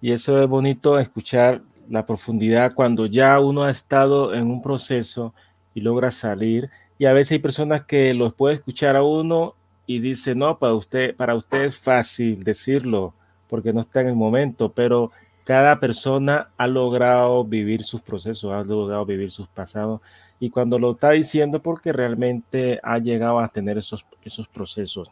Y 0.00 0.10
eso 0.10 0.42
es 0.42 0.48
bonito 0.48 0.98
escuchar 0.98 1.60
la 1.88 2.06
profundidad 2.06 2.74
cuando 2.74 3.06
ya 3.06 3.38
uno 3.40 3.64
ha 3.64 3.70
estado 3.70 4.34
en 4.34 4.50
un 4.50 4.62
proceso 4.62 5.34
y 5.74 5.80
logra 5.80 6.10
salir. 6.10 6.70
Y 6.98 7.06
a 7.06 7.12
veces 7.12 7.32
hay 7.32 7.38
personas 7.38 7.84
que 7.84 8.14
los 8.14 8.34
puede 8.34 8.56
escuchar 8.56 8.96
a 8.96 9.02
uno 9.02 9.54
y 9.86 9.98
dice, 9.98 10.34
no, 10.34 10.58
para 10.58 10.74
usted, 10.74 11.16
para 11.16 11.34
usted 11.34 11.64
es 11.64 11.78
fácil 11.78 12.44
decirlo 12.44 13.14
porque 13.48 13.72
no 13.72 13.82
está 13.82 14.00
en 14.00 14.08
el 14.08 14.16
momento, 14.16 14.72
pero 14.72 15.10
cada 15.44 15.78
persona 15.80 16.48
ha 16.56 16.66
logrado 16.66 17.44
vivir 17.44 17.82
sus 17.82 18.00
procesos, 18.00 18.52
ha 18.52 18.62
logrado 18.62 19.04
vivir 19.04 19.30
sus 19.30 19.48
pasados 19.48 20.00
y 20.42 20.50
cuando 20.50 20.78
lo 20.78 20.92
está 20.92 21.10
diciendo 21.10 21.60
porque 21.62 21.92
realmente 21.92 22.80
ha 22.82 22.98
llegado 22.98 23.40
a 23.40 23.48
tener 23.48 23.78
esos, 23.78 24.06
esos 24.24 24.48
procesos. 24.48 25.10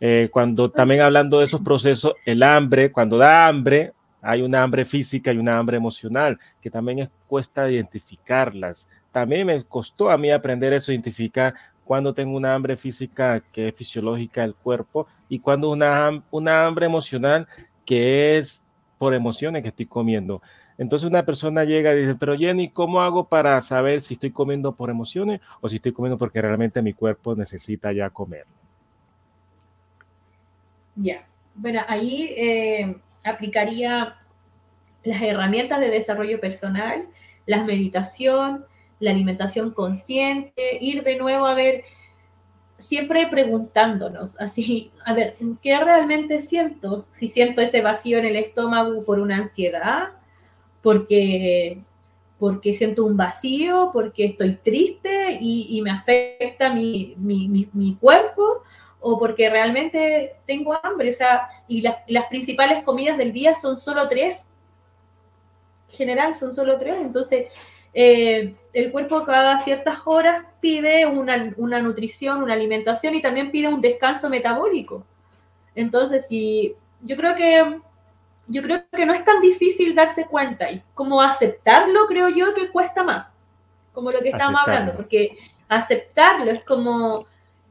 Eh, 0.00 0.28
cuando 0.30 0.68
también 0.68 1.00
hablando 1.00 1.38
de 1.38 1.46
esos 1.46 1.62
procesos, 1.62 2.12
el 2.26 2.42
hambre, 2.42 2.92
cuando 2.92 3.16
da 3.16 3.46
hambre, 3.46 3.92
hay 4.26 4.42
una 4.42 4.62
hambre 4.62 4.84
física 4.84 5.32
y 5.32 5.38
una 5.38 5.56
hambre 5.56 5.76
emocional, 5.76 6.38
que 6.60 6.70
también 6.70 6.98
es, 6.98 7.10
cuesta 7.26 7.70
identificarlas. 7.70 8.88
También 9.12 9.46
me 9.46 9.62
costó 9.64 10.10
a 10.10 10.18
mí 10.18 10.30
aprender 10.30 10.72
eso, 10.72 10.92
identificar 10.92 11.54
cuando 11.84 12.12
tengo 12.12 12.36
una 12.36 12.52
hambre 12.52 12.76
física 12.76 13.40
que 13.52 13.68
es 13.68 13.74
fisiológica 13.74 14.42
del 14.42 14.54
cuerpo 14.54 15.06
y 15.28 15.38
cuando 15.38 15.70
una, 15.70 16.22
una 16.32 16.66
hambre 16.66 16.86
emocional 16.86 17.46
que 17.84 18.36
es 18.36 18.64
por 18.98 19.14
emociones 19.14 19.62
que 19.62 19.68
estoy 19.68 19.86
comiendo. 19.86 20.42
Entonces 20.78 21.08
una 21.08 21.24
persona 21.24 21.64
llega 21.64 21.94
y 21.94 22.00
dice, 22.00 22.16
pero 22.18 22.36
Jenny, 22.36 22.70
¿cómo 22.70 23.00
hago 23.00 23.28
para 23.28 23.60
saber 23.62 24.02
si 24.02 24.14
estoy 24.14 24.32
comiendo 24.32 24.72
por 24.72 24.90
emociones 24.90 25.40
o 25.60 25.68
si 25.68 25.76
estoy 25.76 25.92
comiendo 25.92 26.18
porque 26.18 26.42
realmente 26.42 26.82
mi 26.82 26.92
cuerpo 26.92 27.34
necesita 27.34 27.92
ya 27.92 28.10
comer? 28.10 28.44
Ya, 30.96 31.26
bueno, 31.54 31.82
ahí 31.86 32.34
eh, 32.36 32.96
aplicaría 33.26 34.16
las 35.04 35.22
herramientas 35.22 35.80
de 35.80 35.90
desarrollo 35.90 36.40
personal, 36.40 37.06
la 37.46 37.64
meditación, 37.64 38.64
la 38.98 39.10
alimentación 39.10 39.70
consciente, 39.70 40.78
ir 40.80 41.04
de 41.04 41.16
nuevo 41.16 41.46
a 41.46 41.54
ver, 41.54 41.84
siempre 42.78 43.26
preguntándonos, 43.28 44.38
así, 44.40 44.90
a 45.04 45.14
ver, 45.14 45.36
¿qué 45.62 45.78
realmente 45.78 46.40
siento? 46.40 47.06
Si 47.12 47.28
siento 47.28 47.60
ese 47.60 47.80
vacío 47.80 48.18
en 48.18 48.26
el 48.26 48.36
estómago 48.36 49.04
por 49.04 49.20
una 49.20 49.36
ansiedad, 49.36 50.08
porque, 50.82 51.80
porque 52.38 52.74
siento 52.74 53.04
un 53.04 53.16
vacío, 53.16 53.90
porque 53.92 54.26
estoy 54.26 54.56
triste 54.56 55.38
y, 55.40 55.80
me 55.82 55.90
afecta 55.90 56.72
mi, 56.72 57.14
mi, 57.16 57.68
mi 57.72 57.94
cuerpo, 57.94 58.62
o 59.08 59.16
porque 59.16 59.48
realmente 59.48 60.34
tengo 60.48 60.76
hambre, 60.82 61.10
o 61.10 61.14
sea, 61.14 61.48
y 61.68 61.80
las 61.80 62.26
principales 62.28 62.82
comidas 62.82 63.16
del 63.16 63.32
día 63.32 63.54
son 63.54 63.78
solo 63.78 64.08
tres, 64.08 64.48
en 65.88 65.96
general 65.96 66.34
son 66.34 66.52
solo 66.52 66.76
tres, 66.76 66.96
entonces 66.96 67.46
eh, 67.94 68.56
el 68.72 68.90
cuerpo 68.90 69.22
cada 69.22 69.60
ciertas 69.60 69.98
horas 70.06 70.44
pide 70.60 71.06
una, 71.06 71.54
una, 71.56 71.80
nutrición, 71.80 72.42
una 72.42 72.54
alimentación 72.54 73.14
y 73.14 73.22
también 73.22 73.52
pide 73.52 73.68
un 73.68 73.80
descanso 73.80 74.28
metabólico. 74.28 75.06
Entonces, 75.76 76.26
si 76.26 76.74
yo 77.00 77.16
creo 77.16 77.36
que 77.36 77.80
yo 78.48 78.62
creo 78.62 78.82
que 78.90 79.06
no 79.06 79.14
es 79.14 79.24
tan 79.24 79.40
difícil 79.40 79.94
darse 79.94 80.26
cuenta 80.26 80.68
y 80.68 80.82
como 80.94 81.22
aceptarlo 81.22 82.06
creo 82.08 82.28
yo 82.28 82.54
que 82.54 82.70
cuesta 82.70 83.04
más, 83.04 83.28
como 83.92 84.10
lo 84.10 84.20
que 84.20 84.30
estamos 84.30 84.60
hablando, 84.66 84.96
porque 84.96 85.38
aceptarlo 85.68 86.50
es 86.50 86.64
como 86.64 87.24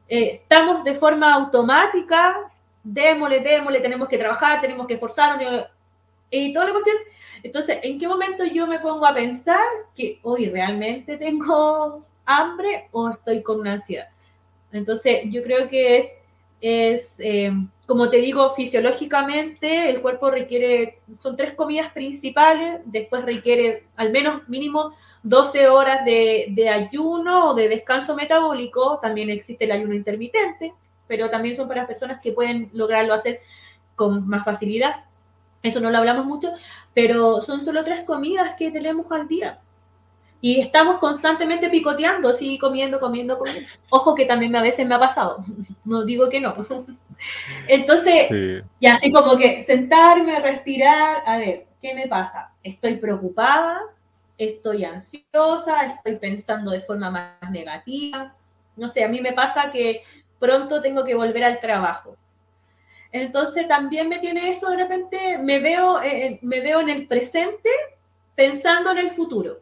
eh, 0.08 0.40
estamos 0.42 0.84
de 0.84 0.94
forma 0.94 1.34
automática, 1.34 2.50
démosle, 2.82 3.40
démosle, 3.40 3.80
tenemos 3.80 4.08
que 4.08 4.18
trabajar, 4.18 4.60
tenemos 4.60 4.86
que 4.86 4.94
esforzarnos, 4.94 5.66
y 6.30 6.52
todo 6.52 6.66
lo 6.66 6.72
cuestión. 6.72 6.96
Entonces, 7.42 7.78
¿en 7.82 7.98
qué 7.98 8.08
momento 8.08 8.44
yo 8.44 8.66
me 8.66 8.78
pongo 8.78 9.06
a 9.06 9.14
pensar 9.14 9.66
que 9.94 10.18
hoy 10.22 10.48
realmente 10.48 11.16
tengo 11.16 12.04
hambre 12.24 12.88
o 12.92 13.10
estoy 13.10 13.42
con 13.42 13.60
una 13.60 13.74
ansiedad? 13.74 14.08
Entonces, 14.72 15.20
yo 15.26 15.42
creo 15.42 15.68
que 15.68 15.98
es, 16.60 17.14
eh, 17.18 17.52
como 17.86 18.08
te 18.10 18.16
digo, 18.16 18.52
fisiológicamente 18.54 19.88
el 19.88 20.02
cuerpo 20.02 20.28
requiere, 20.28 20.98
son 21.20 21.36
tres 21.36 21.54
comidas 21.54 21.92
principales, 21.92 22.80
después 22.84 23.24
requiere 23.24 23.84
al 23.96 24.10
menos 24.10 24.48
mínimo 24.48 24.94
12 25.22 25.68
horas 25.68 26.04
de, 26.04 26.68
ayuno 26.68 27.50
o 27.50 27.54
de 27.54 27.68
descanso 27.68 28.16
metabólico, 28.16 28.98
también 29.00 29.30
existe 29.30 29.64
el 29.64 29.72
ayuno 29.72 29.94
intermitente, 29.94 30.74
pero 31.06 31.30
también 31.30 31.54
son 31.54 31.68
para 31.68 31.86
personas 31.86 32.20
que 32.20 32.32
pueden 32.32 32.70
lograrlo 32.72 33.14
hacer 33.14 33.40
con 33.94 34.26
más 34.26 34.44
facilidad. 34.44 35.04
Eso 35.62 35.80
no 35.80 35.90
lo 35.90 35.98
hablamos 35.98 36.26
mucho, 36.26 36.52
pero 36.92 37.40
son 37.40 37.64
solo 37.64 37.84
tres 37.84 38.04
comidas 38.04 38.56
que 38.56 38.72
tenemos 38.72 39.10
al 39.12 39.28
día. 39.28 39.60
Y 40.40 40.60
estamos 40.60 40.98
constantemente 40.98 41.70
picoteando, 41.70 42.28
así 42.28 42.58
comiendo, 42.58 43.00
comiendo, 43.00 43.38
comiendo. 43.38 43.68
Ojo 43.90 44.14
que 44.14 44.26
también 44.26 44.54
a 44.56 44.62
veces 44.62 44.86
me 44.86 44.94
ha 44.96 44.98
pasado, 44.98 45.44
no 45.84 46.04
digo 46.04 46.28
que 46.28 46.40
no. 46.40 46.54
Entonces, 47.68 48.26
y 48.80 48.86
así 48.86 49.10
como 49.10 49.36
que 49.36 49.62
sentarme, 49.62 50.40
respirar, 50.40 51.22
a 51.26 51.38
ver, 51.38 51.66
¿qué 51.80 51.94
me 51.94 52.08
pasa? 52.08 52.52
Estoy 52.62 52.96
preocupada, 52.96 53.80
estoy 54.38 54.84
ansiosa, 54.84 55.86
estoy 55.86 56.16
pensando 56.16 56.70
de 56.70 56.80
forma 56.80 57.10
más 57.10 57.50
negativa. 57.50 58.34
No 58.76 58.88
sé, 58.88 59.04
a 59.04 59.08
mí 59.08 59.20
me 59.20 59.32
pasa 59.32 59.70
que 59.70 60.02
pronto 60.38 60.80
tengo 60.80 61.04
que 61.04 61.14
volver 61.14 61.44
al 61.44 61.60
trabajo. 61.60 62.16
Entonces 63.12 63.66
también 63.66 64.08
me 64.08 64.18
tiene 64.18 64.50
eso 64.50 64.68
de 64.70 64.76
repente, 64.76 65.38
me 65.38 65.58
veo, 65.58 66.02
eh, 66.02 66.26
eh, 66.26 66.38
me 66.42 66.60
veo 66.60 66.80
en 66.80 66.90
el 66.90 67.06
presente 67.06 67.70
pensando 68.34 68.90
en 68.90 68.98
el 68.98 69.10
futuro. 69.12 69.60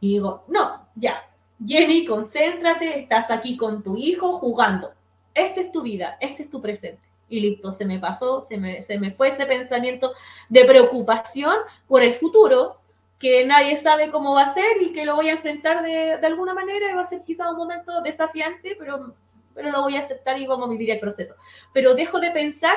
Y 0.00 0.14
digo, 0.14 0.44
no, 0.48 0.88
ya, 0.96 1.28
Jenny, 1.64 2.04
concéntrate, 2.04 2.98
estás 3.00 3.30
aquí 3.30 3.56
con 3.56 3.82
tu 3.82 3.96
hijo 3.96 4.38
jugando. 4.38 4.92
Esta 5.34 5.60
es 5.60 5.72
tu 5.72 5.82
vida, 5.82 6.16
este 6.20 6.44
es 6.44 6.50
tu 6.50 6.60
presente. 6.60 7.00
Y 7.28 7.40
listo, 7.40 7.72
se 7.72 7.84
me 7.84 7.98
pasó, 7.98 8.44
se 8.46 8.58
me, 8.58 8.82
se 8.82 8.98
me 8.98 9.12
fue 9.12 9.28
ese 9.28 9.46
pensamiento 9.46 10.12
de 10.48 10.64
preocupación 10.64 11.54
por 11.88 12.02
el 12.02 12.14
futuro, 12.14 12.78
que 13.18 13.46
nadie 13.46 13.76
sabe 13.76 14.10
cómo 14.10 14.34
va 14.34 14.42
a 14.42 14.54
ser 14.54 14.82
y 14.82 14.92
que 14.92 15.04
lo 15.04 15.14
voy 15.14 15.28
a 15.28 15.32
enfrentar 15.32 15.82
de, 15.82 16.18
de 16.18 16.26
alguna 16.26 16.54
manera 16.54 16.90
y 16.90 16.94
va 16.94 17.02
a 17.02 17.06
ser 17.06 17.22
quizá 17.22 17.48
un 17.50 17.56
momento 17.56 18.02
desafiante, 18.02 18.76
pero, 18.78 19.14
pero 19.54 19.70
lo 19.70 19.82
voy 19.82 19.96
a 19.96 20.00
aceptar 20.00 20.38
y 20.38 20.46
vamos 20.46 20.66
a 20.68 20.72
vivir 20.72 20.90
el 20.90 21.00
proceso. 21.00 21.34
Pero 21.72 21.94
dejo 21.94 22.18
de 22.20 22.32
pensar 22.32 22.76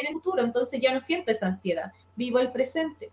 en 0.00 0.06
el 0.06 0.14
futuro, 0.14 0.42
entonces 0.42 0.80
ya 0.80 0.92
no 0.92 1.00
siento 1.00 1.30
esa 1.30 1.46
ansiedad, 1.46 1.92
vivo 2.16 2.38
el 2.38 2.50
presente. 2.50 3.10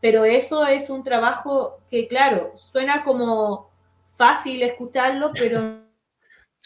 Pero 0.00 0.24
eso 0.24 0.66
es 0.66 0.88
un 0.88 1.04
trabajo 1.04 1.78
que, 1.90 2.08
claro, 2.08 2.54
suena 2.56 3.04
como 3.04 3.70
fácil 4.16 4.62
escucharlo, 4.62 5.30
pero 5.34 5.80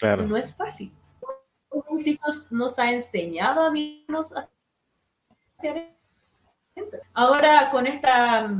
no 0.02 0.36
es 0.36 0.54
fácil. 0.54 0.92
Nos, 2.24 2.52
nos 2.52 2.78
ha 2.78 2.92
enseñado 2.92 3.62
a 3.62 3.70
mí 3.70 4.06
Ahora 7.12 7.70
con 7.70 7.86
esta, 7.86 8.50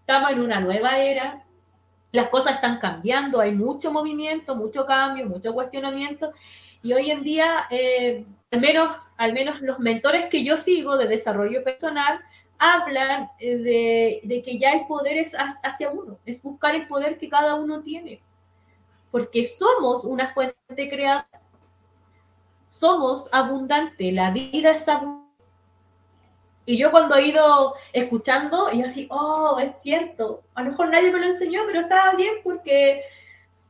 estamos 0.00 0.30
en 0.32 0.40
una 0.40 0.60
nueva 0.60 0.98
era, 0.98 1.44
las 2.12 2.28
cosas 2.28 2.56
están 2.56 2.78
cambiando, 2.78 3.40
hay 3.40 3.52
mucho 3.52 3.92
movimiento, 3.92 4.56
mucho 4.56 4.84
cambio, 4.84 5.26
mucho 5.26 5.54
cuestionamiento, 5.54 6.32
y 6.82 6.92
hoy 6.92 7.10
en 7.10 7.22
día, 7.22 7.66
eh, 7.70 8.24
al, 8.50 8.60
menos, 8.60 8.96
al 9.16 9.32
menos 9.32 9.60
los 9.60 9.78
mentores 9.78 10.26
que 10.26 10.42
yo 10.42 10.56
sigo 10.56 10.96
de 10.96 11.06
desarrollo 11.06 11.62
personal, 11.62 12.20
hablan 12.58 13.30
eh, 13.38 14.20
de, 14.24 14.42
que 14.42 14.58
ya 14.58 14.72
el 14.72 14.86
poder 14.86 15.18
es 15.18 15.34
hacia 15.62 15.90
uno, 15.90 16.18
es 16.26 16.42
buscar 16.42 16.74
el 16.74 16.88
poder 16.88 17.18
que 17.18 17.28
cada 17.28 17.54
uno 17.54 17.80
tiene, 17.82 18.20
porque 19.10 19.44
somos 19.44 20.04
una 20.04 20.32
fuente 20.32 20.88
creada, 20.88 21.28
somos 22.70 23.28
abundante, 23.32 24.12
la 24.12 24.30
vida 24.30 24.72
es 24.72 24.88
abundante. 24.88 25.20
Y 26.66 26.78
yo 26.78 26.90
cuando 26.90 27.16
he 27.16 27.28
ido 27.28 27.74
escuchando, 27.92 28.68
y 28.72 28.82
así, 28.82 29.08
oh, 29.10 29.58
es 29.58 29.72
cierto, 29.82 30.42
a 30.54 30.62
lo 30.62 30.70
mejor 30.70 30.88
nadie 30.88 31.10
me 31.10 31.18
lo 31.18 31.26
enseñó, 31.26 31.62
pero 31.66 31.80
estaba 31.80 32.14
bien 32.14 32.34
porque, 32.44 33.02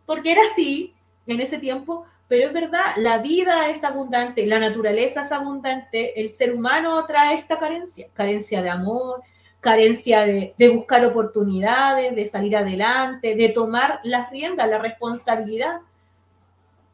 porque 0.05 0.33
era 0.33 0.43
así 0.43 0.95
en 1.27 1.41
ese 1.41 1.59
tiempo, 1.59 2.05
pero 2.29 2.49
es 2.49 2.53
verdad, 2.53 2.97
la 2.97 3.19
vida 3.19 3.71
es 3.71 3.83
abundante, 3.85 4.45
la 4.47 4.59
naturaleza 4.59 5.23
es 5.23 5.33
abundante, 5.33 6.21
el 6.21 6.31
ser 6.31 6.53
humano 6.55 7.05
trae 7.07 7.37
esta 7.37 7.59
carencia, 7.59 8.09
carencia 8.13 8.63
de 8.63 8.71
amor, 8.71 9.23
carencia 9.61 10.23
de, 10.23 10.55
buscar 10.75 11.05
oportunidades, 11.05 12.17
de 12.17 12.27
salir 12.27 12.57
adelante, 12.57 13.35
de 13.35 13.49
tomar 13.51 14.01
las 14.03 14.31
riendas, 14.31 14.69
la 14.69 14.79
responsabilidad. 14.79 15.81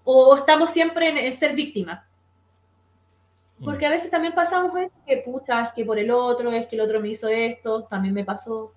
O 0.04 0.36
estamos 0.36 0.72
siempre 0.72 1.26
en, 1.26 1.32
ser 1.32 1.54
víctimas. 1.54 2.04
Porque 3.64 3.86
a 3.86 3.90
veces 3.90 4.10
también 4.10 4.34
pasamos 4.34 4.72
que, 5.06 5.16
pucha, 5.18 5.64
es 5.64 5.72
que 5.74 5.84
por 5.84 5.98
el 5.98 6.10
otro, 6.10 6.52
es 6.52 6.66
que 6.66 6.76
el 6.76 6.82
otro 6.82 7.00
me 7.00 7.08
hizo 7.08 7.28
esto, 7.28 7.84
también 7.84 8.12
me 8.12 8.24
pasó. 8.24 8.72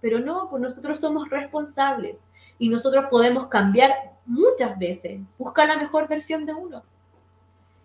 Pero 0.00 0.20
no, 0.20 0.48
pues 0.48 0.62
nosotros 0.62 1.00
somos 1.00 1.28
responsables 1.28 2.24
y 2.58 2.68
nosotros 2.68 3.06
podemos 3.10 3.48
cambiar 3.48 4.12
muchas 4.24 4.78
veces, 4.78 5.20
buscar 5.38 5.66
la 5.66 5.76
mejor 5.76 6.06
versión 6.06 6.46
de 6.46 6.54
uno. 6.54 6.84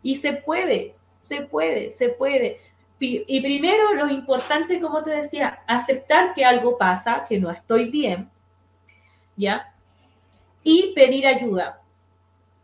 Y 0.04 0.16
se 0.16 0.34
puede, 0.34 0.96
se 1.18 1.42
puede, 1.42 1.92
se 1.92 2.10
puede. 2.10 2.62
Y 3.00 3.42
primero 3.42 3.94
lo 3.94 4.10
importante, 4.10 4.80
como 4.80 5.04
te 5.04 5.12
decía, 5.12 5.60
aceptar 5.68 6.34
que 6.34 6.44
algo 6.44 6.78
pasa, 6.78 7.26
que 7.30 7.40
no 7.40 7.52
estoy 7.52 7.90
bien, 7.90 8.30
¿ya? 9.36 9.72
Y 10.64 10.94
pedir 10.96 11.28
ayuda. 11.28 11.80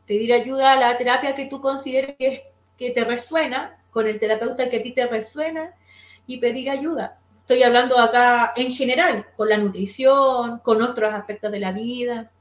Pedir 0.08 0.34
ayuda 0.34 0.74
a 0.74 0.76
la 0.76 0.98
terapia 0.98 1.36
que 1.36 1.46
tú 1.46 1.62
consideres 1.62 2.16
que, 2.18 2.52
que 2.78 2.92
te 2.92 3.04
resuena, 3.04 3.78
con 3.92 4.08
el 4.08 4.20
terapeuta 4.20 4.70
que 4.70 4.78
a 4.78 4.84
ti 4.84 4.92
te 4.92 5.06
resuena, 5.06 5.76
y 6.26 6.38
pedir 6.38 6.72
ayuda. 6.72 7.20
Estoy 7.42 7.62
hablando 7.62 8.00
acá 8.00 8.54
en 8.56 8.72
general, 8.72 9.28
con 9.38 9.50
la 9.50 9.58
nutrición, 9.58 10.60
con 10.60 10.82
otros 10.82 11.14
aspectos 11.14 11.52
de 11.52 11.60
la 11.60 11.74
vida, 11.74 12.32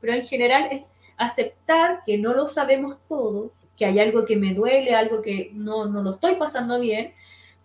pero 0.00 0.14
en 0.14 0.24
general 0.24 0.68
es 0.70 0.86
aceptar 1.18 2.02
que 2.06 2.16
no 2.16 2.32
lo 2.32 2.48
sabemos 2.48 2.96
todo, 3.06 3.52
que 3.76 3.84
hay 3.84 3.98
algo 3.98 4.24
que 4.24 4.36
me 4.36 4.54
duele, 4.54 4.94
algo 4.94 5.20
que 5.20 5.50
no, 5.52 5.84
no 5.86 6.02
lo 6.02 6.12
estoy 6.12 6.36
pasando 6.36 6.80
bien 6.80 7.12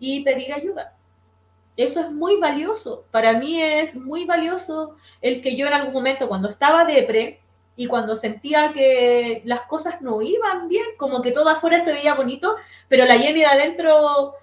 y 0.00 0.24
pedir 0.24 0.52
ayuda. 0.52 0.94
Eso 1.76 2.00
es 2.00 2.10
muy 2.10 2.36
valioso. 2.36 3.04
Para 3.12 3.34
mí 3.34 3.62
es 3.62 3.94
muy 3.94 4.24
valioso 4.24 4.96
el 5.22 5.40
que 5.40 5.56
yo 5.56 5.66
en 5.68 5.74
algún 5.74 5.92
momento 5.92 6.28
cuando 6.28 6.48
estaba 6.48 6.84
depre 6.84 7.40
y 7.76 7.86
cuando 7.86 8.16
sentía 8.16 8.72
que 8.72 9.42
las 9.44 9.62
cosas 9.62 10.02
no 10.02 10.20
iban 10.20 10.68
bien, 10.68 10.86
como 10.96 11.22
que 11.22 11.30
todo 11.30 11.48
afuera 11.48 11.82
se 11.84 11.92
veía 11.92 12.14
bonito, 12.14 12.56
pero 12.88 13.04
la 13.04 13.16
Jenny 13.18 13.40
de 13.40 13.46
adentro 13.46 14.34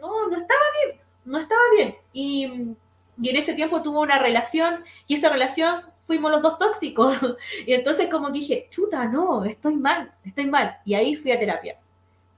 no, 0.00 0.28
no 0.28 0.36
estaba 0.36 0.60
bien 0.84 0.98
no 1.28 1.38
estaba 1.38 1.60
bien. 1.76 1.94
Y, 2.12 2.44
en 2.44 3.36
ese 3.36 3.54
tiempo 3.54 3.82
tuvo 3.82 4.00
una 4.00 4.20
relación 4.20 4.84
y 5.08 5.14
esa 5.14 5.28
relación 5.28 5.82
fuimos 6.06 6.30
los 6.30 6.42
dos 6.42 6.58
tóxicos. 6.58 7.16
y 7.66 7.72
entonces 7.72 8.08
como 8.08 8.30
dije, 8.30 8.68
chuta, 8.70 9.06
no, 9.06 9.44
estoy 9.44 9.76
mal, 9.76 10.12
estoy 10.24 10.46
mal. 10.46 10.78
Y 10.84 10.94
ahí 10.94 11.14
fui 11.16 11.32
a 11.32 11.38
terapia. 11.38 11.78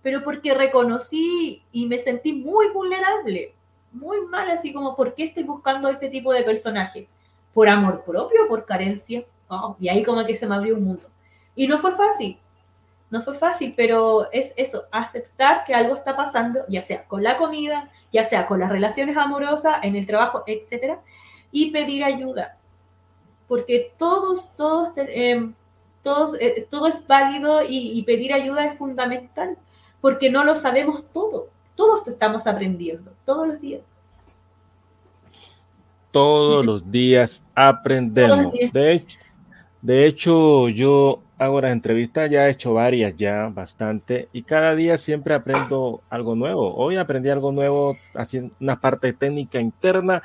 Pero 0.02 0.22
porque 0.24 0.54
reconocí 0.54 1.62
y 1.72 1.86
me 1.86 1.98
sentí 1.98 2.32
muy 2.32 2.68
vulnerable, 2.72 3.54
muy 3.92 4.22
mal, 4.26 4.50
así 4.50 4.72
como, 4.72 4.96
¿por 4.96 5.14
qué 5.14 5.24
estoy 5.24 5.42
buscando 5.42 5.88
este 5.88 6.08
tipo 6.08 6.32
de 6.32 6.42
personaje? 6.42 7.08
¿Por 7.52 7.68
amor 7.68 8.02
propio 8.04 8.48
por 8.48 8.64
carencia? 8.64 9.24
y 9.80 9.88
ahí 9.88 10.04
como 10.04 10.24
que 10.24 10.36
se 10.36 10.46
me 10.46 10.54
abrió 10.54 10.76
un 10.76 10.84
mundo. 10.84 11.02
Y 11.56 11.66
no 11.66 11.78
fue 11.78 11.92
fácil, 11.92 12.38
no 13.10 13.22
fue 13.22 13.34
fácil, 13.34 13.74
pero 13.76 14.30
es 14.30 14.52
eso, 14.56 14.84
aceptar 14.92 15.64
que 15.64 15.74
algo 15.74 15.96
está 15.96 16.16
pasando, 16.16 16.60
ya 16.68 16.82
sea 16.82 17.04
con 17.06 17.24
la 17.24 17.36
comida, 17.36 17.90
ya 18.12 18.24
sea 18.24 18.46
con 18.46 18.60
las 18.60 18.70
relaciones 18.70 19.16
amorosas, 19.16 19.78
en 19.82 19.96
el 19.96 20.06
trabajo, 20.06 20.44
etcétera, 20.46 21.00
y 21.50 21.72
pedir 21.72 22.04
ayuda. 22.04 22.56
Porque 23.48 23.92
todos, 23.98 24.54
todos, 24.54 24.92
eh, 24.96 25.50
todos 26.04 26.36
eh, 26.40 26.68
todo 26.70 26.86
es 26.86 27.04
válido 27.06 27.62
y, 27.68 28.00
pedir 28.04 28.32
ayuda 28.32 28.66
es 28.66 28.78
fundamental, 28.78 29.58
porque 30.00 30.30
no 30.30 30.44
lo 30.44 30.56
sabemos 30.56 31.04
todo. 31.12 31.48
Todos 31.74 32.06
estamos 32.08 32.46
aprendiendo, 32.46 33.12
todos 33.24 33.48
los 33.48 33.60
días. 33.60 33.82
Todos 36.10 36.64
los 36.64 36.90
días 36.90 37.42
aprendemos. 37.54 38.52
De 38.72 38.92
hecho, 38.92 39.18
de 39.80 40.06
hecho, 40.06 40.68
yo 40.68 41.22
hago 41.38 41.60
las 41.60 41.72
entrevistas, 41.72 42.30
ya 42.30 42.46
he 42.46 42.50
hecho 42.50 42.74
varias, 42.74 43.16
ya 43.16 43.48
bastante, 43.48 44.28
y 44.32 44.42
cada 44.42 44.74
día 44.74 44.98
siempre 44.98 45.32
aprendo 45.32 46.02
algo 46.10 46.34
nuevo. 46.34 46.74
Hoy 46.74 46.96
aprendí 46.96 47.30
algo 47.30 47.50
nuevo 47.50 47.96
haciendo 48.14 48.54
una 48.60 48.78
parte 48.78 49.14
técnica 49.14 49.58
interna, 49.58 50.22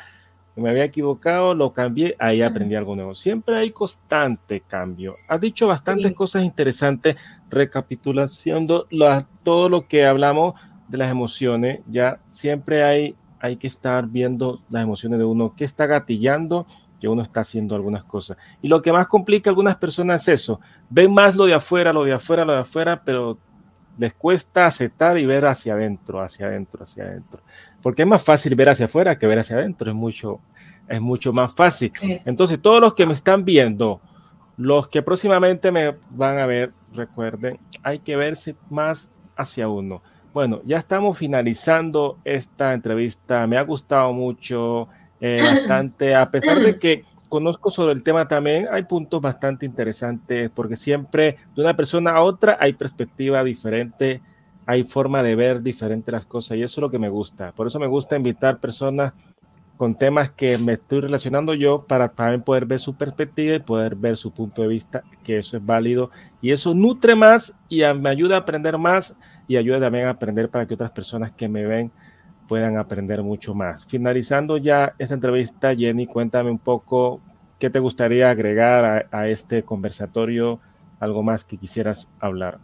me 0.56 0.70
había 0.70 0.86
equivocado, 0.86 1.54
lo 1.54 1.74
cambié, 1.74 2.16
ahí 2.20 2.42
aprendí 2.42 2.76
algo 2.76 2.96
nuevo. 2.96 3.14
Siempre 3.14 3.58
hay 3.58 3.72
constante 3.72 4.62
cambio. 4.62 5.18
Has 5.28 5.42
dicho 5.42 5.68
bastantes 5.68 6.14
cosas 6.14 6.44
interesantes, 6.44 7.18
recapitulando 7.50 8.88
todo 9.44 9.70
lo 9.70 9.88
que 9.88 10.06
hablamos 10.06 10.56
de 10.88 10.98
las 10.98 11.12
emociones, 11.12 11.82
ya 11.88 12.20
siempre 12.26 12.84
hay, 12.84 13.16
hay 13.40 13.58
que 13.58 13.68
estar 13.68 14.08
viendo 14.08 14.62
las 14.70 14.84
emociones 14.84 15.20
de 15.20 15.26
uno, 15.26 15.54
qué 15.56 15.66
está 15.66 15.88
gatillando 15.88 16.66
que 17.00 17.08
uno 17.08 17.22
está 17.22 17.42
haciendo 17.42 17.76
algunas 17.76 18.04
cosas. 18.04 18.38
Y 18.62 18.68
lo 18.68 18.82
que 18.82 18.94
más 18.94 19.08
complica 19.08 19.50
a 19.50 19.52
algunas 19.52 19.76
personas 19.76 20.28
es 20.28 20.42
eso, 20.42 20.62
ven 20.90 21.14
más 21.14 21.36
lo 21.36 21.46
de 21.46 21.54
afuera, 21.54 21.92
lo 21.92 22.04
de 22.04 22.14
afuera, 22.14 22.46
lo 22.46 22.54
de 22.54 22.60
afuera, 22.60 23.02
pero 23.04 23.38
les 23.98 24.14
cuesta 24.14 24.66
aceptar 24.66 25.18
y 25.18 25.26
ver 25.26 25.46
hacia 25.46 25.74
adentro, 25.74 26.22
hacia 26.22 26.48
adentro, 26.48 26.84
hacia 26.84 27.06
adentro. 27.06 27.42
Porque 27.82 28.04
es 28.04 28.08
más 28.08 28.24
fácil 28.24 28.56
ver 28.56 28.70
hacia 28.70 28.86
afuera 28.86 29.18
que 29.18 29.28
ver 29.28 29.40
hacia 29.40 29.58
adentro, 29.58 29.90
es 29.90 29.96
mucho, 29.96 30.40
es 30.88 31.02
mucho 31.02 31.32
más 31.34 31.54
fácil. 31.54 31.92
Entonces, 32.26 32.62
todos 32.62 32.82
los 32.82 32.94
que 32.94 33.06
me 33.06 33.14
están 33.14 33.46
viendo, 33.46 34.02
los 34.58 34.88
que 34.88 35.02
próximamente 35.02 35.72
me 35.72 35.96
van 36.10 36.40
a 36.40 36.46
ver, 36.46 36.72
recuerden, 36.94 37.60
hay 37.84 38.00
que 38.00 38.16
verse 38.16 38.56
más 38.70 39.10
hacia 39.36 39.68
uno. 39.68 40.02
Bueno, 40.34 40.62
ya 40.66 40.78
estamos 40.78 41.18
finalizando 41.18 42.18
esta 42.26 42.74
entrevista. 42.74 43.48
Me 43.48 43.58
ha 43.58 43.62
gustado 43.62 44.12
mucho 44.12 44.90
eh, 45.22 45.42
bastante, 45.44 46.16
a 46.16 46.30
pesar 46.30 46.60
de 46.60 46.78
que 46.78 47.04
conozco 47.30 47.70
sobre 47.70 47.94
el 47.94 48.04
tema 48.04 48.28
también, 48.28 48.68
hay 48.72 48.84
puntos 48.84 49.22
bastante 49.22 49.66
interesantes, 49.66 50.50
porque 50.54 50.78
siempre 50.78 51.38
de 51.56 51.62
una 51.62 51.76
persona 51.76 52.12
a 52.12 52.22
otra 52.22 52.58
hay 52.60 52.74
perspectiva 52.74 53.44
diferente, 53.44 54.22
hay 54.66 54.84
forma 54.84 55.22
de 55.24 55.36
ver 55.36 55.62
diferente 55.62 56.12
las 56.12 56.26
cosas, 56.26 56.58
y 56.58 56.64
eso 56.64 56.80
es 56.80 56.82
lo 56.82 56.90
que 56.90 57.00
me 57.00 57.10
gusta. 57.10 57.52
Por 57.52 57.68
eso 57.68 57.80
me 57.80 57.88
gusta 57.88 58.16
invitar 58.16 58.60
personas 58.60 59.14
con 59.78 59.96
temas 59.96 60.32
que 60.32 60.58
me 60.58 60.74
estoy 60.74 61.02
relacionando 61.02 61.54
yo 61.54 61.84
para 61.84 62.10
también 62.10 62.42
poder 62.42 62.66
ver 62.66 62.80
su 62.80 62.96
perspectiva 62.96 63.56
y 63.56 63.60
poder 63.60 63.96
ver 63.96 64.18
su 64.18 64.32
punto 64.32 64.62
de 64.62 64.70
vista, 64.70 65.04
que 65.24 65.40
eso 65.40 65.58
es 65.58 65.66
válido 65.66 66.12
y 66.42 66.52
eso 66.52 66.74
nutre 66.74 67.16
más 67.16 67.58
y 67.68 67.82
me 67.96 68.10
ayuda 68.10 68.38
a 68.38 68.40
aprender 68.40 68.78
más 68.78 69.18
y 69.48 69.58
ayuda 69.58 69.80
también 69.80 70.06
a 70.06 70.12
aprender 70.12 70.50
para 70.50 70.66
que 70.66 70.76
otras 70.76 70.92
personas 70.92 71.32
que 71.32 71.50
me 71.50 71.66
ven 71.66 71.92
puedan 72.48 72.78
aprender 72.78 73.24
mucho 73.24 73.54
más. 73.54 73.86
Finalizando 73.86 74.58
ya 74.58 74.94
esta 74.98 75.16
entrevista, 75.16 75.76
Jenny, 75.76 76.06
cuéntame 76.06 76.52
un 76.52 76.60
poco 76.60 77.22
qué 77.60 77.70
te 77.70 77.80
gustaría 77.80 78.30
agregar 78.30 79.08
a, 79.12 79.28
este 79.28 79.64
conversatorio, 79.64 80.60
algo 81.00 81.24
más 81.24 81.44
que 81.44 81.58
quisieras 81.58 82.10
hablar. 82.20 82.60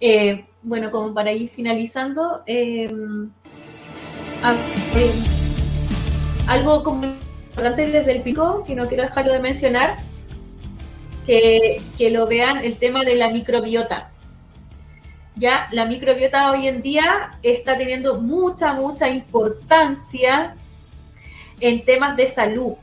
Eh, 0.00 0.46
bueno, 0.62 0.90
como 0.90 1.12
para 1.12 1.32
ir 1.32 1.48
finalizando, 1.50 2.42
em, 2.46 3.30
eh, 4.94 5.12
algo 6.46 6.84
como 6.84 7.04
importante 7.04 7.86
desde 7.86 8.12
el 8.12 8.22
pico, 8.22 8.64
que 8.64 8.74
no 8.74 8.86
quiero 8.86 9.02
dejarlo 9.02 9.32
de 9.32 9.40
mencionar, 9.40 9.96
que, 11.26 11.80
que 11.96 12.10
lo 12.10 12.26
vean 12.26 12.58
el 12.58 12.76
tema 12.76 13.04
de 13.04 13.16
la 13.16 13.30
microbiota 13.30 14.12
ya 15.38 15.68
la 15.72 15.84
microbiota 15.84 16.50
hoy 16.50 16.68
en 16.68 16.82
día 16.82 17.30
está 17.42 17.76
teniendo 17.76 18.20
mucha, 18.20 18.74
mucha 18.74 19.08
importancia 19.08 20.54
en 21.60 21.84
temas 21.84 22.16
de 22.16 22.28
salud. 22.28 22.74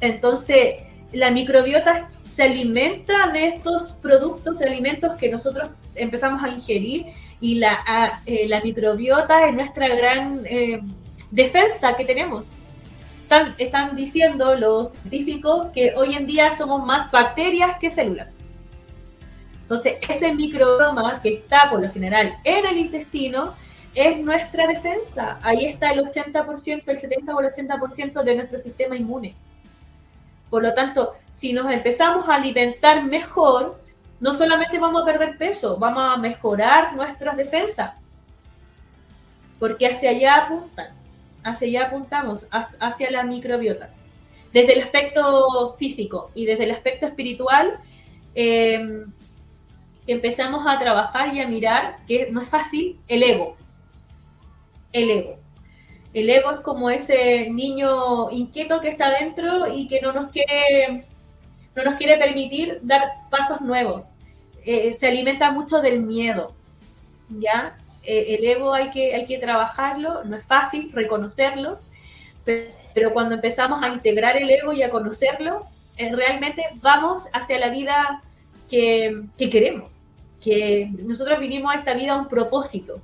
Entonces, 0.00 0.76
la 1.12 1.30
microbiota 1.30 2.08
se 2.24 2.42
alimenta 2.42 3.28
de 3.28 3.48
estos 3.48 3.92
productos, 3.92 4.60
alimentos 4.60 5.16
que 5.16 5.28
nosotros 5.28 5.70
empezamos 5.94 6.42
a 6.42 6.48
ingerir 6.48 7.06
y 7.40 7.56
la, 7.56 8.20
eh, 8.26 8.48
la 8.48 8.60
microbiota 8.60 9.46
es 9.48 9.54
nuestra 9.54 9.88
gran 9.94 10.40
eh, 10.44 10.80
defensa 11.30 11.96
que 11.96 12.04
tenemos. 12.04 12.46
Están, 13.22 13.54
están 13.58 13.96
diciendo 13.96 14.54
los 14.54 14.92
científicos 14.92 15.68
que 15.72 15.94
hoy 15.96 16.14
en 16.14 16.26
día 16.26 16.54
somos 16.54 16.84
más 16.84 17.10
bacterias 17.10 17.78
que 17.78 17.90
células. 17.90 18.33
Entonces, 19.74 19.98
ese 20.08 20.32
microbioma 20.32 21.20
que 21.20 21.34
está 21.34 21.68
por 21.68 21.82
lo 21.82 21.90
general 21.90 22.36
en 22.44 22.64
el 22.64 22.78
intestino 22.78 23.54
es 23.92 24.20
nuestra 24.20 24.68
defensa. 24.68 25.40
Ahí 25.42 25.64
está 25.64 25.90
el 25.90 25.98
80%, 25.98 26.82
el 26.86 26.98
70 26.98 27.34
o 27.34 27.40
el 27.40 27.52
80% 27.52 28.22
de 28.22 28.36
nuestro 28.36 28.60
sistema 28.60 28.96
inmune. 28.96 29.34
Por 30.48 30.62
lo 30.62 30.72
tanto, 30.74 31.14
si 31.32 31.52
nos 31.52 31.68
empezamos 31.72 32.28
a 32.28 32.36
alimentar 32.36 33.02
mejor, 33.02 33.80
no 34.20 34.32
solamente 34.32 34.78
vamos 34.78 35.02
a 35.02 35.06
perder 35.06 35.36
peso, 35.38 35.76
vamos 35.76 36.04
a 36.06 36.16
mejorar 36.18 36.94
nuestras 36.94 37.36
defensas. 37.36 37.94
Porque 39.58 39.88
hacia 39.88 40.10
allá 40.10 40.36
apuntan, 40.44 40.94
hacia 41.42 41.66
allá 41.66 41.86
apuntamos, 41.88 42.42
hacia 42.78 43.10
la 43.10 43.24
microbiota. 43.24 43.90
Desde 44.52 44.74
el 44.74 44.84
aspecto 44.84 45.74
físico 45.80 46.30
y 46.32 46.46
desde 46.46 46.62
el 46.62 46.70
aspecto 46.70 47.06
espiritual, 47.06 47.80
em, 50.06 50.16
empezamos 50.16 50.66
a 50.66 50.78
trabajar 50.78 51.34
y 51.34 51.40
a 51.40 51.48
mirar, 51.48 51.98
que 52.06 52.28
no 52.30 52.42
es 52.42 52.48
fácil, 52.48 52.98
el 53.08 53.22
ego. 53.22 53.56
El 54.92 55.10
ego. 55.10 55.38
El 56.12 56.30
ego 56.30 56.52
es 56.52 56.60
como 56.60 56.90
ese 56.90 57.50
niño 57.50 58.30
inquieto 58.30 58.80
que 58.80 58.88
está 58.88 59.10
dentro 59.10 59.74
y 59.74 59.88
que 59.88 60.00
no 60.00 60.12
nos 60.12 60.30
quiere, 60.30 61.04
no 61.74 61.84
nos 61.84 61.96
quiere 61.96 62.16
permitir 62.16 62.78
dar 62.82 63.02
pasos 63.30 63.60
nuevos. 63.60 64.02
Eh, 64.64 64.94
se 64.94 65.08
alimenta 65.08 65.50
mucho 65.50 65.80
del 65.80 66.00
miedo, 66.00 66.54
¿ya? 67.28 67.76
Eh, 68.04 68.36
el 68.38 68.44
ego 68.44 68.72
hay 68.72 68.90
que, 68.90 69.14
hay 69.14 69.26
que 69.26 69.38
trabajarlo, 69.38 70.24
no 70.24 70.36
es 70.36 70.44
fácil 70.44 70.92
reconocerlo, 70.92 71.78
pero, 72.44 73.12
cuando 73.12 73.34
empezamos 73.34 73.82
a 73.82 73.88
integrar 73.88 74.36
el 74.36 74.50
ego 74.50 74.72
y 74.72 74.82
a 74.82 74.90
conocerlo, 74.90 75.66
eh, 75.96 76.14
realmente 76.14 76.62
vamos 76.76 77.24
hacia 77.32 77.58
la 77.58 77.70
vida 77.70 78.22
que, 78.68 79.22
que 79.36 79.50
queremos, 79.50 79.98
que 80.42 80.90
nosotros 80.98 81.38
vinimos 81.40 81.74
a 81.74 81.78
esta 81.78 81.94
vida 81.94 82.12
a 82.12 82.18
un 82.18 82.28
propósito, 82.28 83.00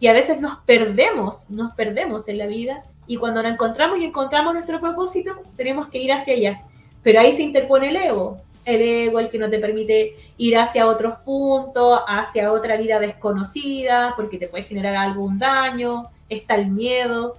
y 0.00 0.06
a 0.06 0.12
veces 0.12 0.40
nos 0.40 0.58
perdemos, 0.66 1.48
nos 1.50 1.72
perdemos 1.72 2.28
en 2.28 2.38
la 2.38 2.46
vida 2.46 2.84
y 3.06 3.16
cuando 3.16 3.42
nos 3.42 3.52
encontramos 3.52 3.98
y 3.98 4.04
encontramos 4.04 4.54
nuestro 4.54 4.80
propósito, 4.80 5.42
tenemos 5.56 5.88
que 5.88 5.98
ir 5.98 6.12
hacia 6.12 6.34
allá. 6.34 6.62
Pero 7.02 7.20
ahí 7.20 7.32
se 7.32 7.42
interpone 7.42 7.88
el 7.88 7.96
ego, 7.96 8.38
el 8.64 8.80
ego, 8.80 9.18
el 9.18 9.30
que 9.30 9.38
no 9.38 9.50
te 9.50 9.58
permite 9.58 10.16
ir 10.36 10.58
hacia 10.58 10.86
otros 10.86 11.18
puntos, 11.24 12.00
hacia 12.06 12.52
otra 12.52 12.76
vida 12.76 12.98
desconocida, 12.98 14.14
porque 14.16 14.38
te 14.38 14.48
puede 14.48 14.64
generar 14.64 14.96
algún 14.96 15.38
daño, 15.38 16.08
está 16.28 16.54
el 16.54 16.68
miedo. 16.68 17.36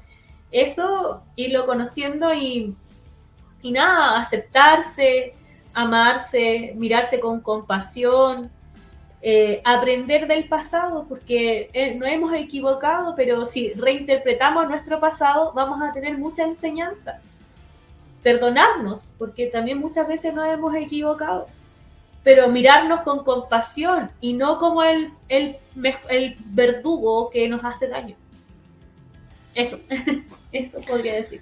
Eso, 0.51 1.21
irlo 1.35 1.65
conociendo 1.65 2.33
y, 2.33 2.75
y 3.61 3.71
nada, 3.71 4.19
aceptarse, 4.19 5.33
amarse, 5.75 6.73
mirarse 6.75 7.19
con 7.19 7.41
compasión, 7.41 8.49
eh, 9.21 9.61
aprender 9.65 10.27
del 10.27 10.47
pasado, 10.47 11.05
porque 11.07 11.69
eh, 11.73 11.95
no 11.95 12.05
hemos 12.05 12.33
equivocado, 12.33 13.13
pero 13.15 13.45
si 13.45 13.73
reinterpretamos 13.73 14.69
nuestro 14.69 14.99
pasado, 14.99 15.51
vamos 15.53 15.81
a 15.81 15.91
tener 15.91 16.17
mucha 16.17 16.43
enseñanza. 16.43 17.19
Perdonarnos, 18.23 19.11
porque 19.17 19.47
también 19.47 19.79
muchas 19.79 20.07
veces 20.07 20.33
nos 20.33 20.47
hemos 20.47 20.73
equivocado, 20.75 21.47
pero 22.23 22.47
mirarnos 22.47 23.01
con 23.01 23.23
compasión 23.23 24.09
y 24.21 24.33
no 24.33 24.57
como 24.57 24.83
el, 24.83 25.11
el, 25.27 25.57
el 26.09 26.35
verdugo 26.45 27.29
que 27.29 27.47
nos 27.49 27.63
hace 27.63 27.87
daño. 27.87 28.15
Eso, 29.53 29.79
eso 30.51 30.79
podría 30.87 31.15
decir. 31.15 31.41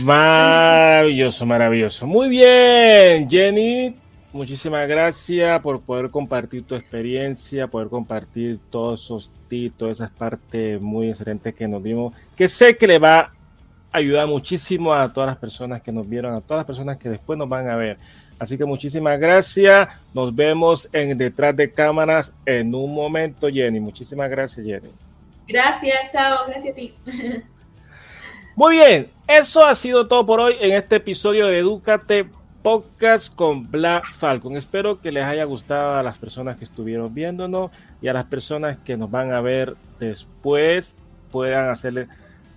Maravilloso, 0.00 1.44
maravilloso. 1.44 2.06
Muy 2.06 2.28
bien, 2.28 3.28
Jenny, 3.28 3.94
Muchísimas 4.32 4.88
gracias 4.88 5.60
por 5.60 5.82
poder 5.82 6.10
compartir 6.10 6.64
tu 6.64 6.74
experiencia, 6.74 7.66
poder 7.66 7.88
compartir 7.88 8.58
todos 8.70 9.04
esos 9.04 9.30
todas 9.76 9.98
esas 9.98 10.10
partes 10.10 10.80
muy 10.80 11.10
excelentes 11.10 11.54
que 11.54 11.68
nos 11.68 11.82
dimos, 11.82 12.14
que 12.34 12.48
sé 12.48 12.74
que 12.78 12.86
le 12.86 12.98
va 12.98 13.18
a 13.20 13.32
ayudar 13.92 14.26
muchísimo 14.26 14.94
a 14.94 15.12
todas 15.12 15.28
las 15.28 15.36
personas 15.36 15.82
que 15.82 15.92
nos 15.92 16.08
vieron, 16.08 16.34
a 16.34 16.40
todas 16.40 16.60
las 16.60 16.66
personas 16.66 16.96
que 16.96 17.10
después 17.10 17.38
nos 17.38 17.50
van 17.50 17.68
a 17.68 17.76
ver. 17.76 17.98
Así 18.38 18.56
que 18.56 18.64
muchísimas 18.64 19.20
gracias. 19.20 19.88
Nos 20.14 20.34
vemos 20.34 20.88
en 20.94 21.18
detrás 21.18 21.54
de 21.54 21.70
cámaras 21.70 22.34
en 22.46 22.74
un 22.74 22.94
momento, 22.94 23.50
Jenny. 23.50 23.78
Muchísimas 23.78 24.30
gracias, 24.30 24.64
Jenny. 24.64 24.88
Gracias, 25.46 25.98
chao, 26.10 26.46
gracias 26.46 26.72
a 26.72 26.74
ti. 26.74 26.94
Muy 28.54 28.74
bien, 28.74 29.08
eso 29.26 29.64
ha 29.64 29.74
sido 29.74 30.06
todo 30.08 30.26
por 30.26 30.38
hoy 30.38 30.54
en 30.60 30.72
este 30.72 30.96
episodio 30.96 31.46
de 31.46 31.58
Educate 31.58 32.28
podcast 32.62 33.34
con 33.34 33.70
Black 33.70 34.12
Falcon. 34.12 34.58
Espero 34.58 35.00
que 35.00 35.10
les 35.10 35.24
haya 35.24 35.44
gustado 35.44 35.94
a 35.94 36.02
las 36.02 36.18
personas 36.18 36.58
que 36.58 36.66
estuvieron 36.66 37.14
viéndonos 37.14 37.70
y 38.02 38.08
a 38.08 38.12
las 38.12 38.26
personas 38.26 38.76
que 38.84 38.98
nos 38.98 39.10
van 39.10 39.32
a 39.32 39.40
ver 39.40 39.74
después 39.98 40.96
puedan 41.30 41.70
hacerle, 41.70 42.08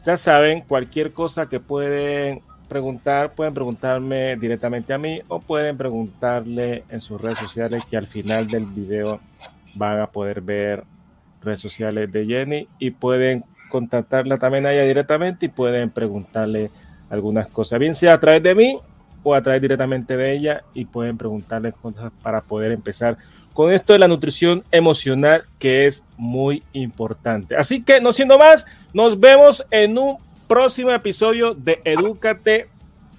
ya 0.03 0.17
saben, 0.17 0.63
cualquier 0.63 1.13
cosa 1.13 1.47
que 1.47 1.61
pueden 1.61 2.41
preguntar, 2.67 3.31
pueden 3.33 3.53
preguntarme 3.53 4.35
directamente 4.35 4.93
a 4.93 4.97
mí 4.97 5.21
o 5.29 5.39
pueden 5.39 5.77
preguntarle 5.77 6.83
en 6.89 6.99
sus 6.99 7.21
redes 7.21 7.39
sociales 7.39 7.83
que 7.89 7.95
al 7.95 8.07
final 8.07 8.47
del 8.47 8.65
video 8.65 9.21
van 9.75 10.01
a 10.01 10.07
poder 10.07 10.41
ver 10.41 10.83
redes 11.41 11.61
sociales 11.61 12.11
de 12.11 12.25
Jenny 12.25 12.67
y 12.79 12.91
pueden 12.91 13.45
contactarla 13.69 14.37
también 14.37 14.65
a 14.65 14.73
ella 14.73 14.83
directamente 14.83 15.47
y 15.47 15.49
pueden 15.49 15.89
preguntarle 15.89 16.71
algunas 17.09 17.47
cosas, 17.47 17.79
bien 17.79 17.95
sea 17.95 18.13
a 18.13 18.19
través 18.19 18.41
de 18.43 18.55
mí 18.55 18.79
o 19.23 19.33
a 19.33 19.41
través 19.41 19.61
directamente 19.61 20.15
de 20.17 20.33
ella 20.35 20.63
y 20.73 20.85
pueden 20.85 21.17
preguntarle 21.17 21.71
cosas 21.71 22.11
para 22.21 22.41
poder 22.41 22.71
empezar 22.71 23.17
con 23.53 23.71
esto 23.71 23.93
de 23.93 23.99
la 23.99 24.07
nutrición 24.07 24.63
emocional 24.71 25.45
que 25.59 25.87
es 25.87 26.05
muy 26.17 26.63
importante. 26.73 27.55
Así 27.55 27.83
que 27.83 28.01
no 28.01 28.11
siendo 28.11 28.37
más, 28.37 28.67
nos 28.93 29.19
vemos 29.19 29.65
en 29.71 29.97
un 29.97 30.17
próximo 30.47 30.91
episodio 30.91 31.53
de 31.55 31.81
Educate 31.85 32.67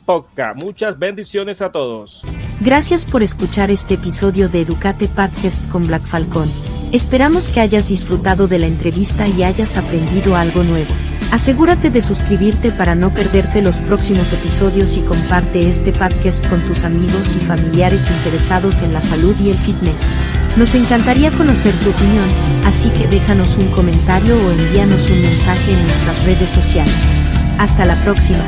Podcast. 0.05 0.57
Muchas 0.57 0.99
bendiciones 0.99 1.61
a 1.63 1.73
todos. 1.73 2.23
Gracias 2.61 3.05
por 3.05 3.23
escuchar 3.23 3.71
este 3.71 3.95
episodio 3.95 4.49
de 4.49 4.61
Educate 4.61 5.09
Podcast 5.09 5.69
con 5.71 5.87
Black 5.87 6.03
Falcon. 6.03 6.76
Esperamos 6.93 7.49
que 7.49 7.61
hayas 7.61 7.89
disfrutado 7.89 8.47
de 8.49 8.59
la 8.59 8.67
entrevista 8.67 9.27
y 9.27 9.43
hayas 9.43 9.77
aprendido 9.77 10.37
algo 10.37 10.63
nuevo. 10.63 10.95
Asegúrate 11.33 11.91
de 11.91 12.01
suscribirte 12.01 12.71
para 12.71 12.95
no 12.95 13.13
perderte 13.13 13.61
los 13.61 13.81
próximos 13.81 14.33
episodios 14.33 14.97
y 14.97 15.01
comparte 15.01 15.69
este 15.69 15.93
podcast 15.93 16.47
con 16.47 16.61
tus 16.61 16.85
amigos 16.85 17.35
y 17.35 17.45
familiares 17.45 18.09
interesados 18.09 18.83
en 18.83 18.93
la 18.93 19.01
salud 19.01 19.35
y 19.41 19.51
el 19.51 19.59
fitness. 19.59 19.97
Nos 20.57 20.75
encantaría 20.75 21.31
conocer 21.33 21.75
tu 21.75 21.91
opinión, 21.91 22.29
así 22.65 22.89
que 22.91 23.09
déjanos 23.09 23.59
un 23.59 23.69
comentario 23.73 24.37
o 24.37 24.51
envíanos 24.53 25.11
un 25.11 25.21
mensaje 25.21 25.73
en 25.73 25.83
nuestras 25.83 26.25
redes 26.25 26.51
sociales. 26.51 26.97
Hasta 27.59 27.85
la 27.85 27.97
próxima. 27.97 28.47